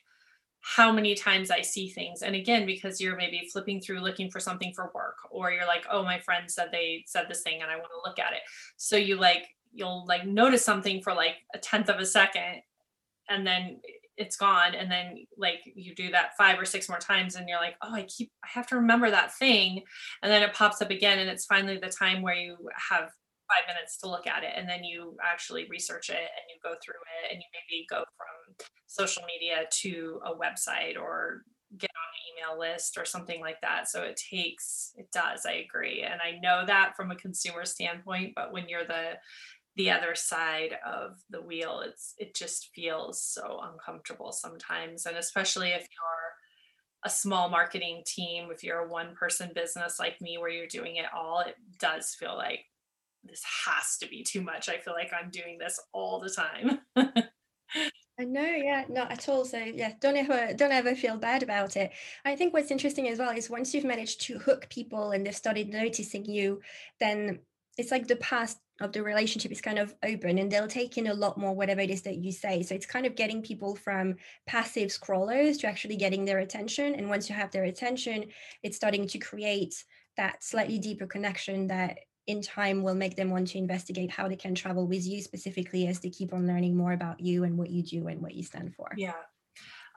how 0.65 0.93
many 0.93 1.13
times 1.13 1.51
I 1.51 1.61
see 1.61 1.89
things. 1.89 2.21
And 2.21 2.35
again, 2.35 2.65
because 2.65 3.01
you're 3.01 3.17
maybe 3.17 3.49
flipping 3.51 3.81
through 3.81 3.99
looking 3.99 4.31
for 4.31 4.39
something 4.39 4.73
for 4.73 4.91
work, 4.95 5.17
or 5.29 5.51
you're 5.51 5.67
like, 5.67 5.85
oh, 5.91 6.03
my 6.03 6.19
friend 6.19 6.49
said 6.49 6.69
they 6.71 7.03
said 7.05 7.25
this 7.27 7.41
thing 7.41 7.61
and 7.61 7.69
I 7.69 7.75
want 7.75 7.89
to 7.91 8.09
look 8.09 8.17
at 8.17 8.31
it. 8.31 8.39
So 8.77 8.95
you 8.95 9.17
like, 9.17 9.47
you'll 9.73 10.05
like 10.07 10.25
notice 10.25 10.63
something 10.63 11.01
for 11.01 11.13
like 11.13 11.35
a 11.53 11.57
tenth 11.57 11.89
of 11.89 11.99
a 11.99 12.05
second 12.05 12.61
and 13.27 13.45
then 13.45 13.81
it's 14.15 14.37
gone. 14.37 14.73
And 14.73 14.89
then 14.89 15.25
like 15.37 15.59
you 15.75 15.93
do 15.93 16.11
that 16.11 16.37
five 16.37 16.57
or 16.57 16.65
six 16.65 16.87
more 16.87 16.99
times 16.99 17.35
and 17.35 17.49
you're 17.49 17.59
like, 17.59 17.75
oh, 17.81 17.93
I 17.93 18.03
keep, 18.03 18.31
I 18.43 18.47
have 18.53 18.67
to 18.67 18.75
remember 18.75 19.11
that 19.11 19.33
thing. 19.33 19.83
And 20.21 20.31
then 20.31 20.43
it 20.43 20.53
pops 20.53 20.81
up 20.81 20.91
again. 20.91 21.19
And 21.19 21.29
it's 21.29 21.45
finally 21.45 21.77
the 21.77 21.89
time 21.89 22.21
where 22.21 22.35
you 22.35 22.57
have 22.89 23.11
five 23.49 23.67
minutes 23.67 23.97
to 23.97 24.09
look 24.09 24.27
at 24.27 24.43
it 24.43 24.53
and 24.55 24.67
then 24.67 24.83
you 24.83 25.17
actually 25.23 25.67
research 25.69 26.09
it 26.09 26.15
and 26.15 26.45
you 26.49 26.57
go 26.63 26.75
through 26.83 27.01
it 27.23 27.31
and 27.31 27.41
you 27.41 27.47
maybe 27.53 27.85
go 27.89 28.03
from 28.17 28.67
social 28.87 29.23
media 29.27 29.65
to 29.71 30.19
a 30.25 30.33
website 30.33 30.97
or 30.99 31.43
get 31.77 31.89
on 31.89 32.47
an 32.47 32.53
email 32.53 32.59
list 32.59 32.97
or 32.97 33.05
something 33.05 33.41
like 33.41 33.59
that. 33.61 33.89
So 33.89 34.03
it 34.03 34.15
takes 34.31 34.91
it 34.95 35.07
does 35.11 35.45
i 35.45 35.53
agree. 35.53 36.03
And 36.03 36.19
i 36.21 36.39
know 36.41 36.65
that 36.65 36.95
from 36.95 37.11
a 37.11 37.15
consumer 37.15 37.65
standpoint 37.65 38.33
but 38.35 38.51
when 38.53 38.69
you're 38.69 38.85
the 38.85 39.13
the 39.75 39.89
other 39.89 40.13
side 40.13 40.75
of 40.85 41.17
the 41.31 41.41
wheel 41.41 41.81
it's 41.85 42.13
it 42.19 42.35
just 42.35 42.69
feels 42.75 43.21
so 43.21 43.59
uncomfortable 43.63 44.31
sometimes. 44.31 45.05
And 45.05 45.17
especially 45.17 45.69
if 45.69 45.81
you're 45.81 46.33
a 47.05 47.09
small 47.09 47.49
marketing 47.49 48.03
team 48.05 48.49
if 48.51 48.63
you're 48.63 48.79
a 48.85 48.87
one 48.89 49.13
person 49.15 49.51
business 49.53 49.99
like 49.99 50.21
me 50.21 50.37
where 50.37 50.49
you're 50.49 50.67
doing 50.67 50.95
it 50.97 51.05
all 51.15 51.41
it 51.41 51.55
does 51.79 52.15
feel 52.15 52.35
like 52.37 52.61
this 53.23 53.43
has 53.65 53.97
to 53.99 54.07
be 54.07 54.23
too 54.23 54.41
much. 54.41 54.69
I 54.69 54.77
feel 54.77 54.93
like 54.93 55.11
I'm 55.13 55.29
doing 55.29 55.57
this 55.57 55.79
all 55.93 56.19
the 56.19 56.29
time. 56.29 56.79
I 58.19 58.25
know, 58.25 58.45
yeah, 58.45 58.83
not 58.89 59.11
at 59.11 59.27
all. 59.27 59.43
So 59.43 59.57
yeah, 59.57 59.93
don't 59.99 60.17
ever 60.17 60.53
don't 60.53 60.71
ever 60.71 60.95
feel 60.95 61.17
bad 61.17 61.41
about 61.41 61.75
it. 61.77 61.91
I 62.23 62.35
think 62.35 62.53
what's 62.53 62.69
interesting 62.69 63.09
as 63.09 63.17
well 63.17 63.31
is 63.31 63.49
once 63.49 63.73
you've 63.73 63.85
managed 63.85 64.21
to 64.21 64.37
hook 64.37 64.67
people 64.69 65.11
and 65.11 65.25
they've 65.25 65.35
started 65.35 65.69
noticing 65.69 66.25
you, 66.25 66.61
then 66.99 67.39
it's 67.77 67.89
like 67.89 68.07
the 68.07 68.17
past 68.17 68.59
of 68.81 68.91
the 68.91 69.01
relationship 69.01 69.51
is 69.51 69.61
kind 69.61 69.79
of 69.79 69.95
open 70.03 70.37
and 70.37 70.51
they'll 70.51 70.67
take 70.67 70.97
in 70.97 71.07
a 71.07 71.13
lot 71.13 71.37
more 71.37 71.53
whatever 71.53 71.81
it 71.81 71.89
is 71.89 72.03
that 72.03 72.17
you 72.17 72.31
say. 72.31 72.61
So 72.61 72.75
it's 72.75 72.85
kind 72.85 73.05
of 73.05 73.15
getting 73.15 73.41
people 73.41 73.75
from 73.75 74.15
passive 74.45 74.89
scrollers 74.89 75.59
to 75.61 75.67
actually 75.67 75.95
getting 75.95 76.25
their 76.25 76.39
attention. 76.39 76.93
And 76.95 77.09
once 77.09 77.29
you 77.29 77.35
have 77.35 77.51
their 77.51 77.63
attention, 77.63 78.25
it's 78.61 78.75
starting 78.75 79.07
to 79.07 79.17
create 79.17 79.83
that 80.17 80.43
slightly 80.43 80.77
deeper 80.77 81.07
connection 81.07 81.67
that 81.67 81.99
in 82.27 82.41
time 82.41 82.83
will 82.83 82.95
make 82.95 83.15
them 83.15 83.29
want 83.29 83.49
to 83.49 83.57
investigate 83.57 84.09
how 84.09 84.27
they 84.27 84.35
can 84.35 84.55
travel 84.55 84.87
with 84.87 85.05
you 85.05 85.21
specifically 85.21 85.87
as 85.87 85.99
they 85.99 86.09
keep 86.09 86.33
on 86.33 86.47
learning 86.47 86.75
more 86.75 86.93
about 86.93 87.19
you 87.19 87.43
and 87.43 87.57
what 87.57 87.69
you 87.69 87.83
do 87.83 88.07
and 88.07 88.21
what 88.21 88.33
you 88.33 88.43
stand 88.43 88.73
for. 88.75 88.89
Yeah. 88.95 89.13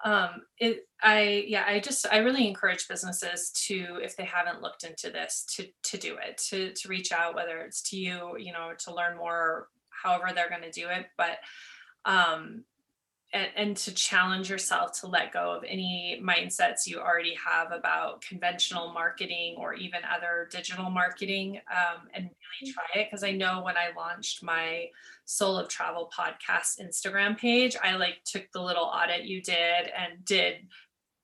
Um 0.04 0.42
it 0.58 0.86
i 1.02 1.44
yeah 1.48 1.64
i 1.66 1.80
just 1.80 2.06
i 2.12 2.18
really 2.18 2.46
encourage 2.46 2.86
businesses 2.86 3.50
to 3.66 3.98
if 4.02 4.14
they 4.14 4.26
haven't 4.26 4.60
looked 4.60 4.84
into 4.84 5.10
this 5.10 5.44
to 5.56 5.66
to 5.84 5.96
do 5.96 6.18
it 6.18 6.36
to 6.48 6.72
to 6.74 6.88
reach 6.88 7.12
out 7.12 7.34
whether 7.34 7.60
it's 7.60 7.80
to 7.90 7.96
you 7.96 8.36
you 8.38 8.52
know 8.52 8.72
to 8.80 8.94
learn 8.94 9.16
more 9.16 9.68
however 9.88 10.26
they're 10.34 10.50
going 10.50 10.60
to 10.62 10.70
do 10.70 10.88
it 10.88 11.06
but 11.16 11.38
um 12.04 12.62
and, 13.36 13.48
and, 13.56 13.76
to 13.76 13.92
challenge 13.92 14.48
yourself 14.48 14.98
to 15.00 15.06
let 15.06 15.32
go 15.32 15.52
of 15.52 15.64
any 15.68 16.20
mindsets 16.24 16.86
you 16.86 16.98
already 16.98 17.34
have 17.34 17.70
about 17.70 18.22
conventional 18.22 18.92
marketing 18.92 19.56
or 19.58 19.74
even 19.74 20.00
other 20.14 20.48
digital 20.50 20.88
marketing 20.90 21.60
um, 21.70 22.08
and 22.14 22.24
really 22.24 22.72
mm. 22.72 22.74
try 22.74 23.02
it 23.02 23.08
because 23.10 23.22
i 23.22 23.30
know 23.30 23.62
when 23.62 23.76
i 23.76 23.90
launched 23.96 24.42
my 24.42 24.86
soul 25.26 25.56
of 25.58 25.68
travel 25.68 26.10
podcast 26.16 26.80
instagram 26.80 27.36
page 27.36 27.76
i 27.82 27.96
like 27.96 28.16
took 28.24 28.50
the 28.52 28.62
little 28.62 28.84
audit 28.84 29.24
you 29.24 29.42
did 29.42 29.90
and 29.98 30.24
did 30.24 30.56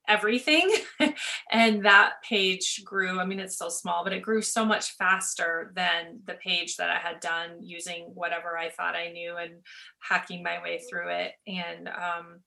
everything. 0.08 0.70
and 1.50 1.84
that 1.84 2.14
page 2.28 2.82
grew. 2.84 3.18
I 3.18 3.24
mean, 3.24 3.40
it's 3.40 3.54
still 3.54 3.70
small, 3.70 4.04
but 4.04 4.12
it 4.12 4.22
grew 4.22 4.42
so 4.42 4.64
much 4.64 4.96
faster 4.96 5.72
than 5.74 6.20
the 6.26 6.34
page 6.34 6.76
that 6.76 6.90
I 6.90 6.98
had 6.98 7.20
done 7.20 7.58
using 7.60 8.10
whatever 8.14 8.56
I 8.56 8.70
thought 8.70 8.96
I 8.96 9.10
knew 9.12 9.36
and 9.36 9.54
hacking 10.00 10.42
my 10.42 10.62
way 10.62 10.80
through 10.90 11.08
it. 11.10 11.32
And, 11.46 11.88
um, 11.88 12.40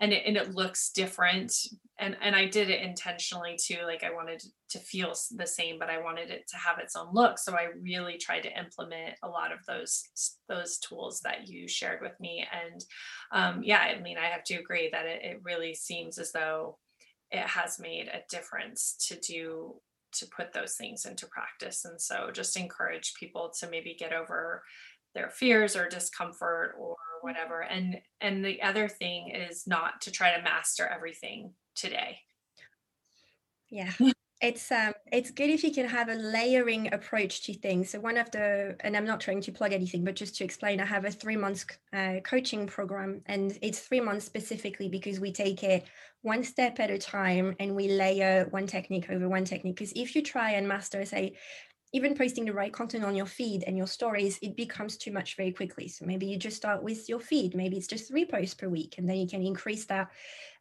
and 0.00 0.12
it, 0.12 0.22
and 0.26 0.36
it 0.36 0.54
looks 0.54 0.90
different 0.90 1.52
and 1.98 2.16
and 2.20 2.34
i 2.34 2.46
did 2.46 2.68
it 2.68 2.82
intentionally 2.82 3.56
too 3.60 3.78
like 3.84 4.02
i 4.02 4.12
wanted 4.12 4.42
to 4.68 4.78
feel 4.78 5.14
the 5.36 5.46
same 5.46 5.78
but 5.78 5.88
i 5.90 6.00
wanted 6.00 6.30
it 6.30 6.46
to 6.48 6.56
have 6.56 6.78
its 6.78 6.96
own 6.96 7.08
look 7.12 7.38
so 7.38 7.54
i 7.54 7.68
really 7.80 8.18
tried 8.18 8.40
to 8.40 8.58
implement 8.58 9.14
a 9.22 9.28
lot 9.28 9.52
of 9.52 9.58
those 9.66 10.02
those 10.48 10.78
tools 10.78 11.20
that 11.20 11.46
you 11.46 11.68
shared 11.68 12.00
with 12.02 12.18
me 12.20 12.44
and 12.52 12.84
um, 13.32 13.62
yeah 13.62 13.78
i 13.78 14.00
mean 14.00 14.18
i 14.18 14.26
have 14.26 14.44
to 14.44 14.56
agree 14.56 14.88
that 14.90 15.06
it, 15.06 15.22
it 15.22 15.40
really 15.44 15.74
seems 15.74 16.18
as 16.18 16.32
though 16.32 16.76
it 17.30 17.46
has 17.46 17.78
made 17.78 18.08
a 18.08 18.22
difference 18.28 18.96
to 19.08 19.18
do 19.20 19.74
to 20.12 20.26
put 20.26 20.52
those 20.52 20.76
things 20.76 21.06
into 21.06 21.26
practice. 21.26 21.84
And 21.84 22.00
so 22.00 22.30
just 22.32 22.56
encourage 22.56 23.14
people 23.18 23.52
to 23.58 23.68
maybe 23.68 23.96
get 23.98 24.12
over 24.12 24.62
their 25.14 25.30
fears 25.30 25.74
or 25.76 25.88
discomfort 25.88 26.74
or 26.78 26.96
whatever. 27.22 27.66
Mm-hmm. 27.68 27.76
And 27.76 28.00
and 28.20 28.44
the 28.44 28.62
other 28.62 28.88
thing 28.88 29.30
is 29.30 29.66
not 29.66 30.00
to 30.02 30.10
try 30.10 30.36
to 30.36 30.42
master 30.42 30.86
everything 30.86 31.52
today. 31.74 32.18
Yeah 33.70 33.92
it's 34.44 34.70
um 34.70 34.92
it's 35.10 35.30
good 35.30 35.50
if 35.50 35.64
you 35.64 35.72
can 35.72 35.88
have 35.88 36.08
a 36.08 36.14
layering 36.14 36.92
approach 36.92 37.42
to 37.44 37.54
things. 37.54 37.90
So 37.90 38.00
one 38.00 38.18
of 38.18 38.30
the 38.30 38.76
and 38.80 38.96
i'm 38.96 39.04
not 39.04 39.20
trying 39.20 39.40
to 39.42 39.52
plug 39.52 39.72
anything 39.72 40.04
but 40.04 40.16
just 40.16 40.36
to 40.36 40.44
explain 40.44 40.80
i 40.80 40.84
have 40.84 41.04
a 41.04 41.10
three 41.10 41.36
months 41.36 41.64
uh, 41.92 42.16
coaching 42.24 42.66
program 42.66 43.22
and 43.26 43.58
it's 43.62 43.80
three 43.80 44.00
months 44.00 44.24
specifically 44.24 44.88
because 44.88 45.18
we 45.20 45.32
take 45.32 45.62
it 45.62 45.84
one 46.24 46.42
step 46.42 46.80
at 46.80 46.90
a 46.90 46.98
time 46.98 47.54
and 47.60 47.76
we 47.76 47.86
layer 47.86 48.46
one 48.50 48.66
technique 48.66 49.10
over 49.10 49.28
one 49.28 49.44
technique. 49.44 49.76
Because 49.76 49.92
if 49.94 50.16
you 50.16 50.22
try 50.22 50.52
and 50.52 50.66
master 50.66 51.04
say 51.04 51.36
even 51.94 52.16
posting 52.16 52.44
the 52.44 52.52
right 52.52 52.72
content 52.72 53.04
on 53.04 53.14
your 53.14 53.24
feed 53.24 53.62
and 53.68 53.76
your 53.76 53.86
stories, 53.86 54.36
it 54.42 54.56
becomes 54.56 54.96
too 54.96 55.12
much 55.12 55.36
very 55.36 55.52
quickly. 55.52 55.86
So 55.86 56.04
maybe 56.04 56.26
you 56.26 56.36
just 56.36 56.56
start 56.56 56.82
with 56.82 57.08
your 57.08 57.20
feed. 57.20 57.54
Maybe 57.54 57.76
it's 57.76 57.86
just 57.86 58.08
three 58.08 58.24
posts 58.24 58.54
per 58.54 58.68
week, 58.68 58.96
and 58.98 59.08
then 59.08 59.16
you 59.16 59.28
can 59.28 59.46
increase 59.46 59.84
that 59.84 60.10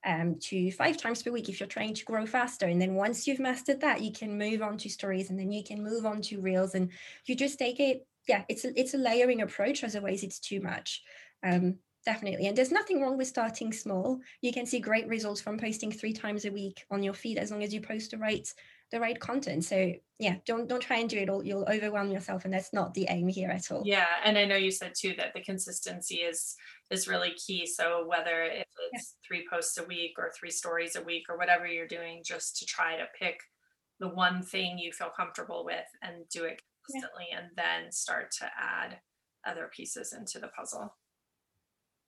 um, 0.05 0.37
to 0.41 0.71
five 0.71 0.95
times 0.95 1.23
per 1.23 1.31
week 1.31 1.49
if 1.49 1.59
you're 1.59 1.67
trying 1.67 1.95
to 1.95 2.05
grow 2.05 2.27
faster. 2.27 2.67
And 2.67 2.79
then 2.79 2.93
once 2.93 3.25
you've 3.25 3.39
mastered 3.39 3.81
that, 3.81 4.01
you 4.01 4.11
can 4.11 4.37
move 4.37 4.61
on 4.61 4.77
to 4.77 4.89
stories, 4.89 5.31
and 5.31 5.39
then 5.39 5.51
you 5.51 5.63
can 5.63 5.83
move 5.83 6.05
on 6.05 6.21
to 6.21 6.39
reels, 6.39 6.75
and 6.75 6.91
you 7.25 7.35
just 7.35 7.57
take 7.57 7.79
it. 7.79 8.05
Yeah, 8.27 8.43
it's 8.47 8.63
a, 8.63 8.79
it's 8.79 8.93
a 8.93 8.99
layering 8.99 9.41
approach. 9.41 9.83
Otherwise, 9.83 10.21
it's 10.21 10.39
too 10.39 10.61
much. 10.61 11.01
Um, 11.43 11.77
definitely. 12.05 12.45
And 12.45 12.55
there's 12.55 12.71
nothing 12.71 13.01
wrong 13.01 13.17
with 13.17 13.27
starting 13.27 13.73
small. 13.73 14.19
You 14.41 14.53
can 14.53 14.67
see 14.67 14.79
great 14.79 15.07
results 15.07 15.41
from 15.41 15.57
posting 15.57 15.91
three 15.91 16.13
times 16.13 16.45
a 16.45 16.51
week 16.51 16.85
on 16.91 17.01
your 17.01 17.13
feed 17.13 17.37
as 17.37 17.49
long 17.49 17.63
as 17.63 17.73
you 17.73 17.81
post 17.81 18.11
the 18.11 18.17
right 18.17 18.47
the 18.93 18.99
right 18.99 19.19
content. 19.19 19.65
So 19.65 19.91
yeah, 20.19 20.35
don't 20.45 20.69
don't 20.69 20.79
try 20.79 20.99
and 20.99 21.09
do 21.09 21.17
it 21.17 21.27
all. 21.27 21.43
You'll 21.43 21.67
overwhelm 21.67 22.11
yourself, 22.11 22.45
and 22.45 22.53
that's 22.53 22.71
not 22.71 22.93
the 22.93 23.07
aim 23.09 23.27
here 23.27 23.49
at 23.49 23.71
all. 23.71 23.81
Yeah, 23.83 24.05
and 24.23 24.37
I 24.37 24.45
know 24.45 24.55
you 24.55 24.71
said 24.71 24.93
too 24.95 25.15
that 25.17 25.33
the 25.33 25.41
consistency 25.41 26.17
is 26.17 26.55
is 26.91 27.07
really 27.07 27.31
key. 27.31 27.65
So 27.65 28.05
whether 28.07 28.43
if 28.43 28.67
it's 28.93 28.93
yeah. 28.93 29.27
three 29.27 29.47
posts 29.51 29.77
a 29.79 29.83
week 29.83 30.13
or 30.19 30.31
three 30.31 30.51
stories 30.51 30.95
a 30.95 31.01
week 31.01 31.25
or 31.27 31.37
whatever 31.37 31.65
you're 31.65 31.87
doing, 31.87 32.21
just 32.23 32.57
to 32.59 32.65
try 32.65 32.95
to 32.95 33.05
pick 33.19 33.39
the 33.99 34.09
one 34.09 34.43
thing 34.43 34.77
you 34.77 34.91
feel 34.91 35.09
comfortable 35.09 35.65
with 35.65 35.89
and 36.03 36.29
do 36.29 36.43
it 36.43 36.61
consistently, 36.85 37.25
yeah. 37.31 37.39
and 37.39 37.47
then 37.57 37.91
start 37.91 38.31
to 38.39 38.45
add 38.45 38.99
other 39.45 39.71
pieces 39.75 40.13
into 40.13 40.37
the 40.37 40.49
puzzle. 40.49 40.95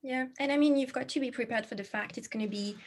Yeah, 0.03 0.27
and 0.39 0.51
I 0.51 0.57
mean 0.57 0.77
you've 0.77 0.93
got 0.93 1.09
to 1.09 1.19
be 1.19 1.31
prepared 1.31 1.65
for 1.65 1.73
the 1.73 1.83
fact 1.83 2.19
it's 2.19 2.27
going 2.27 2.45
to 2.45 2.51
be 2.51 2.77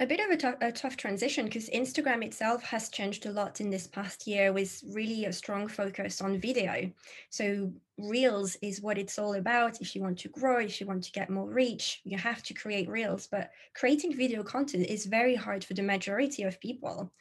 a 0.00 0.06
bit 0.06 0.18
of 0.18 0.30
a, 0.30 0.36
t- 0.36 0.66
a 0.66 0.72
tough 0.72 0.96
transition 0.96 1.44
because 1.44 1.70
Instagram 1.70 2.24
itself 2.24 2.64
has 2.64 2.88
changed 2.88 3.26
a 3.26 3.30
lot 3.30 3.60
in 3.60 3.70
this 3.70 3.86
past 3.86 4.26
year 4.26 4.52
with 4.52 4.82
really 4.92 5.26
a 5.26 5.32
strong 5.32 5.68
focus 5.68 6.20
on 6.20 6.40
video. 6.40 6.90
So, 7.30 7.72
Reels 7.96 8.56
is 8.60 8.82
what 8.82 8.98
it's 8.98 9.20
all 9.20 9.34
about. 9.34 9.80
If 9.80 9.94
you 9.94 10.02
want 10.02 10.18
to 10.18 10.28
grow, 10.28 10.58
if 10.58 10.80
you 10.80 10.86
want 10.88 11.04
to 11.04 11.12
get 11.12 11.30
more 11.30 11.48
reach, 11.48 12.00
you 12.02 12.18
have 12.18 12.42
to 12.42 12.54
create 12.54 12.88
Reels. 12.88 13.28
But 13.30 13.52
creating 13.74 14.16
video 14.16 14.42
content 14.42 14.86
is 14.88 15.06
very 15.06 15.36
hard 15.36 15.64
for 15.64 15.74
the 15.74 15.82
majority 15.82 16.42
of 16.42 16.58
people. 16.58 17.12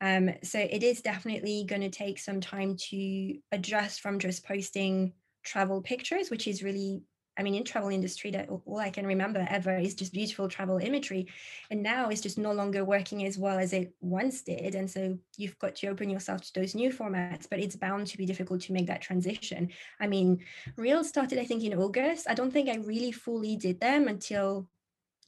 Um, 0.00 0.30
so, 0.42 0.58
it 0.58 0.82
is 0.82 1.02
definitely 1.02 1.66
going 1.68 1.82
to 1.82 1.90
take 1.90 2.18
some 2.18 2.40
time 2.40 2.76
to 2.88 3.36
adjust 3.52 4.00
from 4.00 4.18
just 4.18 4.46
posting 4.46 5.12
travel 5.42 5.82
pictures, 5.82 6.30
which 6.30 6.48
is 6.48 6.62
really 6.62 7.02
I 7.38 7.42
mean, 7.42 7.54
in 7.54 7.64
travel 7.64 7.88
industry, 7.88 8.30
that 8.32 8.48
all 8.50 8.78
I 8.78 8.90
can 8.90 9.06
remember 9.06 9.46
ever 9.48 9.76
is 9.76 9.94
just 9.94 10.12
beautiful 10.12 10.48
travel 10.48 10.78
imagery, 10.78 11.28
and 11.70 11.82
now 11.82 12.08
it's 12.08 12.20
just 12.20 12.38
no 12.38 12.52
longer 12.52 12.84
working 12.84 13.24
as 13.24 13.38
well 13.38 13.58
as 13.58 13.72
it 13.72 13.94
once 14.00 14.42
did. 14.42 14.74
And 14.74 14.90
so 14.90 15.18
you've 15.36 15.58
got 15.58 15.76
to 15.76 15.88
open 15.88 16.10
yourself 16.10 16.42
to 16.42 16.60
those 16.60 16.74
new 16.74 16.90
formats, 16.90 17.46
but 17.48 17.58
it's 17.58 17.76
bound 17.76 18.06
to 18.08 18.18
be 18.18 18.26
difficult 18.26 18.60
to 18.62 18.72
make 18.72 18.86
that 18.86 19.00
transition. 19.00 19.70
I 20.00 20.06
mean, 20.06 20.44
Reels 20.76 21.08
started, 21.08 21.38
I 21.38 21.44
think, 21.44 21.64
in 21.64 21.74
August. 21.74 22.26
I 22.28 22.34
don't 22.34 22.52
think 22.52 22.68
I 22.68 22.76
really 22.76 23.12
fully 23.12 23.56
did 23.56 23.80
them 23.80 24.08
until 24.08 24.68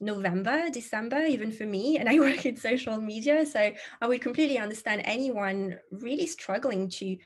November, 0.01 0.69
December, 0.69 1.21
even 1.25 1.51
for 1.51 1.65
me. 1.65 1.97
And 1.97 2.09
I 2.09 2.19
work 2.19 2.45
in 2.45 2.57
social 2.57 2.99
media. 2.99 3.45
So 3.45 3.71
I 4.01 4.07
would 4.07 4.21
completely 4.21 4.57
understand 4.57 5.01
anyone 5.05 5.77
really 5.91 6.27
struggling 6.27 6.89
to 6.89 7.17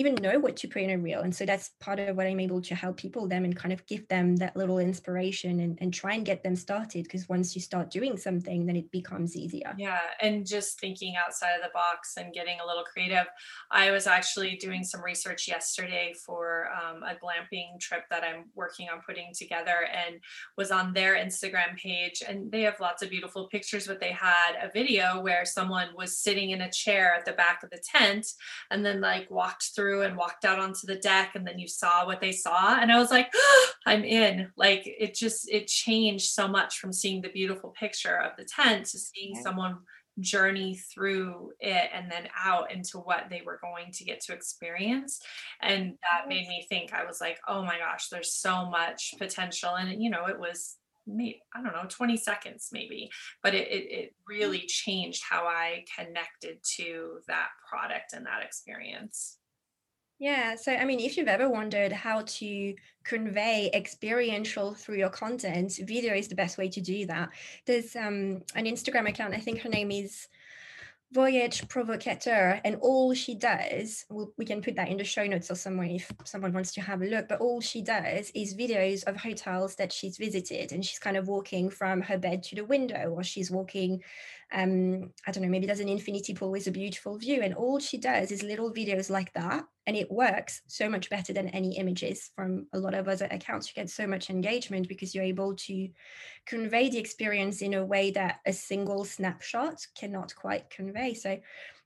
even 0.00 0.14
know 0.16 0.38
what 0.38 0.56
to 0.56 0.68
put 0.68 0.82
in 0.82 0.90
a 0.90 0.98
reel. 0.98 1.20
And 1.20 1.34
so 1.34 1.44
that's 1.44 1.70
part 1.78 1.98
of 2.00 2.16
what 2.16 2.26
I'm 2.26 2.40
able 2.40 2.62
to 2.62 2.74
help 2.74 2.96
people 2.96 3.28
them 3.28 3.44
and 3.44 3.54
kind 3.54 3.72
of 3.72 3.84
give 3.86 4.08
them 4.08 4.36
that 4.36 4.56
little 4.56 4.78
inspiration 4.78 5.60
and, 5.60 5.78
and 5.80 5.92
try 5.92 6.14
and 6.14 6.24
get 6.24 6.42
them 6.42 6.56
started. 6.56 7.04
Because 7.04 7.28
once 7.28 7.54
you 7.54 7.60
start 7.60 7.90
doing 7.90 8.16
something, 8.16 8.66
then 8.66 8.76
it 8.76 8.90
becomes 8.90 9.36
easier. 9.36 9.74
Yeah. 9.78 10.00
And 10.22 10.46
just 10.46 10.80
thinking 10.80 11.14
outside 11.16 11.54
of 11.54 11.62
the 11.62 11.70
box 11.74 12.14
and 12.16 12.32
getting 12.32 12.58
a 12.62 12.66
little 12.66 12.84
creative. 12.84 13.26
I 13.70 13.90
was 13.90 14.06
actually 14.06 14.56
doing 14.56 14.84
some 14.84 15.02
research 15.02 15.46
yesterday 15.46 16.14
for 16.24 16.68
um, 16.72 17.02
a 17.02 17.14
glamping 17.14 17.78
trip 17.78 18.04
that 18.10 18.24
I'm 18.24 18.46
working 18.54 18.88
on 18.88 19.02
putting 19.06 19.32
together 19.34 19.86
and 19.92 20.16
was 20.56 20.70
on 20.70 20.94
their 20.94 21.16
Instagram 21.16 21.76
page. 21.76 22.22
And 22.26 22.50
they 22.50 22.62
have 22.62 22.80
lots 22.80 23.02
of 23.02 23.10
beautiful 23.10 23.48
pictures, 23.48 23.86
but 23.86 24.00
they 24.00 24.12
had 24.12 24.52
a 24.62 24.70
video 24.72 25.20
where 25.20 25.44
someone 25.44 25.88
was 25.94 26.18
sitting 26.18 26.50
in 26.50 26.62
a 26.62 26.70
chair 26.70 27.14
at 27.14 27.26
the 27.26 27.32
back 27.32 27.62
of 27.62 27.70
the 27.70 27.82
tent 27.84 28.26
and 28.70 28.84
then 28.84 29.00
like 29.00 29.30
walked 29.30 29.70
through 29.74 29.89
through 29.90 30.02
and 30.02 30.16
walked 30.16 30.44
out 30.44 30.58
onto 30.58 30.86
the 30.86 30.96
deck 30.96 31.32
and 31.34 31.46
then 31.46 31.58
you 31.58 31.68
saw 31.68 32.06
what 32.06 32.20
they 32.20 32.32
saw 32.32 32.78
and 32.80 32.92
i 32.92 32.98
was 32.98 33.10
like 33.10 33.28
oh, 33.34 33.70
i'm 33.86 34.04
in. 34.04 34.48
Like 34.56 34.82
it 34.84 35.14
just 35.14 35.50
it 35.50 35.66
changed 35.66 36.30
so 36.30 36.46
much 36.46 36.78
from 36.78 36.92
seeing 36.92 37.22
the 37.22 37.30
beautiful 37.30 37.70
picture 37.70 38.18
of 38.18 38.32
the 38.36 38.44
tent 38.44 38.86
to 38.86 38.98
seeing 38.98 39.34
yeah. 39.34 39.42
someone 39.42 39.78
journey 40.18 40.78
through 40.92 41.52
it 41.60 41.88
and 41.94 42.10
then 42.10 42.28
out 42.38 42.70
into 42.70 42.98
what 42.98 43.28
they 43.30 43.42
were 43.44 43.58
going 43.62 43.90
to 43.92 44.04
get 44.04 44.20
to 44.20 44.34
experience. 44.34 45.20
And 45.62 45.94
that 46.02 46.28
made 46.28 46.46
me 46.46 46.66
think 46.68 46.92
i 46.92 47.04
was 47.04 47.20
like 47.20 47.38
oh 47.48 47.62
my 47.62 47.78
gosh 47.78 48.08
there's 48.08 48.32
so 48.32 48.68
much 48.68 49.14
potential. 49.18 49.76
And 49.76 50.02
you 50.02 50.10
know 50.10 50.26
it 50.26 50.38
was 50.38 50.76
maybe 51.06 51.40
I 51.54 51.62
don't 51.62 51.72
know, 51.72 51.86
20 51.88 52.16
seconds 52.16 52.68
maybe, 52.72 53.10
but 53.42 53.54
it, 53.54 53.68
it, 53.68 53.90
it, 53.90 54.14
really 54.28 54.60
mm. 54.60 54.68
changed 54.68 55.24
how 55.28 55.44
I 55.44 55.84
connected 55.98 56.58
to 56.76 57.18
that 57.26 57.48
product 57.68 58.12
and 58.12 58.26
that 58.26 58.42
experience. 58.44 59.38
Yeah. 60.20 60.54
So, 60.56 60.72
I 60.72 60.84
mean, 60.84 61.00
if 61.00 61.16
you've 61.16 61.28
ever 61.28 61.48
wondered 61.48 61.92
how 61.92 62.22
to 62.26 62.74
convey 63.04 63.70
experiential 63.72 64.74
through 64.74 64.98
your 64.98 65.08
content, 65.08 65.72
video 65.82 66.14
is 66.14 66.28
the 66.28 66.34
best 66.34 66.58
way 66.58 66.68
to 66.68 66.80
do 66.80 67.06
that. 67.06 67.30
There's 67.66 67.96
um, 67.96 68.42
an 68.54 68.66
Instagram 68.66 69.08
account, 69.08 69.34
I 69.34 69.40
think 69.40 69.60
her 69.62 69.70
name 69.70 69.90
is 69.90 70.28
Voyage 71.12 71.66
Provocateur, 71.68 72.60
and 72.64 72.76
all 72.82 73.14
she 73.14 73.34
does, 73.34 74.04
we'll, 74.10 74.32
we 74.36 74.44
can 74.44 74.60
put 74.60 74.76
that 74.76 74.90
in 74.90 74.98
the 74.98 75.04
show 75.04 75.26
notes 75.26 75.50
or 75.50 75.56
somewhere 75.56 75.88
if 75.90 76.12
someone 76.24 76.52
wants 76.52 76.72
to 76.74 76.82
have 76.82 77.00
a 77.00 77.06
look, 77.06 77.26
but 77.26 77.40
all 77.40 77.62
she 77.62 77.82
does 77.82 78.30
is 78.34 78.54
videos 78.54 79.02
of 79.04 79.16
hotels 79.16 79.74
that 79.76 79.90
she's 79.90 80.18
visited, 80.18 80.70
and 80.70 80.84
she's 80.84 81.00
kind 81.00 81.16
of 81.16 81.28
walking 81.28 81.70
from 81.70 82.02
her 82.02 82.18
bed 82.18 82.42
to 82.42 82.56
the 82.56 82.64
window, 82.64 83.10
or 83.16 83.24
she's 83.24 83.50
walking 83.50 84.02
um, 84.52 85.12
I 85.26 85.30
don't 85.30 85.42
know, 85.42 85.48
maybe 85.48 85.66
there's 85.66 85.80
an 85.80 85.88
infinity 85.88 86.34
pool 86.34 86.50
with 86.50 86.66
a 86.66 86.72
beautiful 86.72 87.16
view. 87.18 87.40
And 87.42 87.54
all 87.54 87.78
she 87.78 87.98
does 87.98 88.32
is 88.32 88.42
little 88.42 88.72
videos 88.72 89.10
like 89.10 89.32
that. 89.34 89.64
And 89.86 89.96
it 89.96 90.10
works 90.10 90.62
so 90.66 90.88
much 90.88 91.10
better 91.10 91.32
than 91.32 91.48
any 91.48 91.78
images 91.78 92.30
from 92.34 92.66
a 92.72 92.78
lot 92.78 92.94
of 92.94 93.08
other 93.08 93.28
accounts. 93.30 93.68
You 93.68 93.80
get 93.80 93.90
so 93.90 94.06
much 94.06 94.30
engagement 94.30 94.88
because 94.88 95.14
you're 95.14 95.24
able 95.24 95.54
to 95.56 95.88
convey 96.46 96.90
the 96.90 96.98
experience 96.98 97.62
in 97.62 97.74
a 97.74 97.84
way 97.84 98.10
that 98.12 98.40
a 98.46 98.52
single 98.52 99.04
snapshot 99.04 99.86
cannot 99.96 100.34
quite 100.34 100.70
convey. 100.70 101.14
So 101.14 101.38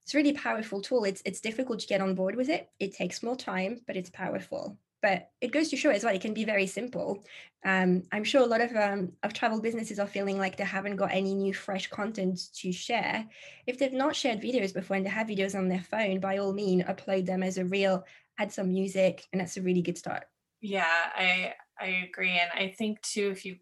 it's 0.03 0.15
really 0.15 0.33
powerful 0.33 0.83
tool. 0.83 1.05
It's 1.05 1.23
it's 1.25 1.41
difficult 1.41 1.81
to 1.81 1.87
get 1.87 2.03
on 2.03 2.15
board 2.15 2.37
with 2.37 2.51
it. 2.51 2.69
It 2.79 2.95
takes 2.95 3.23
more 3.23 3.37
time, 3.37 3.81
but 3.87 3.97
it's 3.97 4.11
powerful 4.11 4.79
but 5.05 5.29
it 5.43 5.53
goes 5.53 5.69
to 5.69 5.77
show 5.77 5.91
as 5.91 6.03
well 6.03 6.15
it 6.15 6.23
can 6.23 6.33
be 6.33 6.47
very 6.47 6.67
simple. 6.67 7.23
Um, 7.67 8.05
i'm 8.11 8.25
sure 8.25 8.41
a 8.41 8.47
lot 8.47 8.63
of 8.63 8.75
um, 8.75 9.13
of 9.23 9.35
travel 9.35 9.61
businesses 9.61 9.99
are 9.99 10.07
feeling 10.07 10.39
like 10.39 10.57
they 10.57 10.65
haven't 10.65 10.97
got 10.97 11.13
any 11.13 11.35
new 11.35 11.53
fresh 11.53 11.89
content 11.89 12.41
to 12.61 12.73
share. 12.73 13.27
If 13.67 13.79
they've 13.79 13.93
not 13.93 14.17
shared 14.17 14.41
videos 14.41 14.73
before 14.73 14.97
and 14.97 15.05
they 15.05 15.11
have 15.11 15.27
videos 15.27 15.55
on 15.55 15.69
their 15.69 15.85
phone 15.93 16.21
by 16.21 16.39
all 16.39 16.55
means 16.55 16.85
upload 16.85 17.27
them 17.27 17.43
as 17.43 17.59
a 17.59 17.67
reel 17.67 18.03
add 18.39 18.51
some 18.51 18.71
music 18.71 19.27
and 19.31 19.41
that's 19.41 19.59
a 19.59 19.63
really 19.63 19.83
good 19.83 19.99
start. 19.99 20.25
Yeah 20.63 20.97
i 21.15 21.53
i 21.79 22.07
agree 22.09 22.39
and 22.43 22.51
i 22.55 22.75
think 22.79 23.03
too 23.03 23.29
if 23.31 23.45
you 23.45 23.57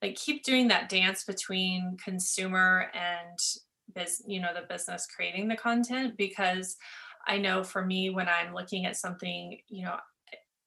like 0.00 0.14
keep 0.14 0.44
doing 0.44 0.68
that 0.68 0.88
dance 0.88 1.24
between 1.24 1.98
consumer 2.02 2.86
and 2.94 3.38
biz 3.94 4.22
you 4.26 4.40
know 4.40 4.54
the 4.54 4.66
business 4.72 5.06
creating 5.14 5.48
the 5.48 5.56
content 5.56 6.16
because 6.16 6.76
I 7.26 7.38
know 7.38 7.64
for 7.64 7.84
me, 7.84 8.10
when 8.10 8.28
I'm 8.28 8.54
looking 8.54 8.86
at 8.86 8.96
something, 8.96 9.58
you 9.68 9.84
know, 9.84 9.96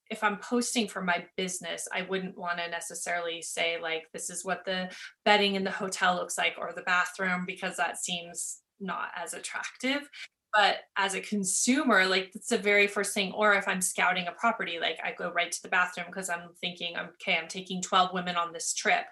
if 0.10 0.24
I'm 0.24 0.38
posting 0.38 0.88
for 0.88 1.01
my 1.01 1.26
business, 1.38 1.88
I 1.93 2.01
wouldn't 2.03 2.38
want 2.38 2.57
to 2.60 2.70
necessarily 2.70 3.41
say 3.41 3.78
like 3.82 4.03
this 4.14 4.30
is 4.30 4.43
what 4.43 4.66
the 4.66 4.89
bedding 5.26 5.55
in 5.55 5.64
the 5.64 5.72
hotel 5.72 6.16
looks 6.16 6.38
like 6.38 6.55
or 6.57 6.74
the 6.74 6.82
bathroom 6.82 7.43
because 7.45 7.78
that 7.78 7.97
seems 7.97 8.62
not 8.80 9.10
as 9.16 9.34
attractive 9.34 10.10
but 10.54 10.78
as 10.97 11.14
a 11.14 11.22
consumer 11.22 12.06
like 12.06 12.32
it's 12.34 12.50
the 12.50 12.58
very 12.58 12.88
first 12.88 13.14
thing 13.14 13.32
or 13.34 13.54
if 13.54 13.68
i'm 13.68 13.82
scouting 13.82 14.28
a 14.28 14.32
property 14.34 14.78
like 14.80 15.00
i 15.04 15.14
go 15.18 15.32
right 15.32 15.52
to 15.52 15.62
the 15.62 15.70
bathroom 15.70 16.08
because 16.08 16.30
i'm 16.30 16.50
thinking 16.62 16.95
um, 16.97 17.10
okay 17.22 17.38
i'm 17.38 17.47
taking 17.47 17.82
12 17.82 18.14
women 18.14 18.36
on 18.36 18.54
this 18.54 18.74
trip. 18.74 19.06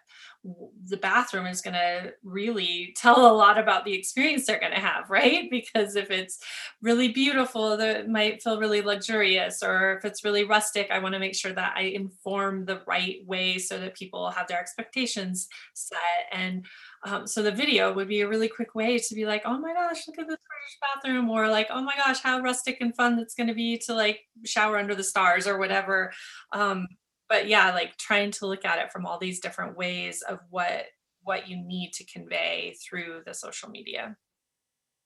The 0.87 0.97
bathroom 0.97 1.45
is 1.45 1.61
going 1.61 1.73
to 1.73 2.13
really 2.23 2.93
tell 2.95 3.29
a 3.29 3.33
lot 3.35 3.57
about 3.57 3.83
the 3.83 3.93
experience 3.93 4.45
they're 4.45 4.59
going 4.59 4.73
to 4.73 4.79
have 4.79 5.09
right? 5.09 5.49
Because 5.49 5.95
if 5.95 6.09
it's 6.11 6.39
really 6.81 7.09
beautiful 7.09 7.75
that 7.77 8.07
might 8.07 8.41
feel 8.41 8.59
really 8.59 8.81
luxurious 8.81 9.61
or 9.63 9.97
if 9.97 10.05
it's 10.05 10.23
really 10.23 10.43
rustic 10.43 10.89
i 10.91 10.99
want 10.99 11.13
to 11.13 11.19
make 11.19 11.35
sure 11.35 11.53
that 11.53 11.73
i 11.75 11.81
inform 11.81 12.65
the 12.65 12.81
right 12.87 13.17
way 13.25 13.57
so 13.57 13.79
that 13.79 13.95
people 13.95 14.29
have 14.29 14.47
their 14.47 14.59
expectations 14.59 15.47
set. 15.73 15.99
And 16.31 16.65
um, 17.07 17.25
so 17.25 17.41
the 17.41 17.51
video 17.51 17.93
would 17.93 18.07
be 18.07 18.21
a 18.21 18.27
really 18.27 18.49
quick 18.49 18.75
way 18.75 18.97
to 18.97 19.15
be 19.15 19.25
like, 19.25 19.43
oh 19.45 19.57
my 19.57 19.73
gosh, 19.73 20.07
look 20.07 20.19
at 20.19 20.27
this 20.27 20.37
British 20.37 20.77
bathroom, 20.81 21.29
or 21.29 21.47
like, 21.47 21.67
oh 21.69 21.81
my 21.81 21.95
gosh, 21.95 22.19
how 22.19 22.39
rustic 22.39 22.77
and 22.81 22.95
fun 22.95 23.17
it's 23.19 23.33
going 23.33 23.47
to 23.47 23.53
be 23.53 23.77
to 23.85 23.93
like 23.93 24.19
shower 24.45 24.77
under 24.77 24.93
the 24.93 25.03
stars 25.03 25.47
or 25.47 25.57
whatever. 25.57 26.11
Um, 26.51 26.87
but 27.29 27.47
yeah, 27.47 27.73
like 27.73 27.95
trying 27.97 28.31
to 28.31 28.47
look 28.47 28.65
at 28.65 28.79
it 28.79 28.91
from 28.91 29.05
all 29.05 29.19
these 29.19 29.39
different 29.39 29.77
ways 29.77 30.21
of 30.21 30.39
what 30.49 30.85
what 31.23 31.47
you 31.49 31.57
need 31.57 31.91
to 31.93 32.05
convey 32.05 32.75
through 32.81 33.21
the 33.25 33.33
social 33.33 33.69
media. 33.69 34.15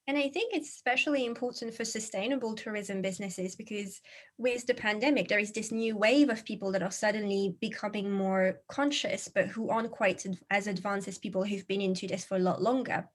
And 0.07 0.17
I 0.17 0.29
think 0.29 0.53
it's 0.53 0.69
especially 0.69 1.25
important 1.25 1.75
for 1.75 1.85
sustainable 1.85 2.55
tourism 2.55 3.01
businesses 3.01 3.55
because 3.55 4.01
with 4.37 4.65
the 4.65 4.73
pandemic, 4.73 5.27
there 5.27 5.39
is 5.39 5.51
this 5.51 5.71
new 5.71 5.95
wave 5.95 6.29
of 6.29 6.43
people 6.43 6.71
that 6.71 6.81
are 6.81 6.91
suddenly 6.91 7.55
becoming 7.61 8.11
more 8.11 8.61
conscious, 8.67 9.29
but 9.33 9.47
who 9.47 9.69
aren't 9.69 9.91
quite 9.91 10.25
as 10.49 10.65
advanced 10.65 11.07
as 11.07 11.19
people 11.19 11.43
who've 11.43 11.67
been 11.67 11.81
into 11.81 12.07
this 12.07 12.25
for 12.25 12.35
a 12.35 12.39
lot 12.39 12.61
longer. 12.61 13.07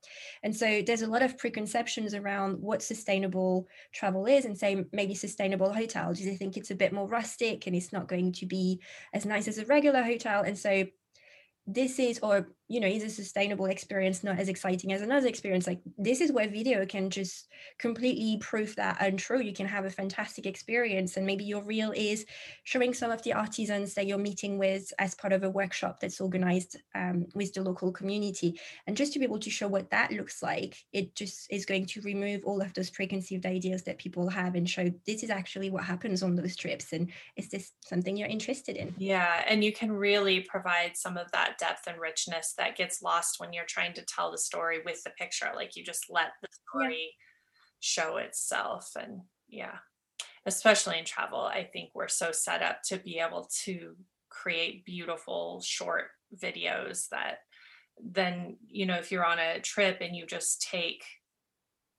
And 0.44 0.54
so 0.54 0.80
there's 0.86 1.02
a 1.02 1.08
lot 1.08 1.22
of 1.22 1.36
preconceptions 1.36 2.14
around 2.14 2.62
what 2.62 2.82
sustainable 2.82 3.66
travel 3.92 4.26
is, 4.26 4.44
and 4.44 4.56
say 4.56 4.84
maybe 4.92 5.14
sustainable 5.14 5.72
hotels. 5.72 6.20
They 6.20 6.36
think 6.36 6.56
it's 6.56 6.70
a 6.70 6.76
bit 6.76 6.92
more 6.92 7.08
rustic 7.08 7.66
and 7.66 7.74
it's 7.74 7.92
not 7.92 8.06
going 8.06 8.32
to 8.34 8.46
be 8.46 8.80
as 9.12 9.26
nice 9.26 9.48
as 9.48 9.58
a 9.58 9.66
regular 9.66 10.04
hotel. 10.04 10.42
And 10.42 10.56
so 10.56 10.84
this 11.66 11.98
is 11.98 12.20
or 12.22 12.48
you 12.68 12.80
know 12.80 12.88
is 12.88 13.04
a 13.04 13.08
sustainable 13.08 13.66
experience 13.66 14.24
not 14.24 14.38
as 14.38 14.48
exciting 14.48 14.92
as 14.92 15.02
another 15.02 15.28
experience. 15.28 15.66
Like 15.66 15.80
this 15.96 16.20
is 16.20 16.32
where 16.32 16.48
video 16.48 16.84
can 16.84 17.10
just 17.10 17.48
completely 17.78 18.38
prove 18.38 18.74
that 18.76 19.00
untrue. 19.00 19.40
You 19.40 19.52
can 19.52 19.66
have 19.66 19.84
a 19.84 19.90
fantastic 19.90 20.46
experience 20.46 21.16
and 21.16 21.24
maybe 21.24 21.44
your 21.44 21.62
reel 21.62 21.92
is 21.92 22.26
showing 22.64 22.92
some 22.92 23.10
of 23.10 23.22
the 23.22 23.34
artisans 23.34 23.94
that 23.94 24.06
you're 24.06 24.18
meeting 24.18 24.58
with 24.58 24.92
as 24.98 25.14
part 25.14 25.32
of 25.32 25.44
a 25.44 25.50
workshop 25.50 26.00
that's 26.00 26.20
organized 26.20 26.76
um, 26.94 27.26
with 27.34 27.52
the 27.54 27.62
local 27.62 27.92
community. 27.92 28.58
And 28.86 28.96
just 28.96 29.12
to 29.12 29.18
be 29.18 29.24
able 29.24 29.38
to 29.40 29.50
show 29.50 29.68
what 29.68 29.90
that 29.90 30.10
looks 30.10 30.42
like 30.42 30.76
it 30.92 31.14
just 31.14 31.46
is 31.50 31.66
going 31.66 31.86
to 31.86 32.00
remove 32.00 32.42
all 32.44 32.60
of 32.60 32.74
those 32.74 32.90
preconceived 32.90 33.46
ideas 33.46 33.84
that 33.84 33.98
people 33.98 34.28
have 34.28 34.54
and 34.54 34.68
show 34.68 34.92
this 35.06 35.22
is 35.22 35.30
actually 35.30 35.70
what 35.70 35.84
happens 35.84 36.22
on 36.22 36.34
those 36.34 36.56
trips 36.56 36.92
and 36.92 37.10
is 37.36 37.48
this 37.48 37.72
something 37.84 38.16
you're 38.16 38.28
interested 38.28 38.76
in? 38.76 38.94
Yeah 38.98 39.44
and 39.46 39.62
you 39.62 39.72
can 39.72 39.92
really 39.92 40.40
provide 40.40 40.96
some 40.96 41.16
of 41.16 41.30
that 41.32 41.58
depth 41.58 41.86
and 41.86 42.00
richness 42.00 42.54
that 42.56 42.76
gets 42.76 43.02
lost 43.02 43.38
when 43.38 43.52
you're 43.52 43.64
trying 43.68 43.92
to 43.94 44.04
tell 44.04 44.30
the 44.30 44.38
story 44.38 44.80
with 44.84 45.02
the 45.04 45.10
picture 45.18 45.50
like 45.54 45.76
you 45.76 45.84
just 45.84 46.06
let 46.10 46.32
the 46.42 46.48
story 46.68 47.10
yeah. 47.10 47.24
show 47.80 48.16
itself 48.16 48.90
and 49.00 49.20
yeah 49.48 49.76
especially 50.46 50.98
in 50.98 51.04
travel 51.04 51.40
i 51.40 51.64
think 51.72 51.90
we're 51.94 52.08
so 52.08 52.32
set 52.32 52.62
up 52.62 52.78
to 52.84 52.98
be 52.98 53.18
able 53.18 53.48
to 53.64 53.94
create 54.28 54.84
beautiful 54.84 55.60
short 55.64 56.06
videos 56.42 57.08
that 57.10 57.38
then 58.02 58.56
you 58.66 58.84
know 58.84 58.96
if 58.96 59.10
you're 59.10 59.24
on 59.24 59.38
a 59.38 59.60
trip 59.60 59.98
and 60.00 60.14
you 60.14 60.26
just 60.26 60.60
take 60.62 61.02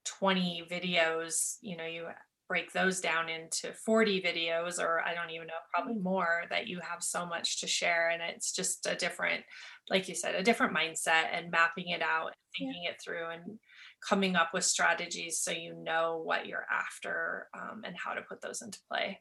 20 0.05 0.67
videos 0.69 1.55
you 1.61 1.75
know 1.75 1.85
you 1.85 2.05
break 2.47 2.71
those 2.71 3.01
down 3.01 3.29
into 3.29 3.73
40 3.73 4.21
videos 4.21 4.79
or 4.79 5.01
I 5.01 5.13
don't 5.13 5.31
even 5.31 5.47
know, 5.47 5.53
probably 5.73 5.95
mm-hmm. 5.95 6.03
more 6.03 6.43
that 6.49 6.67
you 6.67 6.79
have 6.81 7.03
so 7.03 7.25
much 7.25 7.59
to 7.61 7.67
share. 7.67 8.09
And 8.09 8.21
it's 8.21 8.53
just 8.53 8.87
a 8.87 8.95
different, 8.95 9.43
like 9.89 10.07
you 10.07 10.15
said, 10.15 10.35
a 10.35 10.43
different 10.43 10.75
mindset 10.75 11.27
and 11.33 11.51
mapping 11.51 11.89
it 11.89 12.01
out 12.01 12.33
thinking 12.57 12.83
yeah. 12.83 12.91
it 12.91 13.01
through 13.03 13.29
and 13.29 13.59
coming 14.07 14.35
up 14.35 14.49
with 14.53 14.63
strategies 14.63 15.39
so 15.39 15.51
you 15.51 15.75
know 15.83 16.21
what 16.23 16.45
you're 16.45 16.65
after 16.71 17.47
um, 17.57 17.81
and 17.85 17.95
how 17.97 18.13
to 18.13 18.21
put 18.21 18.41
those 18.41 18.61
into 18.61 18.79
play. 18.91 19.19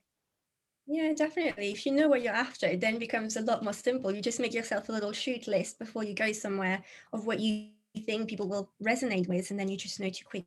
Yeah, 0.87 1.12
definitely. 1.17 1.73
If 1.73 1.85
you 1.85 1.93
know 1.93 2.09
what 2.09 2.23
you're 2.23 2.33
after, 2.33 2.67
it 2.67 2.81
then 2.81 2.99
becomes 2.99 3.37
a 3.37 3.41
lot 3.41 3.64
more 3.64 3.73
simple. 3.73 4.14
You 4.14 4.23
just 4.23 4.39
make 4.39 4.55
yourself 4.55 4.89
a 4.89 4.93
little 4.93 5.12
shoot 5.12 5.49
list 5.49 5.81
before 5.81 6.05
you 6.05 6.14
go 6.14 6.31
somewhere 6.31 6.83
of 7.12 7.27
what 7.27 7.41
you 7.41 7.71
think 8.05 8.29
people 8.29 8.49
will 8.49 8.71
resonate 8.81 9.27
with, 9.27 9.51
and 9.51 9.59
then 9.59 9.69
you 9.69 9.77
just 9.77 9.99
know 9.99 10.09
to 10.09 10.25
quickly 10.25 10.47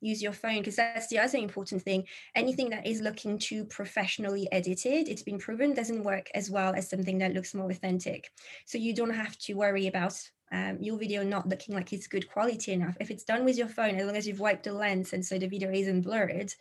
use 0.00 0.22
your 0.22 0.32
phone 0.32 0.58
because 0.58 0.76
that's 0.76 1.08
the 1.08 1.18
other 1.18 1.38
important 1.38 1.82
thing. 1.82 2.04
Anything 2.34 2.70
that 2.70 2.86
is 2.86 3.00
looking 3.00 3.38
too 3.38 3.64
professionally 3.64 4.48
edited, 4.52 5.08
it's 5.08 5.22
been 5.22 5.38
proven 5.38 5.74
doesn't 5.74 6.04
work 6.04 6.28
as 6.34 6.50
well 6.50 6.74
as 6.74 6.88
something 6.88 7.18
that 7.18 7.34
looks 7.34 7.54
more 7.54 7.70
authentic. 7.70 8.30
So 8.66 8.78
you 8.78 8.94
don't 8.94 9.14
have 9.14 9.36
to 9.38 9.54
worry 9.54 9.86
about 9.86 10.18
um, 10.50 10.78
your 10.80 10.98
video 10.98 11.22
not 11.22 11.48
looking 11.48 11.74
like 11.74 11.92
it's 11.92 12.06
good 12.06 12.30
quality 12.30 12.72
enough. 12.72 12.96
If 13.00 13.10
it's 13.10 13.24
done 13.24 13.44
with 13.44 13.58
your 13.58 13.68
phone, 13.68 13.96
as 13.96 14.06
long 14.06 14.16
as 14.16 14.26
you've 14.26 14.40
wiped 14.40 14.64
the 14.64 14.72
lens 14.72 15.12
and 15.12 15.24
so 15.24 15.38
the 15.38 15.48
video 15.48 15.70
isn't 15.70 16.02
blurred, 16.02 16.52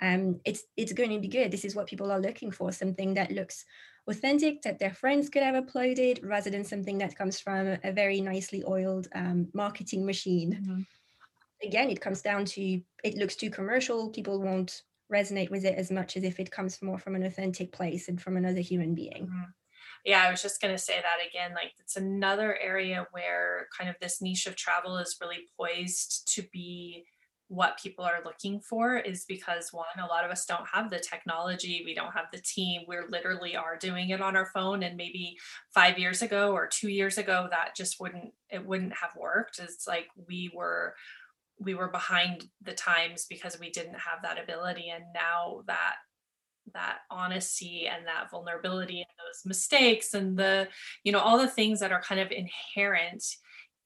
um, 0.00 0.40
it's 0.44 0.64
it's 0.76 0.92
going 0.92 1.10
to 1.10 1.20
be 1.20 1.28
good. 1.28 1.50
This 1.50 1.64
is 1.64 1.74
what 1.74 1.86
people 1.86 2.10
are 2.10 2.20
looking 2.20 2.50
for, 2.50 2.72
something 2.72 3.14
that 3.14 3.30
looks 3.30 3.64
authentic 4.08 4.62
that 4.62 4.78
their 4.78 4.92
friends 4.92 5.28
could 5.28 5.42
have 5.42 5.54
uploaded 5.54 6.18
rather 6.28 6.50
than 6.50 6.64
something 6.64 6.98
that 6.98 7.16
comes 7.16 7.38
from 7.38 7.78
a 7.84 7.92
very 7.92 8.20
nicely 8.20 8.64
oiled 8.66 9.08
um, 9.14 9.48
marketing 9.54 10.04
machine. 10.04 10.52
Mm-hmm. 10.52 10.80
Again, 11.62 11.90
it 11.90 12.00
comes 12.00 12.22
down 12.22 12.44
to 12.46 12.80
it 13.04 13.16
looks 13.16 13.36
too 13.36 13.50
commercial. 13.50 14.10
People 14.10 14.40
won't 14.40 14.82
resonate 15.12 15.50
with 15.50 15.64
it 15.64 15.76
as 15.76 15.90
much 15.90 16.16
as 16.16 16.24
if 16.24 16.40
it 16.40 16.50
comes 16.50 16.80
more 16.82 16.98
from 16.98 17.14
an 17.14 17.24
authentic 17.24 17.72
place 17.72 18.08
and 18.08 18.20
from 18.20 18.36
another 18.36 18.60
human 18.60 18.94
being. 18.94 19.26
Mm-hmm. 19.26 19.50
Yeah, 20.04 20.24
I 20.26 20.30
was 20.30 20.42
just 20.42 20.60
going 20.60 20.74
to 20.74 20.82
say 20.82 20.94
that 20.94 21.26
again. 21.28 21.54
Like, 21.54 21.72
it's 21.78 21.96
another 21.96 22.58
area 22.60 23.06
where 23.12 23.68
kind 23.76 23.88
of 23.88 23.94
this 24.00 24.20
niche 24.20 24.46
of 24.46 24.56
travel 24.56 24.96
is 24.98 25.16
really 25.20 25.48
poised 25.56 26.32
to 26.34 26.42
be 26.52 27.04
what 27.52 27.78
people 27.78 28.02
are 28.02 28.22
looking 28.24 28.58
for 28.60 28.96
is 28.96 29.26
because 29.26 29.74
one 29.74 29.84
a 30.02 30.06
lot 30.06 30.24
of 30.24 30.30
us 30.30 30.46
don't 30.46 30.66
have 30.72 30.88
the 30.88 30.98
technology 30.98 31.82
we 31.84 31.94
don't 31.94 32.12
have 32.12 32.24
the 32.32 32.40
team 32.40 32.80
we 32.88 32.96
literally 33.10 33.54
are 33.54 33.76
doing 33.76 34.08
it 34.08 34.22
on 34.22 34.36
our 34.36 34.46
phone 34.46 34.82
and 34.82 34.96
maybe 34.96 35.36
five 35.74 35.98
years 35.98 36.22
ago 36.22 36.52
or 36.52 36.66
two 36.66 36.88
years 36.88 37.18
ago 37.18 37.48
that 37.50 37.76
just 37.76 38.00
wouldn't 38.00 38.32
it 38.48 38.64
wouldn't 38.64 38.94
have 38.94 39.10
worked 39.20 39.58
it's 39.58 39.86
like 39.86 40.08
we 40.26 40.50
were 40.54 40.94
we 41.62 41.74
were 41.74 41.88
behind 41.88 42.44
the 42.62 42.72
times 42.72 43.26
because 43.28 43.58
we 43.58 43.70
didn't 43.70 43.94
have 43.94 44.22
that 44.22 44.42
ability. 44.42 44.90
And 44.94 45.04
now 45.14 45.62
that 45.66 45.94
that 46.74 46.98
honesty 47.10 47.88
and 47.88 48.06
that 48.06 48.30
vulnerability 48.30 48.98
and 48.98 49.06
those 49.18 49.44
mistakes 49.44 50.14
and 50.14 50.38
the 50.38 50.68
you 51.02 51.10
know 51.10 51.18
all 51.18 51.36
the 51.36 51.48
things 51.48 51.80
that 51.80 51.90
are 51.90 52.00
kind 52.00 52.20
of 52.20 52.30
inherent 52.30 53.24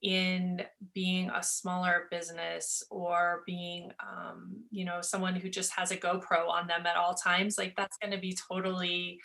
in 0.03 0.61
being 0.95 1.31
a 1.31 1.43
smaller 1.43 2.07
business 2.11 2.83
or 2.91 3.43
being 3.47 3.91
um, 4.01 4.62
you 4.70 4.85
know 4.85 5.01
someone 5.01 5.35
who 5.35 5.49
just 5.49 5.72
has 5.72 5.91
a 5.91 5.97
gopro 5.97 6.49
on 6.49 6.66
them 6.66 6.85
at 6.87 6.97
all 6.97 7.14
times 7.14 7.57
like 7.57 7.74
that's 7.77 7.97
going 7.97 8.12
to 8.12 8.18
be 8.18 8.37
totally 8.49 9.18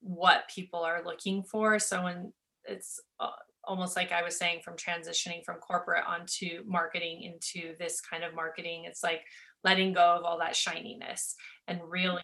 what 0.00 0.48
people 0.54 0.80
are 0.80 1.02
looking 1.04 1.42
for. 1.42 1.78
So 1.78 2.04
when 2.04 2.32
it's 2.64 3.00
uh, 3.20 3.30
almost 3.66 3.96
like 3.96 4.12
i 4.12 4.22
was 4.22 4.38
saying 4.38 4.60
from 4.64 4.74
transitioning 4.74 5.44
from 5.44 5.56
corporate 5.56 6.04
onto 6.06 6.62
marketing 6.66 7.22
into 7.22 7.74
this 7.78 8.00
kind 8.00 8.24
of 8.24 8.34
marketing 8.34 8.84
it's 8.86 9.02
like 9.02 9.22
letting 9.64 9.92
go 9.92 10.16
of 10.18 10.24
all 10.24 10.38
that 10.38 10.56
shininess 10.56 11.34
and 11.68 11.80
really 11.88 12.22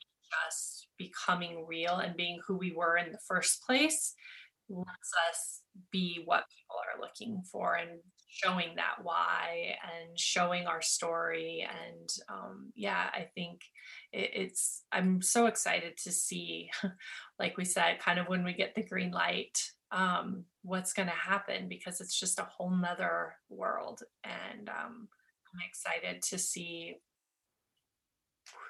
just 0.48 0.86
becoming 0.98 1.64
real 1.68 1.96
and 1.96 2.16
being 2.16 2.38
who 2.46 2.56
we 2.56 2.72
were 2.72 2.96
in 2.96 3.12
the 3.12 3.18
first 3.26 3.62
place 3.62 4.14
lets 4.68 5.12
us 5.30 5.60
be 5.90 6.22
what 6.24 6.44
people 6.48 6.76
are 6.76 7.00
looking 7.00 7.42
for 7.50 7.74
and 7.74 8.00
showing 8.28 8.74
that 8.76 8.96
why 9.02 9.74
and 9.82 10.18
showing 10.18 10.66
our 10.66 10.80
story. 10.80 11.66
And 11.68 12.08
um, 12.30 12.72
yeah 12.74 13.10
i 13.12 13.28
think 13.34 13.60
it, 14.12 14.30
it's 14.34 14.82
i'm 14.92 15.20
so 15.20 15.46
excited 15.46 15.96
to 15.98 16.12
see 16.12 16.70
like 17.38 17.56
we 17.56 17.64
said 17.64 17.98
kind 17.98 18.18
of 18.18 18.28
when 18.28 18.44
we 18.44 18.54
get 18.54 18.74
the 18.74 18.82
green 18.82 19.10
light 19.10 19.58
um, 19.92 20.44
what's 20.62 20.92
going 20.92 21.08
to 21.08 21.14
happen 21.14 21.68
because 21.68 22.00
it's 22.00 22.18
just 22.18 22.38
a 22.38 22.44
whole 22.44 22.70
nother 22.70 23.34
world 23.48 24.02
and 24.24 24.68
um, 24.68 25.08
i'm 25.52 25.60
excited 25.68 26.22
to 26.22 26.38
see 26.38 26.96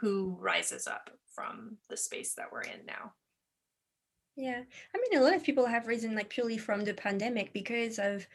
who 0.00 0.36
rises 0.40 0.86
up 0.86 1.10
from 1.34 1.76
the 1.88 1.96
space 1.96 2.34
that 2.34 2.50
we're 2.52 2.62
in 2.62 2.84
now 2.86 3.12
yeah. 4.36 4.62
I 4.94 4.98
mean, 4.98 5.20
a 5.20 5.22
lot 5.22 5.34
of 5.34 5.44
people 5.44 5.66
have 5.66 5.86
risen 5.86 6.14
like 6.14 6.30
purely 6.30 6.56
from 6.56 6.84
the 6.84 6.94
pandemic 6.94 7.52
because 7.52 7.98
of, 7.98 8.26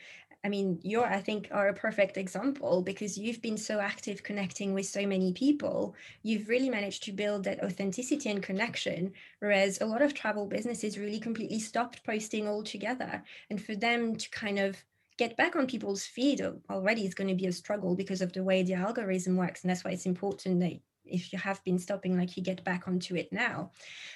I 0.44 0.50
mean, 0.50 0.80
you're, 0.84 1.06
I 1.06 1.20
think, 1.20 1.50
are 1.52 1.68
a 1.68 1.74
perfect 1.74 2.16
example 2.16 2.82
because 2.82 3.18
you've 3.18 3.42
been 3.42 3.58
so 3.58 3.80
active 3.80 4.24
connecting 4.24 4.74
with 4.74 4.86
so 4.86 5.06
many 5.06 5.34
people. 5.34 5.96
You've 6.24 6.48
really 6.48 6.70
managed 6.70 7.04
to 7.04 7.12
build 7.12 7.44
that 7.44 7.64
authenticity 7.64 8.30
and 8.30 8.42
connection. 8.42 9.14
Whereas 9.40 9.82
a 9.82 9.86
lot 9.86 10.02
of 10.02 10.14
travel 10.14 10.46
businesses 10.46 10.98
really 10.98 11.20
completely 11.20 11.60
stopped 11.60 12.06
posting 12.06 12.48
altogether. 12.48 13.24
And 13.50 13.62
for 13.62 13.76
them 13.76 14.16
to 14.16 14.30
kind 14.30 14.60
of 14.60 14.78
get 15.18 15.36
back 15.36 15.56
on 15.56 15.66
people's 15.66 16.06
feed 16.06 16.42
already 16.70 17.06
is 17.06 17.16
going 17.16 17.30
to 17.30 17.36
be 17.36 17.48
a 17.48 17.52
struggle 17.52 17.96
because 17.96 18.22
of 18.22 18.32
the 18.32 18.44
way 18.44 18.64
the 18.64 18.76
algorithm 18.76 19.36
works. 19.36 19.64
And 19.64 19.70
that's 19.70 19.84
why 19.84 19.92
it's 19.92 20.06
important 20.06 20.60
that 20.60 20.80
if 21.04 21.34
you 21.34 21.40
have 21.40 21.64
been 21.64 21.80
stopping, 21.80 22.18
like 22.18 22.38
you 22.38 22.44
get 22.44 22.64
back 22.64 22.88
onto 22.88 23.16
it 23.16 23.30
now. 23.32 23.72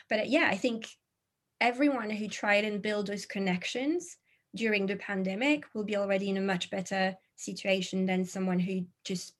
But 0.09 0.19
uh, 0.19 0.23
yeah, 0.27 0.47
I 0.51 0.55
think 0.55 0.87
everyone 1.59 2.09
who 2.09 2.27
tried 2.27 2.63
and 2.63 2.81
build 2.81 3.07
those 3.07 3.25
connections 3.25 4.17
during 4.55 4.85
the 4.85 4.95
pandemic 4.97 5.65
will 5.73 5.83
be 5.83 5.95
already 5.95 6.29
in 6.29 6.37
a 6.37 6.41
much 6.41 6.69
better 6.69 7.15
situation 7.35 8.05
than 8.05 8.25
someone 8.25 8.59
who 8.59 8.85
just 9.03 9.33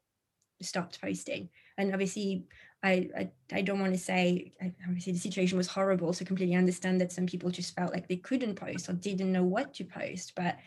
stopped 0.62 1.02
posting. 1.02 1.50
And 1.78 1.92
obviously, 1.92 2.46
I, 2.84 3.10
I, 3.18 3.32
I 3.52 3.62
don't 3.62 3.80
want 3.80 3.94
to 3.94 4.00
say 4.00 4.54
obviously 4.88 5.14
the 5.14 5.20
situation 5.20 5.58
was 5.58 5.68
horrible, 5.68 6.14
so 6.14 6.26
completely 6.26 6.56
understand 6.56 7.00
that 7.02 7.12
some 7.12 7.26
people 7.26 7.50
just 7.50 7.76
felt 7.76 7.94
like 7.94 8.08
they 8.08 8.18
couldn't 8.18 8.56
post 8.56 8.90
or 8.90 8.94
didn't 8.94 9.32
know 9.32 9.44
what 9.44 9.74
to 9.76 9.84
post. 9.84 10.34
But 10.36 10.58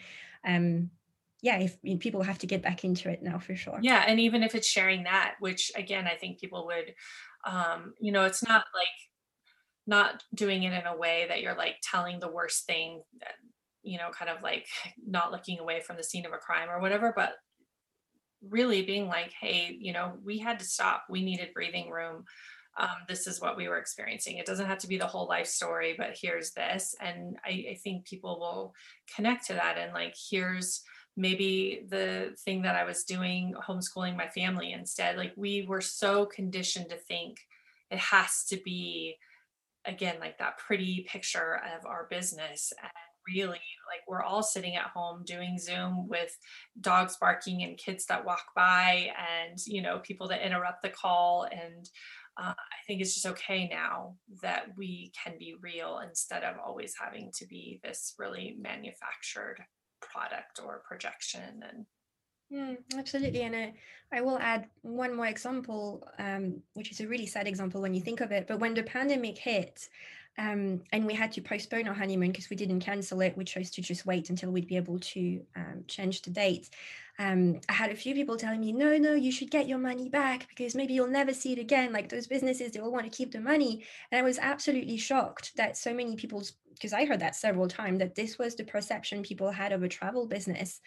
um, 0.46 0.90
yeah, 1.42 1.58
if 1.58 2.00
people 2.00 2.22
have 2.22 2.38
to 2.38 2.46
get 2.46 2.62
back 2.62 2.84
into 2.84 3.10
it 3.10 3.22
now 3.22 3.38
for 3.38 3.56
sure. 3.56 3.78
Yeah, 3.82 4.04
and 4.06 4.20
even 4.20 4.42
if 4.42 4.54
it's 4.54 4.68
sharing 4.68 5.04
that, 5.04 5.34
which 5.40 5.72
again 5.74 6.06
I 6.06 6.16
think 6.16 6.40
people 6.40 6.66
would, 6.66 6.94
um, 7.44 7.94
you 8.00 8.12
know, 8.12 8.24
it's 8.24 8.46
not 8.46 8.64
like 8.74 8.86
not 9.86 10.22
doing 10.34 10.62
it 10.62 10.72
in 10.72 10.86
a 10.86 10.96
way 10.96 11.26
that 11.28 11.42
you're 11.42 11.56
like 11.56 11.76
telling 11.82 12.20
the 12.20 12.30
worst 12.30 12.66
thing 12.66 13.02
you 13.84 13.98
know 13.98 14.10
kind 14.10 14.30
of 14.30 14.42
like 14.42 14.66
not 15.06 15.30
looking 15.30 15.58
away 15.60 15.80
from 15.80 15.96
the 15.96 16.02
scene 16.02 16.26
of 16.26 16.32
a 16.32 16.38
crime 16.38 16.68
or 16.68 16.80
whatever 16.80 17.12
but 17.14 17.34
really 18.50 18.82
being 18.82 19.06
like 19.06 19.32
hey 19.40 19.76
you 19.78 19.92
know 19.92 20.14
we 20.24 20.38
had 20.38 20.58
to 20.58 20.64
stop. 20.64 21.04
We 21.08 21.24
needed 21.24 21.54
breathing 21.54 21.90
room. 21.90 22.24
Um, 22.76 22.88
this 23.08 23.28
is 23.28 23.40
what 23.40 23.56
we 23.56 23.68
were 23.68 23.78
experiencing. 23.78 24.38
It 24.38 24.46
doesn't 24.46 24.66
have 24.66 24.78
to 24.78 24.88
be 24.88 24.98
the 24.98 25.06
whole 25.06 25.28
life 25.28 25.46
story 25.46 25.94
but 25.96 26.16
here's 26.20 26.52
this. 26.52 26.94
And 27.00 27.36
I, 27.44 27.66
I 27.70 27.78
think 27.82 28.06
people 28.06 28.38
will 28.40 28.74
connect 29.14 29.46
to 29.46 29.54
that 29.54 29.78
and 29.78 29.92
like 29.92 30.14
here's 30.30 30.82
maybe 31.16 31.86
the 31.88 32.34
thing 32.44 32.62
that 32.62 32.74
i 32.74 32.82
was 32.82 33.04
doing 33.04 33.54
homeschooling 33.66 34.16
my 34.16 34.28
family 34.28 34.72
instead. 34.72 35.16
Like 35.16 35.32
we 35.36 35.64
were 35.66 35.80
so 35.80 36.26
conditioned 36.26 36.90
to 36.90 36.96
think 36.96 37.38
it 37.90 37.98
has 37.98 38.44
to 38.48 38.56
be 38.64 39.16
again 39.86 40.16
like 40.18 40.38
that 40.38 40.58
pretty 40.58 41.06
picture 41.08 41.60
of 41.76 41.86
our 41.86 42.06
business 42.10 42.72
really 43.26 43.60
like 43.86 44.00
we're 44.08 44.22
all 44.22 44.42
sitting 44.42 44.76
at 44.76 44.86
home 44.86 45.22
doing 45.24 45.58
zoom 45.58 46.08
with 46.08 46.36
dogs 46.80 47.16
barking 47.20 47.62
and 47.62 47.78
kids 47.78 48.06
that 48.06 48.24
walk 48.24 48.46
by 48.54 49.10
and 49.42 49.58
you 49.66 49.82
know 49.82 49.98
people 50.00 50.28
that 50.28 50.44
interrupt 50.44 50.82
the 50.82 50.88
call 50.88 51.46
and 51.50 51.88
uh, 52.40 52.52
i 52.52 52.86
think 52.86 53.00
it's 53.00 53.14
just 53.14 53.26
okay 53.26 53.68
now 53.68 54.14
that 54.42 54.66
we 54.76 55.12
can 55.22 55.34
be 55.38 55.54
real 55.60 56.00
instead 56.06 56.42
of 56.42 56.56
always 56.64 56.94
having 57.00 57.30
to 57.34 57.46
be 57.46 57.80
this 57.82 58.14
really 58.18 58.56
manufactured 58.60 59.58
product 60.00 60.60
or 60.64 60.82
projection 60.86 61.62
and 61.68 61.86
Mm, 62.52 62.76
absolutely. 62.96 63.42
And 63.42 63.56
I, 63.56 63.74
I 64.12 64.20
will 64.20 64.38
add 64.38 64.68
one 64.82 65.16
more 65.16 65.26
example, 65.26 66.06
um, 66.18 66.62
which 66.74 66.90
is 66.92 67.00
a 67.00 67.08
really 67.08 67.26
sad 67.26 67.48
example 67.48 67.80
when 67.80 67.94
you 67.94 68.00
think 68.00 68.20
of 68.20 68.32
it. 68.32 68.46
But 68.46 68.60
when 68.60 68.74
the 68.74 68.82
pandemic 68.82 69.38
hit, 69.38 69.88
um, 70.36 70.82
and 70.92 71.06
we 71.06 71.14
had 71.14 71.32
to 71.32 71.40
postpone 71.40 71.86
our 71.86 71.94
honeymoon 71.94 72.32
because 72.32 72.50
we 72.50 72.56
didn't 72.56 72.80
cancel 72.80 73.20
it, 73.20 73.36
we 73.36 73.44
chose 73.44 73.70
to 73.70 73.82
just 73.82 74.06
wait 74.06 74.30
until 74.30 74.50
we'd 74.50 74.66
be 74.66 74.76
able 74.76 74.98
to 74.98 75.42
um, 75.54 75.84
change 75.86 76.22
the 76.22 76.30
date. 76.30 76.70
Um, 77.18 77.60
I 77.68 77.72
had 77.72 77.92
a 77.92 77.96
few 77.96 78.14
people 78.14 78.36
telling 78.36 78.60
me, 78.60 78.72
no, 78.72 78.98
no, 78.98 79.14
you 79.14 79.30
should 79.30 79.50
get 79.50 79.68
your 79.68 79.78
money 79.78 80.08
back 80.08 80.48
because 80.48 80.74
maybe 80.74 80.94
you'll 80.94 81.06
never 81.06 81.32
see 81.32 81.52
it 81.52 81.60
again. 81.60 81.92
Like 81.92 82.08
those 82.08 82.26
businesses, 82.26 82.72
they 82.72 82.80
all 82.80 82.90
want 82.90 83.04
to 83.04 83.16
keep 83.16 83.30
the 83.30 83.40
money. 83.40 83.84
And 84.10 84.18
I 84.18 84.22
was 84.22 84.38
absolutely 84.38 84.96
shocked 84.96 85.52
that 85.56 85.76
so 85.76 85.94
many 85.94 86.16
people's, 86.16 86.54
because 86.72 86.92
I 86.92 87.04
heard 87.04 87.20
that 87.20 87.36
several 87.36 87.68
times, 87.68 88.00
that 88.00 88.16
this 88.16 88.36
was 88.36 88.56
the 88.56 88.64
perception 88.64 89.22
people 89.22 89.52
had 89.52 89.72
of 89.72 89.84
a 89.84 89.88
travel 89.88 90.26
business. 90.26 90.80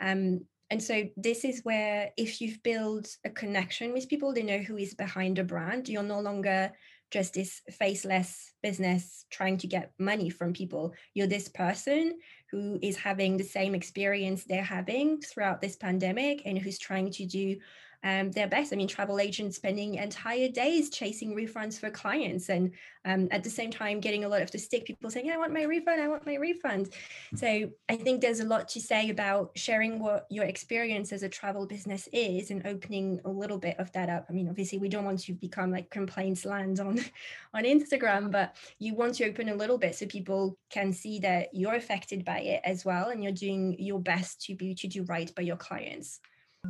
Um, 0.00 0.40
and 0.70 0.82
so 0.82 1.04
this 1.16 1.44
is 1.44 1.64
where 1.64 2.10
if 2.16 2.40
you've 2.40 2.62
built 2.62 3.16
a 3.24 3.30
connection 3.30 3.92
with 3.92 4.08
people, 4.08 4.34
they 4.34 4.42
know 4.42 4.58
who 4.58 4.76
is 4.76 4.94
behind 4.94 5.38
a 5.38 5.44
brand. 5.44 5.88
You're 5.88 6.02
no 6.02 6.20
longer 6.20 6.72
just 7.10 7.34
this 7.34 7.62
faceless 7.70 8.52
business 8.62 9.24
trying 9.30 9.56
to 9.58 9.66
get 9.66 9.92
money 9.98 10.30
from 10.30 10.52
people. 10.52 10.92
You're 11.14 11.26
this 11.26 11.48
person 11.48 12.18
who 12.50 12.78
is 12.82 12.96
having 12.96 13.36
the 13.36 13.44
same 13.44 13.74
experience 13.74 14.44
they're 14.44 14.62
having 14.62 15.20
throughout 15.20 15.60
this 15.60 15.76
pandemic 15.76 16.42
and 16.44 16.58
who's 16.58 16.78
trying 16.78 17.10
to 17.12 17.26
do 17.26 17.56
um, 18.04 18.30
their 18.30 18.46
best. 18.46 18.72
I 18.72 18.76
mean, 18.76 18.86
travel 18.86 19.18
agents 19.18 19.56
spending 19.56 19.96
entire 19.96 20.48
days 20.48 20.88
chasing 20.90 21.34
refunds 21.34 21.78
for 21.78 21.90
clients, 21.90 22.48
and 22.48 22.72
um, 23.04 23.28
at 23.30 23.42
the 23.42 23.50
same 23.50 23.70
time 23.70 24.00
getting 24.00 24.24
a 24.24 24.28
lot 24.28 24.42
of 24.42 24.50
the 24.50 24.58
stick. 24.58 24.84
People 24.84 25.10
saying, 25.10 25.30
"I 25.30 25.36
want 25.36 25.52
my 25.52 25.64
refund. 25.64 26.00
I 26.00 26.08
want 26.08 26.24
my 26.24 26.36
refund." 26.36 26.90
So 27.34 27.70
I 27.88 27.96
think 27.96 28.20
there's 28.20 28.40
a 28.40 28.44
lot 28.44 28.68
to 28.68 28.80
say 28.80 29.10
about 29.10 29.50
sharing 29.56 29.98
what 29.98 30.26
your 30.30 30.44
experience 30.44 31.12
as 31.12 31.24
a 31.24 31.28
travel 31.28 31.66
business 31.66 32.08
is 32.12 32.50
and 32.50 32.66
opening 32.66 33.20
a 33.24 33.30
little 33.30 33.58
bit 33.58 33.78
of 33.80 33.90
that 33.92 34.08
up. 34.08 34.26
I 34.28 34.32
mean, 34.32 34.48
obviously, 34.48 34.78
we 34.78 34.88
don't 34.88 35.04
want 35.04 35.20
to 35.20 35.32
become 35.32 35.72
like 35.72 35.90
complaints 35.90 36.44
land 36.44 36.78
on 36.78 37.00
on 37.54 37.64
Instagram, 37.64 38.30
but 38.30 38.56
you 38.78 38.94
want 38.94 39.16
to 39.16 39.28
open 39.28 39.48
a 39.48 39.54
little 39.56 39.78
bit 39.78 39.96
so 39.96 40.06
people 40.06 40.56
can 40.70 40.92
see 40.92 41.18
that 41.20 41.48
you're 41.52 41.74
affected 41.74 42.24
by 42.24 42.40
it 42.40 42.60
as 42.64 42.84
well, 42.84 43.08
and 43.08 43.24
you're 43.24 43.32
doing 43.32 43.74
your 43.80 44.00
best 44.00 44.40
to 44.42 44.54
be 44.54 44.74
to 44.76 44.86
do 44.86 45.02
right 45.04 45.34
by 45.34 45.42
your 45.42 45.56
clients. 45.56 46.20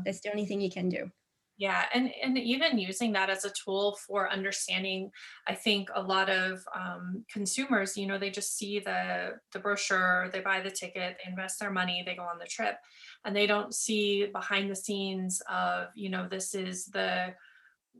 That's 0.04 0.20
the 0.20 0.30
only 0.30 0.46
thing 0.46 0.60
you 0.60 0.70
can 0.70 0.88
do. 0.88 1.10
Yeah, 1.58 1.86
and 1.92 2.12
and 2.22 2.38
even 2.38 2.78
using 2.78 3.12
that 3.14 3.30
as 3.30 3.44
a 3.44 3.50
tool 3.50 3.98
for 4.06 4.30
understanding, 4.30 5.10
I 5.48 5.56
think 5.56 5.88
a 5.92 6.00
lot 6.00 6.30
of 6.30 6.62
um, 6.72 7.24
consumers, 7.28 7.96
you 7.96 8.06
know, 8.06 8.16
they 8.16 8.30
just 8.30 8.56
see 8.56 8.78
the 8.78 9.40
the 9.52 9.58
brochure, 9.58 10.30
they 10.32 10.40
buy 10.40 10.60
the 10.60 10.70
ticket, 10.70 11.18
they 11.18 11.28
invest 11.28 11.58
their 11.58 11.72
money, 11.72 12.04
they 12.06 12.14
go 12.14 12.22
on 12.22 12.38
the 12.38 12.46
trip, 12.46 12.76
and 13.24 13.34
they 13.34 13.48
don't 13.48 13.74
see 13.74 14.26
behind 14.26 14.70
the 14.70 14.76
scenes 14.76 15.42
of, 15.50 15.88
you 15.96 16.08
know, 16.10 16.28
this 16.28 16.54
is 16.54 16.86
the 16.86 17.34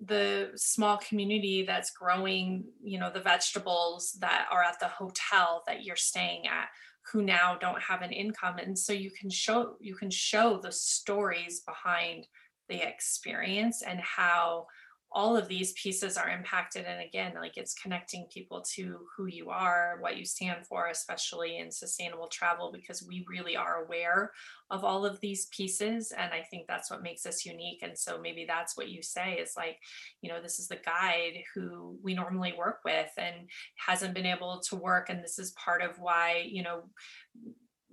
the 0.00 0.52
small 0.56 0.96
community 0.98 1.64
that's 1.66 1.90
growing, 1.90 2.64
you 2.82 2.98
know, 3.00 3.10
the 3.10 3.20
vegetables 3.20 4.12
that 4.20 4.46
are 4.50 4.62
at 4.62 4.78
the 4.78 4.88
hotel 4.88 5.64
that 5.66 5.82
you're 5.84 5.96
staying 5.96 6.46
at 6.46 6.68
who 7.12 7.22
now 7.22 7.56
don't 7.56 7.82
have 7.82 8.02
an 8.02 8.12
income 8.12 8.58
and 8.58 8.78
so 8.78 8.92
you 8.92 9.10
can 9.10 9.30
show 9.30 9.76
you 9.80 9.94
can 9.96 10.10
show 10.10 10.58
the 10.58 10.70
stories 10.70 11.62
behind 11.66 12.26
the 12.68 12.86
experience 12.86 13.82
and 13.82 14.00
how 14.00 14.66
all 15.10 15.38
of 15.38 15.48
these 15.48 15.72
pieces 15.72 16.18
are 16.18 16.28
impacted. 16.28 16.84
And 16.84 17.00
again 17.00 17.32
like 17.34 17.56
it's 17.56 17.74
connecting 17.74 18.26
people 18.32 18.62
to 18.74 19.06
who 19.16 19.26
you 19.26 19.48
are 19.48 19.96
what 20.00 20.16
you 20.16 20.24
stand 20.24 20.66
for 20.66 20.88
especially 20.88 21.58
in 21.58 21.70
sustainable 21.70 22.28
travel 22.28 22.70
because 22.72 23.02
we 23.02 23.24
really 23.28 23.56
are 23.56 23.84
aware 23.84 24.32
of 24.70 24.84
all 24.84 25.06
of 25.06 25.20
these 25.20 25.46
pieces. 25.46 26.12
And 26.12 26.32
i 26.32 26.42
think 26.42 26.66
that's 26.66 26.90
what 26.90 27.02
makes 27.02 27.24
us 27.24 27.46
unique. 27.46 27.80
And 27.82 27.96
so 27.96 28.20
maybe 28.20 28.44
that's 28.46 28.76
what 28.76 28.88
you 28.88 29.02
say 29.02 29.34
is 29.34 29.54
like 29.56 29.78
you 30.20 30.30
know 30.30 30.42
this 30.42 30.58
is 30.58 30.68
the 30.68 30.80
guide 30.84 31.42
who 31.54 31.98
we 32.02 32.14
normally 32.14 32.54
work 32.56 32.80
with 32.84 33.10
and 33.16 33.48
hasn't 33.76 34.14
been 34.14 34.26
able 34.26 34.60
to 34.68 34.76
work. 34.76 35.08
And 35.08 35.22
this 35.22 35.38
is 35.38 35.52
part 35.52 35.82
of 35.82 35.98
why 35.98 36.46
you 36.46 36.62
know 36.62 36.82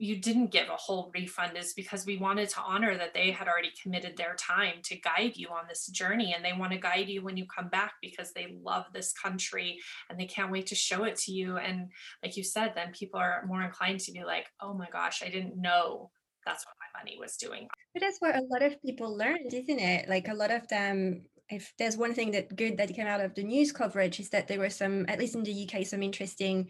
you 0.06 0.18
didn't 0.18 0.52
give 0.52 0.70
a 0.70 0.76
whole 0.76 1.12
refund 1.14 1.58
is 1.58 1.74
because 1.74 2.06
we 2.06 2.18
wanted 2.18 2.50
to 2.50 2.62
honor 2.62 2.98
that 2.98 3.14
they 3.14 3.32
had 3.32 3.48
already 3.48 3.72
committed 3.82 4.16
their 4.16 4.36
time 4.36 4.76
to 4.84 5.00
guide 5.00 5.34
you 5.36 5.50
on 5.50 5.66
this 5.68 5.88
journey 5.88 6.34
and 6.36 6.44
they 6.44 6.54
want 6.54 6.72
to 6.72 6.78
guide 6.78 7.10
you 7.10 7.24
when 7.24 7.38
you 7.38 7.46
come 7.46 7.70
back 7.70 7.94
because 8.02 8.32
they 8.32 8.56
love 8.64 8.86
this 8.94 9.14
country 9.14 9.80
and 10.10 10.20
they 10.20 10.26
can't 10.26 10.52
wait 10.52 10.68
to 10.68 10.76
show 10.76 11.04
it 11.04 11.16
to 11.16 11.32
you. 11.32 11.58
And 11.58 11.92
like 12.24 12.38
you 12.38 12.44
said 12.44 12.74
then 12.76 12.92
people 12.92 13.20
are 13.20 13.44
more 13.48 13.62
inclined 13.62 14.00
to 14.02 14.12
be 14.12 14.24
like 14.24 14.46
oh 14.62 14.74
my 14.74 14.88
gosh 14.92 15.22
i 15.24 15.30
didn't 15.30 15.60
know 15.60 16.10
that's 16.46 16.66
what 16.66 16.76
my 16.80 17.00
money 17.00 17.18
was 17.20 17.38
doing. 17.38 17.68
But 17.94 18.02
that's 18.02 18.20
what 18.20 18.36
a 18.36 18.46
lot 18.52 18.62
of 18.62 18.80
people 18.82 19.18
learned 19.18 19.52
isn't 19.52 19.80
it? 19.80 20.08
Like 20.08 20.28
a 20.28 20.34
lot 20.34 20.52
of 20.52 20.68
them 20.68 21.24
if 21.50 21.74
there's 21.78 21.98
one 21.98 22.14
thing 22.14 22.32
that 22.32 22.56
good 22.56 22.78
that 22.78 22.94
came 22.94 23.08
out 23.08 23.22
of 23.22 23.36
the 23.36 23.44
news 23.44 23.72
coverage 23.72 24.20
is 24.20 24.30
that 24.30 24.48
there 24.48 24.60
were 24.60 24.70
some 24.70 25.06
at 25.08 25.20
least 25.20 25.36
in 25.36 25.44
the 25.44 25.68
uk 25.68 25.86
some 25.86 26.02
interesting 26.02 26.68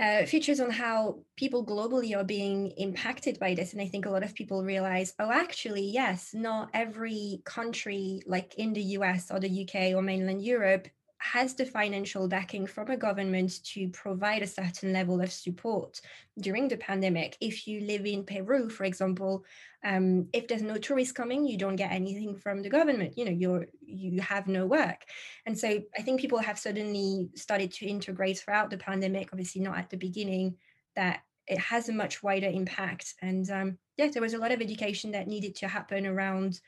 uh, 0.00 0.24
features 0.24 0.60
on 0.60 0.70
how 0.70 1.20
people 1.36 1.64
globally 1.64 2.16
are 2.16 2.24
being 2.24 2.70
impacted 2.72 3.38
by 3.38 3.54
this. 3.54 3.72
And 3.72 3.82
I 3.82 3.88
think 3.88 4.06
a 4.06 4.10
lot 4.10 4.22
of 4.22 4.34
people 4.34 4.64
realize, 4.64 5.14
oh, 5.18 5.30
actually, 5.30 5.82
yes, 5.82 6.32
not 6.32 6.70
every 6.72 7.42
country 7.44 8.22
like 8.26 8.54
in 8.54 8.72
the 8.72 8.82
US 8.98 9.30
or 9.30 9.38
the 9.38 9.62
UK 9.62 9.94
or 9.94 10.02
mainland 10.02 10.42
Europe 10.42 10.88
has 11.22 11.54
the 11.54 11.64
financial 11.64 12.26
backing 12.26 12.66
from 12.66 12.90
a 12.90 12.96
government 12.96 13.62
to 13.64 13.88
provide 13.90 14.42
a 14.42 14.46
certain 14.46 14.92
level 14.92 15.20
of 15.20 15.30
support 15.30 16.00
during 16.40 16.66
the 16.66 16.76
pandemic. 16.76 17.36
If 17.40 17.68
you 17.68 17.80
live 17.82 18.04
in 18.04 18.24
Peru, 18.24 18.68
for 18.68 18.82
example, 18.82 19.44
um, 19.84 20.26
if 20.32 20.48
there's 20.48 20.62
no 20.62 20.78
tourists 20.78 21.12
coming, 21.12 21.46
you 21.46 21.56
don't 21.56 21.76
get 21.76 21.92
anything 21.92 22.34
from 22.34 22.60
the 22.60 22.68
government. 22.68 23.16
You 23.16 23.26
know, 23.26 23.30
you're 23.30 23.66
you 23.80 24.20
have 24.20 24.48
no 24.48 24.66
work, 24.66 25.04
and 25.46 25.56
so 25.56 25.80
I 25.96 26.02
think 26.02 26.20
people 26.20 26.38
have 26.38 26.58
suddenly 26.58 27.30
started 27.36 27.72
to 27.74 27.86
integrate 27.86 28.38
throughout 28.38 28.70
the 28.70 28.78
pandemic. 28.78 29.28
Obviously, 29.32 29.60
not 29.60 29.78
at 29.78 29.90
the 29.90 29.96
beginning. 29.96 30.56
That 30.96 31.20
it 31.46 31.58
has 31.58 31.88
a 31.88 31.92
much 31.92 32.22
wider 32.22 32.48
impact, 32.48 33.14
and 33.22 33.48
um, 33.50 33.78
yeah, 33.96 34.08
there 34.08 34.22
was 34.22 34.34
a 34.34 34.38
lot 34.38 34.52
of 34.52 34.60
education 34.60 35.12
that 35.12 35.28
needed 35.28 35.54
to 35.56 35.68
happen 35.68 36.04
around 36.04 36.60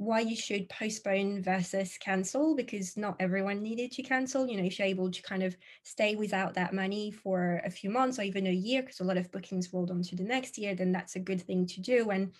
why 0.00 0.20
you 0.20 0.34
should 0.34 0.66
postpone 0.70 1.42
versus 1.42 1.98
cancel 1.98 2.56
because 2.56 2.96
not 2.96 3.16
everyone 3.20 3.62
needed 3.62 3.92
to 3.92 4.02
cancel. 4.02 4.46
You 4.46 4.56
know 4.56 4.64
if 4.64 4.78
you're 4.78 4.88
able 4.88 5.10
to 5.10 5.22
kind 5.22 5.42
of 5.42 5.54
stay 5.82 6.16
without 6.16 6.54
that 6.54 6.72
money 6.72 7.10
for 7.10 7.60
a 7.66 7.70
few 7.70 7.90
months 7.90 8.18
or 8.18 8.22
even 8.22 8.46
a 8.46 8.52
year 8.52 8.80
because 8.80 9.00
a 9.00 9.04
lot 9.04 9.18
of 9.18 9.30
bookings 9.30 9.70
rolled 9.74 9.90
on 9.90 10.02
to 10.04 10.16
the 10.16 10.24
next 10.24 10.56
year 10.56 10.74
then 10.74 10.90
that's 10.90 11.16
a 11.16 11.20
good 11.20 11.42
thing 11.42 11.66
to 11.66 11.80
do. 11.82 12.10
And 12.10 12.32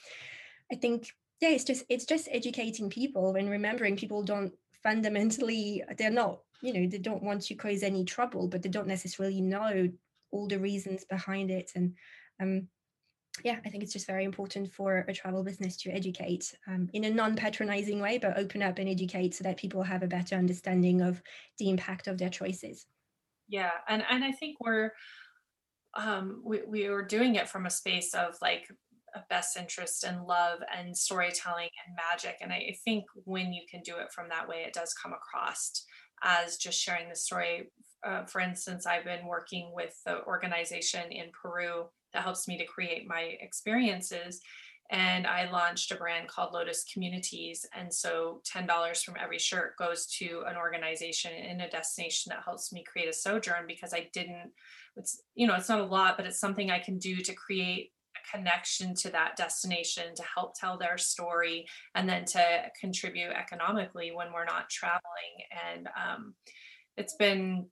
i 0.73 0.77
think 0.77 1.09
yeah 1.41 1.51
it's 1.51 1.65
just 1.65 1.85
it's 1.89 2.07
just 2.07 2.29
educating 2.31 2.89
people 2.89 3.35
and 3.35 3.51
remembering 3.51 3.97
people 3.97 4.23
don't 4.23 4.53
fundamentally 4.83 5.83
they're 5.99 6.11
not 6.11 6.39
you 6.63 6.73
know 6.73 6.89
they 6.89 6.99
don't 6.99 7.23
want 7.23 7.43
to 7.43 7.55
cause 7.55 7.83
any 7.83 8.05
trouble 8.05 8.49
but 8.49 8.63
they 8.63 8.69
don't 8.69 8.87
necessarily 8.87 9.43
know 9.43 9.91
all 10.31 10.47
the 10.49 10.59
reasons 10.59 11.05
behind 11.05 11.51
it. 11.51 11.73
And 11.75 11.95
um 12.41 12.69
yeah, 13.45 13.59
I 13.64 13.68
think 13.70 13.83
it's 13.83 13.93
just 13.93 14.07
very 14.07 14.24
important 14.24 14.72
for 14.72 15.05
a 15.09 15.12
travel 15.12 15.43
business 15.43 15.76
to 15.78 15.91
educate 15.91 16.55
um, 16.66 16.89
in 16.93 17.05
a 17.05 17.11
non-patronizing 17.11 18.01
way, 18.01 18.18
but 18.18 18.37
open 18.37 18.62
up 18.62 18.78
and 18.78 18.89
educate 18.89 19.35
so 19.35 19.45
that 19.45 19.57
people 19.57 19.83
have 19.83 20.03
a 20.03 20.09
better 20.09 20.37
understanding 20.37 21.01
of 21.01 21.22
the 21.59 21.70
impact 21.70 22.07
of 22.07 22.18
their 22.18 22.28
choices. 22.28 22.87
Yeah, 23.49 23.70
and 23.89 24.05
and 24.09 24.24
I 24.24 24.33
think 24.33 24.57
we're 24.61 24.93
um, 25.95 26.43
we 26.45 26.62
we 26.66 26.89
were 26.89 27.05
doing 27.05 27.37
it 27.37 27.49
from 27.49 27.66
a 27.66 27.70
space 27.70 28.14
of 28.14 28.37
like 28.43 28.68
a 29.14 29.20
best 29.28 29.57
interest 29.57 30.05
and 30.05 30.24
love 30.24 30.61
and 30.76 30.97
storytelling 30.97 31.70
and 31.87 31.97
magic, 31.97 32.37
and 32.41 32.53
I 32.53 32.76
think 32.85 33.05
when 33.24 33.53
you 33.53 33.62
can 33.70 33.83
do 33.83 33.97
it 33.97 34.12
from 34.12 34.28
that 34.28 34.49
way, 34.49 34.64
it 34.66 34.74
does 34.74 34.93
come 34.95 35.12
across 35.12 35.85
as 36.22 36.57
just 36.57 36.81
sharing 36.81 37.09
the 37.09 37.16
story. 37.16 37.70
Uh, 38.07 38.24
for 38.24 38.41
instance, 38.41 38.87
I've 38.87 39.05
been 39.05 39.26
working 39.26 39.72
with 39.74 39.95
the 40.07 40.24
organization 40.24 41.11
in 41.11 41.26
Peru 41.43 41.87
that 42.13 42.23
helps 42.23 42.49
me 42.49 42.59
to 42.59 42.65
create 42.65 43.07
my 43.07 43.37
experiences. 43.41 44.41
And 44.91 45.25
I 45.25 45.49
launched 45.51 45.93
a 45.93 45.97
brand 45.97 46.27
called 46.27 46.53
Lotus 46.53 46.85
Communities. 46.93 47.65
And 47.77 47.95
so 47.95 48.43
$10 48.53 49.05
from 49.05 49.15
every 49.21 49.39
shirt 49.39 49.77
goes 49.77 50.07
to 50.19 50.43
an 50.49 50.57
organization 50.57 51.33
in 51.33 51.61
a 51.61 51.71
destination 51.71 52.31
that 52.31 52.43
helps 52.45 52.73
me 52.73 52.83
create 52.83 53.09
a 53.09 53.13
sojourn 53.13 53.67
because 53.69 53.95
I 53.95 54.09
didn't, 54.13 54.51
it's, 54.97 55.23
you 55.37 55.47
know, 55.47 55.55
it's 55.55 55.69
not 55.69 55.81
a 55.81 55.85
lot, 55.85 56.17
but 56.17 56.27
it's 56.27 56.41
something 56.41 56.71
I 56.71 56.81
can 56.81 56.99
do 56.99 57.19
to 57.19 57.33
create 57.35 57.93
a 58.17 58.37
connection 58.37 58.95
to 58.97 59.11
that 59.11 59.37
destination 59.37 60.13
to 60.17 60.25
help 60.35 60.59
tell 60.59 60.77
their 60.77 60.99
story 60.99 61.67
and 61.95 62.09
then 62.09 62.25
to 62.25 62.63
contribute 62.81 63.31
economically 63.31 64.11
when 64.13 64.33
we're 64.33 64.45
not 64.45 64.71
traveling. 64.71 65.01
And 65.69 65.87
um, 65.89 66.35
it's 66.97 67.15
been 67.15 67.67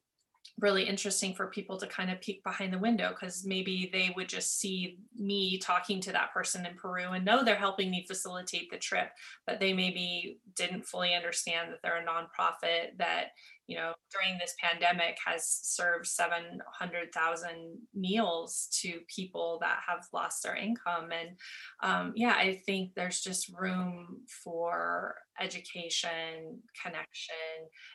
really 0.61 0.83
interesting 0.83 1.35
for 1.35 1.47
people 1.47 1.77
to 1.79 1.87
kind 1.87 2.11
of 2.11 2.21
peek 2.21 2.43
behind 2.43 2.73
the 2.73 2.79
window 2.79 3.11
because 3.11 3.45
maybe 3.45 3.89
they 3.93 4.13
would 4.17 4.29
just 4.29 4.59
see 4.59 4.99
me 5.17 5.59
talking 5.59 6.01
to 6.01 6.13
that 6.13 6.33
person 6.33 6.67
in 6.67 6.75
Peru 6.75 7.11
and 7.13 7.25
know 7.25 7.45
they're 7.45 7.55
helping 7.55 7.91
me 7.91 8.05
facilitate 8.07 8.71
the 8.71 8.77
trip, 8.77 9.11
but 9.47 9.61
they 9.61 9.73
maybe 9.73 10.39
didn't 10.57 10.87
fully 10.87 11.15
understand 11.15 11.71
that 11.71 11.81
they're 11.83 12.03
a 12.03 12.05
nonprofit 12.05 12.97
that 12.99 13.29
you 13.69 13.77
know, 13.77 13.93
during 14.11 14.39
this 14.39 14.55
pandemic 14.61 15.19
has 15.25 15.47
served 15.47 16.07
700,000 16.07 17.79
meals 17.95 18.67
to 18.81 19.01
people 19.15 19.59
that 19.61 19.81
have 19.87 20.07
lost 20.13 20.43
their 20.43 20.57
income. 20.57 21.11
And 21.13 21.37
um, 21.83 22.15
yeah, 22.17 22.33
I 22.33 22.63
think 22.65 22.93
there's 22.97 23.21
just 23.21 23.53
room 23.55 24.23
for 24.43 25.17
education, 25.39 26.63
connection, 26.83 27.35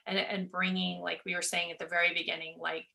and, 0.05 0.19
and 0.19 0.51
bringing, 0.51 1.01
like 1.01 1.21
we 1.25 1.33
were 1.33 1.41
saying 1.41 1.71
at 1.71 1.79
the 1.79 1.87
very 1.87 2.13
beginning, 2.13 2.57
like 2.61 2.85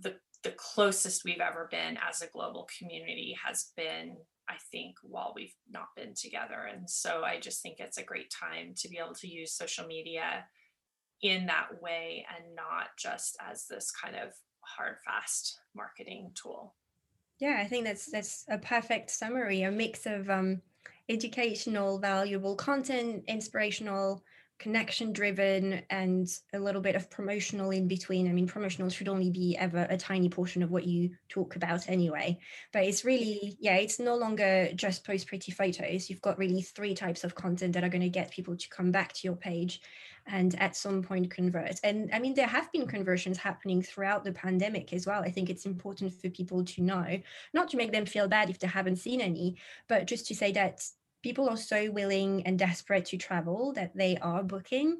the, 0.00 0.16
the 0.42 0.54
closest 0.56 1.24
we've 1.24 1.40
ever 1.40 1.68
been 1.70 1.96
as 2.08 2.22
a 2.22 2.30
global 2.32 2.68
community 2.76 3.36
has 3.46 3.70
been 3.76 4.16
I 4.50 4.56
think, 4.72 4.96
while 5.02 5.34
we've 5.36 5.54
not 5.70 5.88
been 5.94 6.14
together. 6.14 6.70
And 6.72 6.88
so 6.88 7.22
I 7.22 7.38
just 7.38 7.62
think 7.62 7.80
it's 7.80 7.98
a 7.98 8.02
great 8.02 8.32
time 8.32 8.72
to 8.78 8.88
be 8.88 8.96
able 8.96 9.14
to 9.16 9.28
use 9.28 9.52
social 9.52 9.86
media 9.86 10.46
in 11.22 11.46
that 11.46 11.82
way 11.82 12.24
and 12.36 12.54
not 12.54 12.88
just 12.96 13.36
as 13.40 13.66
this 13.66 13.90
kind 13.90 14.16
of 14.16 14.32
hard 14.60 14.96
fast 15.04 15.58
marketing 15.74 16.30
tool. 16.34 16.74
Yeah 17.38 17.58
i 17.60 17.66
think 17.66 17.84
that's 17.84 18.10
that's 18.10 18.44
a 18.48 18.58
perfect 18.58 19.10
summary 19.10 19.62
a 19.62 19.70
mix 19.70 20.06
of 20.06 20.28
um 20.28 20.60
educational, 21.08 21.98
valuable 21.98 22.54
content, 22.54 23.24
inspirational, 23.28 24.22
connection 24.58 25.12
driven 25.12 25.82
and 25.90 26.28
a 26.52 26.58
little 26.58 26.80
bit 26.80 26.96
of 26.96 27.10
promotional 27.10 27.70
in 27.70 27.86
between. 27.86 28.28
I 28.28 28.32
mean, 28.32 28.48
promotional 28.48 28.90
should 28.90 29.08
only 29.08 29.30
be 29.30 29.56
ever 29.56 29.86
a 29.88 29.96
tiny 29.96 30.28
portion 30.28 30.62
of 30.62 30.70
what 30.70 30.84
you 30.84 31.10
talk 31.28 31.56
about 31.56 31.88
anyway. 31.88 32.38
But 32.72 32.84
it's 32.84 33.04
really, 33.04 33.56
yeah, 33.60 33.76
it's 33.76 34.00
no 34.00 34.16
longer 34.16 34.70
just 34.74 35.06
post 35.06 35.28
pretty 35.28 35.52
photos. 35.52 36.10
You've 36.10 36.22
got 36.22 36.38
really 36.38 36.62
three 36.62 36.94
types 36.94 37.22
of 37.22 37.34
content 37.34 37.72
that 37.74 37.84
are 37.84 37.88
going 37.88 38.02
to 38.02 38.08
get 38.08 38.32
people 38.32 38.56
to 38.56 38.68
come 38.68 38.90
back 38.90 39.12
to 39.12 39.20
your 39.22 39.36
page 39.36 39.80
and 40.26 40.60
at 40.60 40.76
some 40.76 41.02
point 41.02 41.30
convert. 41.30 41.78
And 41.84 42.10
I 42.12 42.18
mean, 42.18 42.34
there 42.34 42.46
have 42.46 42.70
been 42.72 42.86
conversions 42.86 43.38
happening 43.38 43.80
throughout 43.80 44.24
the 44.24 44.32
pandemic 44.32 44.92
as 44.92 45.06
well. 45.06 45.22
I 45.22 45.30
think 45.30 45.50
it's 45.50 45.66
important 45.66 46.12
for 46.12 46.28
people 46.30 46.64
to 46.64 46.82
know, 46.82 47.18
not 47.54 47.70
to 47.70 47.76
make 47.76 47.92
them 47.92 48.06
feel 48.06 48.28
bad 48.28 48.50
if 48.50 48.58
they 48.58 48.66
haven't 48.66 48.96
seen 48.96 49.20
any, 49.20 49.56
but 49.88 50.06
just 50.06 50.26
to 50.26 50.34
say 50.34 50.52
that 50.52 50.82
people 51.28 51.46
are 51.46 51.58
so 51.58 51.90
willing 51.90 52.42
and 52.46 52.58
desperate 52.58 53.04
to 53.04 53.18
travel 53.18 53.70
that 53.74 53.94
they 53.94 54.16
are 54.22 54.42
booking. 54.42 54.96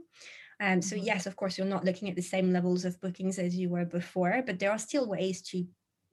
Um, 0.61 0.83
so 0.83 0.95
mm-hmm. 0.95 1.07
yes, 1.07 1.25
of 1.25 1.37
course, 1.37 1.57
you're 1.57 1.67
not 1.67 1.87
looking 1.87 2.11
at 2.11 2.17
the 2.17 2.31
same 2.35 2.53
levels 2.53 2.85
of 2.85 3.01
bookings 3.01 3.39
as 3.39 3.57
you 3.57 3.71
were 3.71 3.87
before, 3.87 4.43
but 4.45 4.59
there 4.59 4.71
are 4.71 4.79
still 4.79 5.09
ways 5.09 5.41
to 5.51 5.65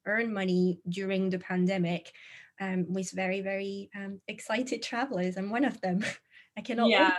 earn 0.05 0.33
money 0.33 0.79
during 0.87 1.29
the 1.29 1.39
pandemic 1.39 2.13
um, 2.61 2.85
with 2.87 3.11
very, 3.11 3.41
very 3.41 3.89
um, 3.93 4.21
excited 4.29 4.81
travelers. 4.81 5.35
I'm 5.35 5.49
one 5.49 5.65
of 5.65 5.81
them. 5.81 6.05
I 6.57 6.61
cannot. 6.61 6.87
Yeah, 6.87 7.17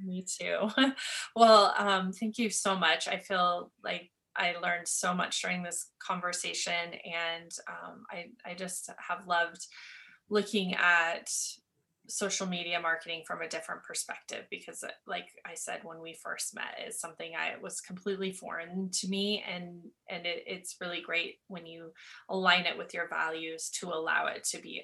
wait. 0.00 0.04
me 0.04 0.24
too. 0.26 0.68
well, 1.36 1.72
um, 1.78 2.10
thank 2.10 2.38
you 2.38 2.50
so 2.50 2.74
much. 2.74 3.06
I 3.06 3.18
feel 3.18 3.70
like 3.84 4.10
I 4.34 4.56
learned 4.60 4.88
so 4.88 5.14
much 5.14 5.42
during 5.42 5.62
this 5.62 5.90
conversation, 6.00 6.94
and 7.04 7.52
um, 7.68 8.02
I, 8.10 8.30
I 8.44 8.54
just 8.54 8.90
have 8.98 9.28
loved 9.28 9.64
looking 10.28 10.74
at 10.74 11.30
social 12.10 12.46
media 12.46 12.80
marketing 12.80 13.22
from 13.26 13.40
a 13.40 13.48
different 13.48 13.82
perspective 13.82 14.44
because 14.50 14.82
uh, 14.82 14.88
like 15.06 15.28
i 15.46 15.54
said 15.54 15.80
when 15.82 16.00
we 16.00 16.12
first 16.12 16.54
met 16.54 16.74
is 16.86 17.00
something 17.00 17.32
i 17.36 17.52
was 17.62 17.80
completely 17.80 18.32
foreign 18.32 18.90
to 18.92 19.08
me 19.08 19.42
and 19.48 19.80
and 20.08 20.26
it, 20.26 20.42
it's 20.46 20.76
really 20.80 21.00
great 21.00 21.36
when 21.46 21.66
you 21.66 21.92
align 22.28 22.66
it 22.66 22.76
with 22.76 22.92
your 22.92 23.08
values 23.08 23.70
to 23.70 23.88
allow 23.88 24.26
it 24.26 24.44
to 24.44 24.58
be 24.58 24.82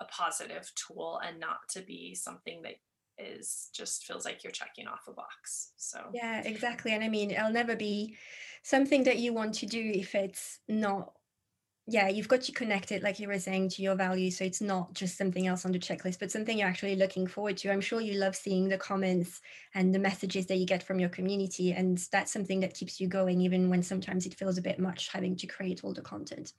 a 0.00 0.04
positive 0.06 0.70
tool 0.74 1.20
and 1.26 1.38
not 1.38 1.58
to 1.70 1.80
be 1.80 2.14
something 2.14 2.62
that 2.62 2.74
is 3.16 3.68
just 3.72 4.04
feels 4.04 4.24
like 4.24 4.42
you're 4.42 4.50
checking 4.50 4.88
off 4.88 5.02
a 5.08 5.12
box 5.12 5.70
so. 5.76 6.00
Yeah 6.12 6.42
exactly 6.44 6.92
and 6.92 7.04
i 7.04 7.08
mean 7.08 7.30
it'll 7.30 7.52
never 7.52 7.76
be 7.76 8.16
something 8.64 9.04
that 9.04 9.18
you 9.18 9.32
want 9.32 9.54
to 9.54 9.66
do 9.66 9.92
if 9.94 10.14
it's 10.16 10.58
not 10.68 11.12
yeah 11.86 12.08
you've 12.08 12.28
got 12.28 12.40
to 12.40 12.52
connect 12.52 12.92
it 12.92 13.02
like 13.02 13.18
you 13.20 13.28
were 13.28 13.38
saying 13.38 13.68
to 13.68 13.82
your 13.82 13.94
values 13.94 14.38
so 14.38 14.44
it's 14.44 14.62
not 14.62 14.92
just 14.94 15.18
something 15.18 15.46
else 15.46 15.66
on 15.66 15.72
the 15.72 15.78
checklist 15.78 16.18
but 16.18 16.30
something 16.30 16.58
you're 16.58 16.68
actually 16.68 16.96
looking 16.96 17.26
forward 17.26 17.56
to. 17.58 17.70
I'm 17.70 17.80
sure 17.80 18.00
you 18.00 18.14
love 18.14 18.34
seeing 18.34 18.68
the 18.68 18.78
comments 18.78 19.40
and 19.74 19.94
the 19.94 19.98
messages 19.98 20.46
that 20.46 20.56
you 20.56 20.66
get 20.66 20.82
from 20.82 20.98
your 20.98 21.10
community 21.10 21.72
and 21.72 21.98
that's 22.10 22.32
something 22.32 22.60
that 22.60 22.74
keeps 22.74 23.00
you 23.00 23.08
going 23.08 23.40
even 23.40 23.68
when 23.68 23.82
sometimes 23.82 24.24
it 24.24 24.34
feels 24.34 24.56
a 24.56 24.62
bit 24.62 24.78
much 24.78 25.08
having 25.08 25.36
to 25.36 25.46
create 25.46 25.84
all 25.84 25.92
the 25.92 26.00
content. 26.00 26.52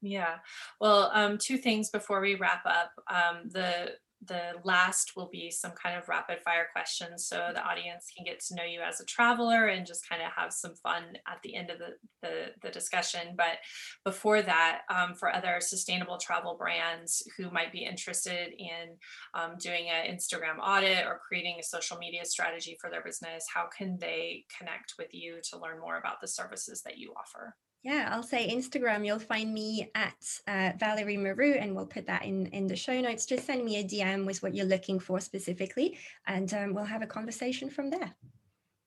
Yeah. 0.00 0.36
Well 0.80 1.10
um, 1.12 1.38
two 1.38 1.58
things 1.58 1.90
before 1.90 2.20
we 2.20 2.34
wrap 2.34 2.64
up. 2.64 2.92
Um, 3.10 3.48
the 3.50 3.92
the 4.26 4.52
last 4.64 5.12
will 5.16 5.28
be 5.30 5.50
some 5.50 5.72
kind 5.72 5.96
of 5.96 6.08
rapid 6.08 6.38
fire 6.40 6.66
questions 6.72 7.26
so 7.26 7.50
the 7.52 7.64
audience 7.64 8.10
can 8.16 8.24
get 8.24 8.40
to 8.40 8.54
know 8.54 8.64
you 8.64 8.80
as 8.80 9.00
a 9.00 9.04
traveler 9.04 9.66
and 9.66 9.86
just 9.86 10.08
kind 10.08 10.22
of 10.22 10.30
have 10.36 10.52
some 10.52 10.74
fun 10.76 11.02
at 11.28 11.38
the 11.42 11.54
end 11.54 11.70
of 11.70 11.78
the, 11.78 11.90
the, 12.22 12.46
the 12.62 12.70
discussion. 12.70 13.34
But 13.36 13.58
before 14.04 14.42
that, 14.42 14.80
um, 14.88 15.14
for 15.14 15.34
other 15.34 15.58
sustainable 15.60 16.18
travel 16.18 16.56
brands 16.58 17.22
who 17.36 17.50
might 17.50 17.72
be 17.72 17.84
interested 17.84 18.52
in 18.58 18.96
um, 19.34 19.56
doing 19.58 19.88
an 19.88 20.14
Instagram 20.14 20.58
audit 20.62 21.06
or 21.06 21.20
creating 21.26 21.56
a 21.60 21.64
social 21.64 21.98
media 21.98 22.24
strategy 22.24 22.76
for 22.80 22.90
their 22.90 23.02
business, 23.02 23.46
how 23.52 23.66
can 23.76 23.98
they 24.00 24.44
connect 24.56 24.94
with 24.98 25.12
you 25.12 25.38
to 25.50 25.58
learn 25.58 25.80
more 25.80 25.98
about 25.98 26.20
the 26.20 26.28
services 26.28 26.82
that 26.82 26.98
you 26.98 27.12
offer? 27.16 27.54
Yeah, 27.84 28.08
I'll 28.10 28.22
say 28.22 28.48
Instagram. 28.48 29.04
You'll 29.04 29.18
find 29.18 29.52
me 29.52 29.90
at 29.94 30.40
uh, 30.48 30.72
Valerie 30.78 31.18
Maru, 31.18 31.52
and 31.52 31.76
we'll 31.76 31.86
put 31.86 32.06
that 32.06 32.24
in 32.24 32.46
in 32.46 32.66
the 32.66 32.74
show 32.74 32.98
notes. 32.98 33.26
Just 33.26 33.44
send 33.44 33.62
me 33.62 33.76
a 33.76 33.84
DM 33.84 34.24
with 34.24 34.42
what 34.42 34.54
you're 34.54 34.64
looking 34.64 34.98
for 34.98 35.20
specifically, 35.20 35.98
and 36.26 36.52
um, 36.54 36.72
we'll 36.72 36.84
have 36.84 37.02
a 37.02 37.06
conversation 37.06 37.68
from 37.68 37.90
there 37.90 38.14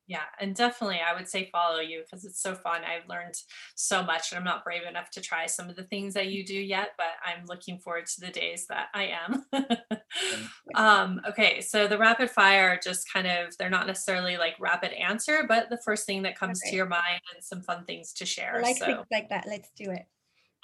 yeah 0.08 0.24
and 0.39 0.55
definitely 0.55 0.99
i 1.05 1.14
would 1.14 1.28
say 1.28 1.49
follow 1.51 1.80
you 1.80 2.01
because 2.01 2.26
it's 2.26 2.41
so 2.41 2.55
fun 2.55 2.82
i've 2.84 3.08
learned 3.10 3.36
so 3.76 4.01
much 4.01 4.32
and 4.32 4.39
i'm 4.39 4.45
not 4.45 4.64
brave 4.64 4.84
enough 4.88 5.10
to 5.12 5.22
try 5.22 5.45
some 5.45 5.70
of 5.70 5.76
the 5.76 5.84
things 5.84 6.14
that 6.14 6.28
you 6.28 6.45
do 6.45 6.55
yet 6.55 6.91
but 6.97 7.08
i'm 7.26 7.45
looking 7.45 7.78
forward 7.78 8.05
to 8.05 8.22
the 8.22 8.32
days 8.32 8.66
that 8.68 8.88
i 8.93 9.08
am 9.08 9.45
um, 10.76 11.22
okay 11.28 11.62
so 11.62 11.88
the 11.88 11.97
rapid 11.97 12.30
fire 12.30 12.80
just 12.82 13.12
kind 13.12 13.28
of 13.28 13.55
they're 13.58 13.70
not 13.70 13.88
necessarily 13.88 14.38
like 14.38 14.55
rapid 14.60 14.91
answer 14.93 15.45
but 15.47 15.70
the 15.70 15.80
first 15.84 16.05
thing 16.05 16.24
that 16.24 16.38
comes 16.38 16.62
okay. 16.64 16.72
to 16.72 16.76
your 16.76 16.88
mind 16.88 17.22
and 17.34 17.43
some 17.43 17.62
fun 17.62 17.84
things 17.86 18.14
to 18.14 18.26
share 18.26 18.58
I 18.58 18.62
like 18.62 18.78
so. 18.78 19.03
like 19.12 19.30
that 19.30 19.45
let's 19.47 19.70
do 19.76 19.91
it 19.91 20.05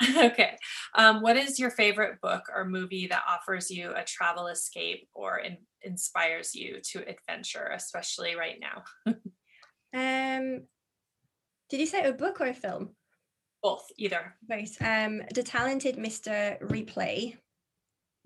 okay. 0.18 0.58
Um, 0.96 1.22
what 1.22 1.38
is 1.38 1.60
your 1.60 1.72
favorite 1.72 2.20
book 2.22 2.44
or 2.54 2.66
movie 2.66 3.08
that 3.08 3.24
offers 3.28 3.70
you 3.70 3.92
a 3.96 4.04
travel 4.04 4.48
escape 4.48 5.08
or 5.14 5.40
in, 5.40 5.58
inspires 5.82 6.56
you 6.56 6.80
to 6.92 7.08
adventure, 7.08 7.72
especially 7.74 8.36
right 8.36 8.60
now? 8.60 9.14
um, 9.94 10.64
did 11.70 11.80
you 11.80 11.86
say 11.86 12.04
a 12.08 12.14
book 12.14 12.42
or 12.42 12.48
a 12.48 12.54
film? 12.54 12.90
Both, 13.62 13.92
either. 13.98 14.36
Both. 14.48 14.82
Um, 14.82 15.22
The 15.34 15.44
Talented 15.44 15.96
Mr. 15.96 16.62
Replay. 16.62 17.38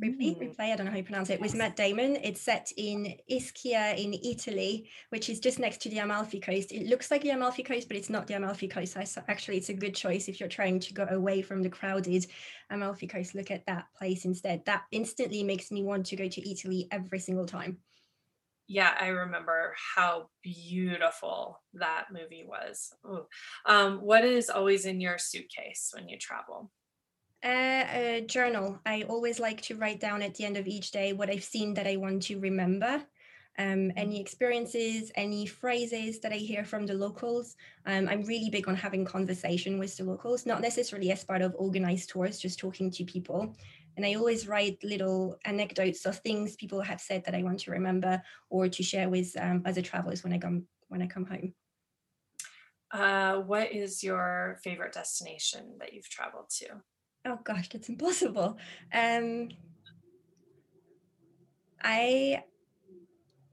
Replay, 0.03 0.36
mm. 0.36 0.39
Ripley, 0.39 0.72
I 0.72 0.76
don't 0.76 0.86
know 0.86 0.91
how 0.91 0.97
you 0.97 1.03
pronounce 1.03 1.32
it, 1.32 1.41
with 1.41 1.55
Matt 1.55 1.76
Damon. 1.76 2.18
It's 2.24 2.41
set 2.41 2.72
in 2.78 3.15
Ischia 3.32 3.97
in 3.97 4.13
Italy, 4.13 4.89
which 5.09 5.28
is 5.28 5.39
just 5.39 5.57
next 5.57 5.82
to 5.82 5.89
the 5.89 5.99
Amalfi 5.99 6.39
Coast. 6.39 6.72
It 6.72 6.88
looks 6.88 7.09
like 7.09 7.24
the 7.24 7.32
Amalfi 7.32 7.63
Coast, 7.63 7.88
but 7.88 7.97
it's 7.97 8.09
not 8.09 8.28
the 8.28 8.36
Amalfi 8.36 8.68
Coast. 8.68 8.93
So 8.93 9.22
actually, 9.28 9.57
it's 9.57 9.70
a 9.70 9.74
good 9.74 9.95
choice 9.95 10.28
if 10.28 10.39
you're 10.39 10.49
trying 10.49 10.80
to 10.82 10.93
go 10.93 11.07
away 11.09 11.41
from 11.41 11.63
the 11.63 11.70
crowded 11.70 12.28
Amalfi 12.70 13.07
Coast. 13.07 13.34
Look 13.34 13.49
at 13.49 13.65
that 13.65 13.86
place 13.97 14.26
instead. 14.26 14.65
That 14.65 14.84
instantly 14.91 15.43
makes 15.43 15.72
me 15.72 15.84
want 15.84 16.05
to 16.07 16.15
go 16.15 16.28
to 16.28 16.49
Italy 16.49 16.88
every 16.91 17.20
single 17.20 17.47
time. 17.47 17.78
Yeah, 18.68 18.93
I 18.99 19.07
remember 19.07 19.74
how 19.95 20.30
beautiful 20.43 21.61
that 21.76 22.07
movie 22.11 22.45
was. 22.45 22.93
Um, 23.65 23.99
what 23.99 24.26
is 24.26 24.49
always 24.49 24.86
in 24.86 24.99
your 24.99 25.18
suitcase 25.18 25.91
when 25.95 26.09
you 26.09 26.18
travel? 26.18 26.70
Uh, 27.43 27.86
a 27.93 28.26
journal. 28.28 28.80
I 28.86 29.03
always 29.03 29.39
like 29.39 29.61
to 29.63 29.76
write 29.76 30.01
down 30.01 30.22
at 30.22 30.36
the 30.36 30.43
end 30.43 30.57
of 30.57 30.68
each 30.68 30.91
day 30.91 31.13
what 31.13 31.30
I've 31.30 31.43
seen 31.43 31.76
that 31.76 31.88
I 31.88 31.95
want 31.95 32.24
to 32.24 32.39
remember. 32.39 33.03
Um, 33.59 33.91
any 33.95 34.15
mm-hmm. 34.15 34.22
experiences, 34.22 35.11
any 35.15 35.45
phrases 35.45 36.20
that 36.20 36.32
I 36.32 36.36
hear 36.36 36.63
from 36.63 36.86
the 36.86 36.93
locals. 36.93 37.55
Um, 37.86 38.07
I'm 38.07 38.24
really 38.24 38.49
big 38.51 38.68
on 38.68 38.76
having 38.76 39.03
conversation 39.03 39.80
with 39.80 39.95
the 39.97 40.03
locals, 40.03 40.45
not 40.45 40.61
necessarily 40.61 41.11
as 41.11 41.24
part 41.24 41.41
of 41.41 41.55
organized 41.57 42.09
tours, 42.09 42.38
just 42.38 42.59
talking 42.59 42.91
to 42.91 43.03
people. 43.03 43.55
And 43.98 44.06
I 44.06 44.14
always 44.14 44.48
write 44.48 44.78
little 44.84 45.38
anecdotes 45.43 46.06
or 46.06 46.14
things 46.14 46.56
people 46.56 46.82
have 46.82 47.02
said 47.02 47.26
that 47.26 47.34
I 47.34 47.41
want 47.41 47.60
to 47.62 47.72
remember 47.72 48.22
or 48.50 48.70
to 48.70 48.84
share 48.84 49.10
with 49.10 49.36
um, 49.39 49.64
other 49.66 49.82
travelers 49.82 50.24
when 50.24 50.34
I 50.34 50.38
come 50.38 50.68
when 50.88 51.02
I 51.02 51.08
come 51.08 51.26
home. 51.26 51.54
Uh, 52.91 53.41
what 53.41 53.74
is 53.74 54.04
your 54.04 54.60
favorite 54.64 54.93
destination 54.93 55.78
that 55.80 55.93
you've 55.93 56.10
traveled 56.10 56.50
to? 56.50 56.68
oh 57.26 57.39
gosh, 57.43 57.70
that's 57.70 57.89
impossible. 57.89 58.58
Um, 58.93 59.50
I 61.84 62.43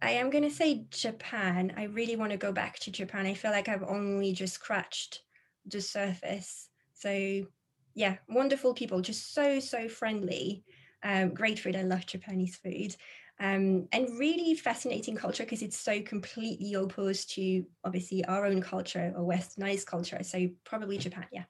I 0.00 0.10
am 0.10 0.30
gonna 0.30 0.50
say 0.50 0.86
Japan. 0.90 1.72
I 1.76 1.84
really 1.84 2.16
want 2.16 2.32
to 2.32 2.38
go 2.38 2.52
back 2.52 2.78
to 2.80 2.90
Japan. 2.90 3.26
I 3.26 3.34
feel 3.34 3.50
like 3.50 3.68
I've 3.68 3.82
only 3.82 4.32
just 4.32 4.54
scratched 4.54 5.22
the 5.66 5.80
surface. 5.80 6.68
So 6.92 7.46
yeah, 7.94 8.16
wonderful 8.28 8.74
people, 8.74 9.00
just 9.00 9.32
so 9.34 9.60
so 9.60 9.88
friendly. 9.88 10.64
Um, 11.02 11.34
great 11.34 11.58
food. 11.58 11.76
I 11.76 11.82
love 11.82 12.06
Japanese 12.06 12.56
food. 12.56 12.96
Um, 13.40 13.88
and 13.92 14.18
really 14.18 14.54
fascinating 14.54 15.16
culture 15.16 15.42
because 15.42 15.62
it's 15.62 15.78
so 15.78 16.00
completely 16.02 16.74
opposed 16.74 17.34
to 17.34 17.64
obviously 17.84 18.24
our 18.24 18.46
own 18.46 18.62
culture 18.62 19.12
or 19.16 19.28
westernized 19.28 19.86
culture. 19.86 20.22
So 20.22 20.48
probably 20.64 20.98
Japan, 20.98 21.26
yeah. 21.32 21.44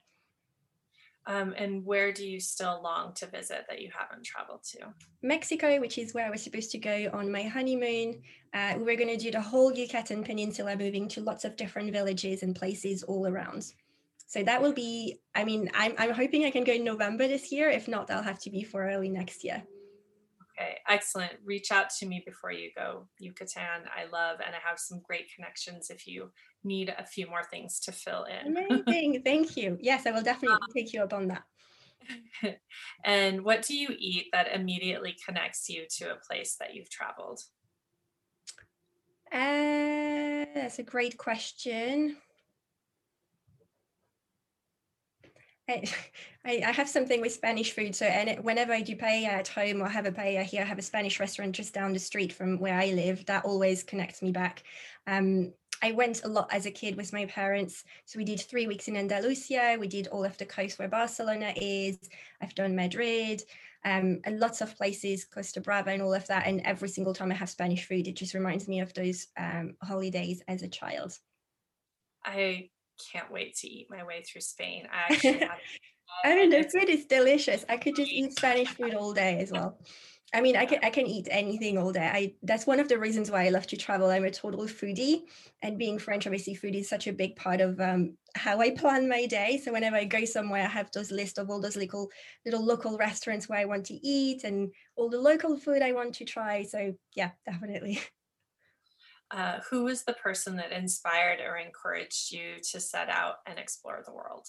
Um, 1.27 1.55
and 1.57 1.83
where 1.85 2.11
do 2.11 2.27
you 2.27 2.39
still 2.39 2.81
long 2.83 3.13
to 3.15 3.25
visit 3.27 3.65
that 3.67 3.81
you 3.81 3.89
haven't 3.97 4.25
traveled 4.25 4.63
to? 4.73 4.93
Mexico, 5.23 5.79
which 5.79 5.97
is 5.97 6.13
where 6.13 6.25
I 6.25 6.29
was 6.29 6.43
supposed 6.43 6.71
to 6.71 6.77
go 6.77 7.09
on 7.13 7.31
my 7.31 7.43
honeymoon. 7.43 8.21
Uh, 8.53 8.75
we 8.77 8.83
were 8.83 8.95
going 8.95 9.09
to 9.09 9.17
do 9.17 9.31
the 9.31 9.41
whole 9.41 9.73
Yucatan 9.73 10.23
Peninsula, 10.23 10.75
moving 10.75 11.07
to 11.09 11.21
lots 11.21 11.43
of 11.43 11.55
different 11.55 11.91
villages 11.91 12.43
and 12.43 12.55
places 12.55 13.01
all 13.03 13.25
around. 13.27 13.65
So 14.27 14.43
that 14.43 14.61
will 14.61 14.73
be, 14.73 15.19
I 15.35 15.43
mean, 15.43 15.69
I'm, 15.73 15.93
I'm 15.97 16.11
hoping 16.11 16.45
I 16.45 16.51
can 16.51 16.63
go 16.63 16.73
in 16.73 16.83
November 16.83 17.27
this 17.27 17.51
year. 17.51 17.69
If 17.69 17.87
not, 17.87 18.07
that'll 18.07 18.23
have 18.23 18.39
to 18.39 18.49
be 18.49 18.63
for 18.63 18.87
early 18.87 19.09
next 19.09 19.43
year. 19.43 19.63
Okay, 20.57 20.77
excellent. 20.87 21.33
Reach 21.43 21.71
out 21.71 21.89
to 21.99 22.05
me 22.05 22.23
before 22.25 22.51
you 22.51 22.71
go, 22.75 23.07
Yucatan. 23.19 23.83
I 23.93 24.05
love 24.11 24.39
and 24.45 24.55
I 24.55 24.59
have 24.67 24.79
some 24.79 25.01
great 25.05 25.25
connections 25.35 25.89
if 25.89 26.07
you 26.07 26.31
need 26.63 26.93
a 26.97 27.05
few 27.05 27.27
more 27.27 27.43
things 27.43 27.79
to 27.81 27.91
fill 27.91 28.25
in. 28.25 28.57
Amazing. 28.57 29.21
Thank 29.25 29.57
you. 29.57 29.77
Yes, 29.81 30.05
I 30.05 30.11
will 30.11 30.23
definitely 30.23 30.55
um, 30.55 30.73
take 30.73 30.93
you 30.93 31.01
up 31.01 31.13
on 31.13 31.27
that. 31.27 31.43
and 33.03 33.43
what 33.43 33.63
do 33.63 33.75
you 33.75 33.89
eat 33.97 34.27
that 34.31 34.53
immediately 34.53 35.15
connects 35.25 35.69
you 35.69 35.85
to 35.97 36.13
a 36.13 36.15
place 36.15 36.55
that 36.59 36.73
you've 36.73 36.89
traveled? 36.89 37.41
Uh, 39.31 40.45
that's 40.53 40.79
a 40.79 40.83
great 40.83 41.17
question. 41.17 42.15
I, 45.69 45.83
I 46.45 46.71
have 46.71 46.87
something 46.87 47.21
with 47.21 47.33
Spanish 47.33 47.71
food. 47.71 47.95
So, 47.95 48.05
and 48.05 48.43
whenever 48.43 48.71
I 48.71 48.81
do 48.81 48.95
paella 48.95 49.27
at 49.27 49.47
home 49.47 49.81
or 49.81 49.87
have 49.87 50.05
a 50.05 50.11
paella 50.11 50.43
here, 50.43 50.61
I 50.61 50.65
have 50.65 50.77
a 50.77 50.83
Spanish 50.83 51.19
restaurant 51.19 51.55
just 51.55 51.73
down 51.73 51.93
the 51.93 51.99
street 51.99 52.31
from 52.31 52.59
where 52.59 52.77
I 52.77 52.91
live. 52.91 53.25
That 53.25 53.45
always 53.45 53.83
connects 53.83 54.21
me 54.21 54.31
back. 54.31 54.63
Um, 55.07 55.53
I 55.81 55.91
went 55.91 56.23
a 56.23 56.27
lot 56.27 56.53
as 56.53 56.65
a 56.65 56.71
kid 56.71 56.95
with 56.95 57.13
my 57.13 57.25
parents. 57.25 57.83
So 58.05 58.17
we 58.17 58.25
did 58.25 58.39
three 58.39 58.67
weeks 58.67 58.87
in 58.87 58.95
Andalusia. 58.95 59.77
We 59.79 59.87
did 59.87 60.07
all 60.07 60.23
of 60.23 60.37
the 60.37 60.45
coast 60.45 60.79
where 60.79 60.87
Barcelona 60.87 61.53
is. 61.55 61.97
I've 62.41 62.55
done 62.55 62.75
Madrid 62.75 63.43
um, 63.83 64.19
and 64.23 64.39
lots 64.39 64.61
of 64.61 64.75
places, 64.77 65.25
Costa 65.25 65.61
Brava 65.61 65.91
and 65.91 66.01
all 66.01 66.13
of 66.13 66.25
that. 66.27 66.47
And 66.47 66.61
every 66.61 66.89
single 66.89 67.13
time 67.13 67.31
I 67.31 67.35
have 67.35 67.49
Spanish 67.49 67.85
food, 67.87 68.07
it 68.07 68.15
just 68.15 68.33
reminds 68.33 68.67
me 68.67 68.79
of 68.79 68.93
those 68.93 69.27
um, 69.37 69.75
holidays 69.81 70.41
as 70.47 70.63
a 70.63 70.67
child. 70.67 71.17
I 72.23 72.69
can't 73.11 73.31
wait 73.31 73.55
to 73.57 73.67
eat 73.67 73.87
my 73.89 74.03
way 74.03 74.23
through 74.23 74.41
Spain. 74.41 74.87
I 74.91 75.13
actually 75.13 75.39
have. 75.39 75.59
I 76.23 76.35
mean, 76.35 76.49
the 76.49 76.63
food 76.63 76.89
is 76.89 77.05
delicious. 77.05 77.65
I 77.69 77.77
could 77.77 77.95
just 77.95 78.11
eat 78.11 78.31
Spanish 78.37 78.69
food 78.69 78.95
all 78.95 79.13
day 79.13 79.39
as 79.39 79.51
well. 79.51 79.77
I 80.33 80.41
mean, 80.41 80.57
I 80.57 80.65
can 80.65 80.79
I 80.83 80.89
can 80.89 81.05
eat 81.05 81.27
anything 81.31 81.77
all 81.77 81.93
day. 81.93 82.09
I 82.11 82.33
that's 82.43 82.67
one 82.67 82.79
of 82.79 82.89
the 82.89 82.97
reasons 82.97 83.31
why 83.31 83.45
I 83.45 83.49
love 83.49 83.67
to 83.67 83.77
travel. 83.77 84.09
I'm 84.09 84.25
a 84.25 84.31
total 84.31 84.65
foodie, 84.65 85.21
and 85.61 85.77
being 85.77 85.97
French, 85.97 86.27
obviously, 86.27 86.55
food 86.55 86.75
is 86.75 86.89
such 86.89 87.07
a 87.07 87.13
big 87.13 87.35
part 87.35 87.61
of 87.61 87.79
um, 87.79 88.17
how 88.35 88.59
I 88.59 88.71
plan 88.71 89.07
my 89.07 89.27
day. 89.27 89.61
So 89.63 89.71
whenever 89.71 89.95
I 89.95 90.03
go 90.03 90.25
somewhere, 90.25 90.63
I 90.63 90.67
have 90.67 90.91
those 90.91 91.11
list 91.11 91.37
of 91.37 91.49
all 91.49 91.61
those 91.61 91.77
little 91.77 92.09
little 92.43 92.65
local 92.65 92.97
restaurants 92.97 93.47
where 93.47 93.59
I 93.59 93.65
want 93.65 93.85
to 93.85 93.93
eat 94.05 94.43
and 94.43 94.71
all 94.97 95.09
the 95.09 95.19
local 95.19 95.57
food 95.57 95.81
I 95.81 95.93
want 95.93 96.15
to 96.15 96.25
try. 96.25 96.63
So 96.63 96.93
yeah, 97.15 97.31
definitely. 97.45 97.99
Uh, 99.31 99.59
who 99.69 99.83
was 99.83 100.03
the 100.03 100.13
person 100.13 100.55
that 100.57 100.71
inspired 100.71 101.39
or 101.39 101.57
encouraged 101.57 102.31
you 102.31 102.55
to 102.71 102.79
set 102.79 103.09
out 103.09 103.35
and 103.47 103.57
explore 103.57 104.03
the 104.05 104.13
world? 104.13 104.45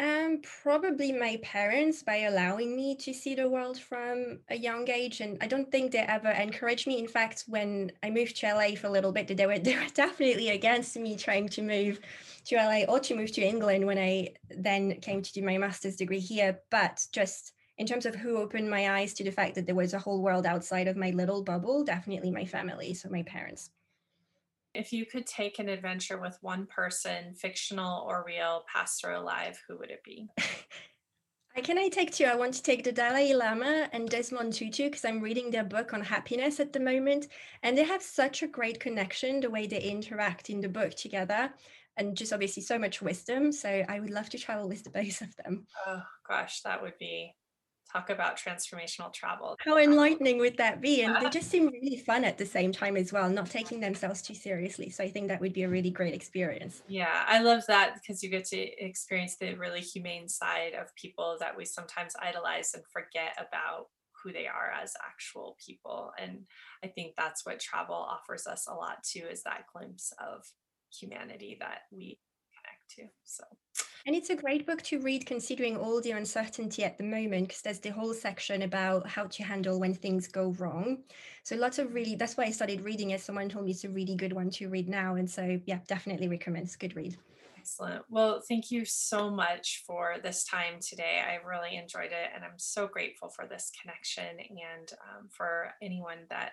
Um, 0.00 0.40
probably 0.62 1.10
my 1.10 1.40
parents 1.42 2.04
by 2.04 2.18
allowing 2.18 2.76
me 2.76 2.94
to 2.96 3.12
see 3.12 3.34
the 3.34 3.48
world 3.48 3.80
from 3.80 4.38
a 4.48 4.56
young 4.56 4.88
age, 4.88 5.20
and 5.20 5.36
I 5.40 5.48
don't 5.48 5.72
think 5.72 5.90
they 5.90 5.98
ever 5.98 6.30
encouraged 6.30 6.86
me. 6.86 7.00
In 7.00 7.08
fact, 7.08 7.44
when 7.48 7.90
I 8.04 8.10
moved 8.10 8.36
to 8.36 8.54
LA 8.54 8.76
for 8.76 8.86
a 8.86 8.90
little 8.90 9.10
bit, 9.10 9.36
they 9.36 9.46
were 9.46 9.58
they 9.58 9.74
were 9.74 9.88
definitely 9.92 10.50
against 10.50 10.96
me 10.96 11.16
trying 11.16 11.48
to 11.48 11.62
move 11.62 11.98
to 12.44 12.56
LA 12.56 12.84
or 12.88 13.00
to 13.00 13.16
move 13.16 13.32
to 13.32 13.42
England 13.42 13.86
when 13.86 13.98
I 13.98 14.34
then 14.48 15.00
came 15.00 15.20
to 15.20 15.32
do 15.32 15.42
my 15.42 15.58
master's 15.58 15.96
degree 15.96 16.20
here. 16.20 16.60
But 16.70 17.04
just 17.12 17.52
in 17.78 17.86
terms 17.86 18.06
of 18.06 18.14
who 18.14 18.36
opened 18.36 18.68
my 18.68 18.98
eyes 18.98 19.14
to 19.14 19.24
the 19.24 19.30
fact 19.30 19.54
that 19.54 19.66
there 19.66 19.74
was 19.74 19.94
a 19.94 19.98
whole 19.98 20.20
world 20.20 20.46
outside 20.46 20.88
of 20.88 20.96
my 20.96 21.10
little 21.10 21.42
bubble, 21.42 21.84
definitely 21.84 22.30
my 22.30 22.44
family, 22.44 22.92
so 22.92 23.08
my 23.08 23.22
parents. 23.22 23.70
If 24.74 24.92
you 24.92 25.06
could 25.06 25.26
take 25.26 25.58
an 25.58 25.68
adventure 25.68 26.20
with 26.20 26.38
one 26.42 26.66
person, 26.66 27.34
fictional 27.34 28.04
or 28.06 28.24
real, 28.26 28.64
past 28.72 29.04
or 29.04 29.12
alive, 29.12 29.62
who 29.66 29.78
would 29.78 29.90
it 29.90 30.02
be? 30.04 30.28
I 31.56 31.60
can 31.60 31.78
I 31.78 31.88
take 31.88 32.12
two? 32.12 32.24
I 32.24 32.36
want 32.36 32.54
to 32.54 32.62
take 32.62 32.84
the 32.84 32.92
Dalai 32.92 33.32
Lama 33.32 33.88
and 33.92 34.08
Desmond 34.08 34.52
Tutu 34.52 34.84
because 34.84 35.04
I'm 35.04 35.20
reading 35.20 35.50
their 35.50 35.64
book 35.64 35.92
on 35.92 36.02
happiness 36.02 36.60
at 36.60 36.72
the 36.72 36.78
moment, 36.78 37.28
and 37.62 37.76
they 37.76 37.84
have 37.84 38.02
such 38.02 38.42
a 38.42 38.48
great 38.48 38.78
connection 38.78 39.40
the 39.40 39.50
way 39.50 39.66
they 39.66 39.80
interact 39.80 40.50
in 40.50 40.60
the 40.60 40.68
book 40.68 40.94
together, 40.94 41.52
and 41.96 42.16
just 42.16 42.32
obviously 42.32 42.62
so 42.62 42.78
much 42.78 43.02
wisdom. 43.02 43.50
So 43.50 43.82
I 43.88 43.98
would 43.98 44.10
love 44.10 44.28
to 44.30 44.38
travel 44.38 44.68
with 44.68 44.84
the 44.84 44.90
both 44.90 45.20
of 45.20 45.34
them. 45.36 45.66
Oh 45.86 46.02
gosh, 46.28 46.60
that 46.60 46.80
would 46.80 46.98
be 46.98 47.34
talk 47.92 48.10
about 48.10 48.36
transformational 48.36 49.12
travel. 49.12 49.56
How 49.60 49.78
enlightening 49.78 50.38
would 50.38 50.56
that 50.58 50.80
be? 50.80 51.02
And 51.02 51.16
they 51.16 51.28
just 51.30 51.50
seem 51.50 51.68
really 51.68 51.96
fun 51.96 52.24
at 52.24 52.38
the 52.38 52.46
same 52.46 52.72
time 52.72 52.96
as 52.96 53.12
well, 53.12 53.28
not 53.28 53.50
taking 53.50 53.80
themselves 53.80 54.22
too 54.22 54.34
seriously. 54.34 54.90
So 54.90 55.04
I 55.04 55.10
think 55.10 55.28
that 55.28 55.40
would 55.40 55.52
be 55.52 55.62
a 55.62 55.68
really 55.68 55.90
great 55.90 56.14
experience. 56.14 56.82
Yeah, 56.88 57.24
I 57.26 57.40
love 57.40 57.64
that 57.68 57.94
because 57.94 58.22
you 58.22 58.30
get 58.30 58.44
to 58.46 58.84
experience 58.84 59.36
the 59.36 59.54
really 59.54 59.80
humane 59.80 60.28
side 60.28 60.74
of 60.74 60.94
people 60.96 61.36
that 61.40 61.56
we 61.56 61.64
sometimes 61.64 62.14
idolize 62.20 62.72
and 62.74 62.82
forget 62.92 63.34
about 63.38 63.86
who 64.22 64.32
they 64.32 64.46
are 64.46 64.72
as 64.82 64.94
actual 65.06 65.56
people. 65.64 66.12
And 66.20 66.40
I 66.82 66.88
think 66.88 67.14
that's 67.16 67.46
what 67.46 67.60
travel 67.60 67.94
offers 67.94 68.46
us 68.46 68.66
a 68.68 68.74
lot 68.74 69.02
too, 69.04 69.24
is 69.30 69.42
that 69.44 69.64
glimpse 69.72 70.12
of 70.18 70.44
humanity 70.92 71.56
that 71.60 71.82
we 71.92 72.18
connect 72.96 73.10
to. 73.12 73.14
So 73.24 73.44
and 74.06 74.16
it's 74.16 74.30
a 74.30 74.36
great 74.36 74.66
book 74.66 74.82
to 74.84 75.00
read 75.00 75.26
considering 75.26 75.76
all 75.76 76.00
the 76.00 76.12
uncertainty 76.12 76.82
at 76.82 76.96
the 76.96 77.04
moment, 77.04 77.48
because 77.48 77.62
there's 77.62 77.78
the 77.78 77.90
whole 77.90 78.14
section 78.14 78.62
about 78.62 79.06
how 79.06 79.24
to 79.24 79.42
handle 79.42 79.78
when 79.78 79.94
things 79.94 80.26
go 80.26 80.54
wrong. 80.58 80.98
So 81.42 81.56
lots 81.56 81.78
of 81.78 81.94
really, 81.94 82.14
that's 82.14 82.36
why 82.36 82.44
I 82.44 82.50
started 82.50 82.80
reading 82.80 83.10
it. 83.10 83.20
Someone 83.20 83.48
told 83.48 83.66
me 83.66 83.72
it's 83.72 83.84
a 83.84 83.90
really 83.90 84.16
good 84.16 84.32
one 84.32 84.50
to 84.50 84.68
read 84.68 84.88
now. 84.88 85.16
And 85.16 85.30
so, 85.30 85.60
yeah, 85.66 85.80
definitely 85.86 86.28
recommend. 86.28 86.74
Good 86.78 86.96
read. 86.96 87.16
Excellent. 87.58 88.02
Well, 88.08 88.40
thank 88.48 88.70
you 88.70 88.86
so 88.86 89.30
much 89.30 89.84
for 89.86 90.16
this 90.22 90.44
time 90.44 90.80
today. 90.80 91.20
I 91.22 91.46
really 91.46 91.76
enjoyed 91.76 92.12
it. 92.12 92.30
And 92.34 92.44
I'm 92.44 92.58
so 92.58 92.86
grateful 92.86 93.28
for 93.28 93.46
this 93.46 93.70
connection 93.80 94.38
and 94.38 94.90
um, 95.02 95.28
for 95.30 95.72
anyone 95.82 96.18
that 96.30 96.52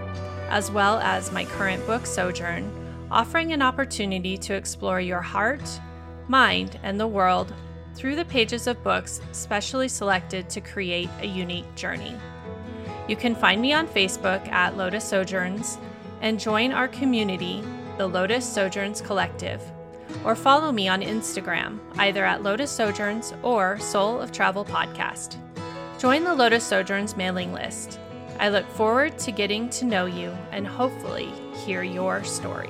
as 0.50 0.72
well 0.72 1.00
as 1.00 1.32
my 1.32 1.46
current 1.46 1.86
book, 1.86 2.06
Sojourn, 2.06 2.72
offering 3.12 3.52
an 3.52 3.62
opportunity 3.62 4.38
to 4.38 4.54
explore 4.54 5.02
your 5.02 5.22
heart, 5.22 5.80
mind, 6.28 6.80
and 6.84 7.00
the 7.00 7.08
world 7.08 7.54
through 7.96 8.16
the 8.16 8.26
pages 8.26 8.68
of 8.68 8.84
books 8.84 9.22
specially 9.32 9.88
selected 9.88 10.50
to 10.50 10.62
create 10.62 11.10
a 11.22 11.28
unique 11.28 11.76
journey. 11.76 12.16
You 13.08 13.16
can 13.16 13.36
find 13.36 13.62
me 13.62 13.74
on 13.74 13.88
Facebook 13.88 14.48
at 14.52 14.78
Lotus 14.78 15.06
Sojourns 15.06 15.78
and 16.22 16.40
join 16.40 16.72
our 16.72 16.88
community, 16.88 17.64
the 17.98 18.08
Lotus 18.08 18.46
Sojourns 18.46 19.02
Collective, 19.02 19.62
or 20.24 20.36
follow 20.36 20.72
me 20.72 20.88
on 20.88 21.02
Instagram, 21.02 21.80
either 21.98 22.26
at 22.26 22.44
Lotus 22.44 22.72
Sojourns 22.72 23.34
or 23.44 23.80
Soul 23.80 24.20
of 24.20 24.32
Travel 24.32 24.66
Podcast. 24.66 25.38
Join 25.98 26.26
the 26.26 26.36
Lotus 26.36 26.66
Sojourns 26.66 27.16
mailing 27.16 27.54
list. 27.54 28.00
I 28.38 28.50
look 28.50 28.68
forward 28.72 29.18
to 29.20 29.32
getting 29.32 29.70
to 29.70 29.86
know 29.86 30.06
you 30.06 30.36
and 30.52 30.68
hopefully 30.68 31.32
hear 31.66 31.84
your 31.84 32.22
story. 32.26 32.70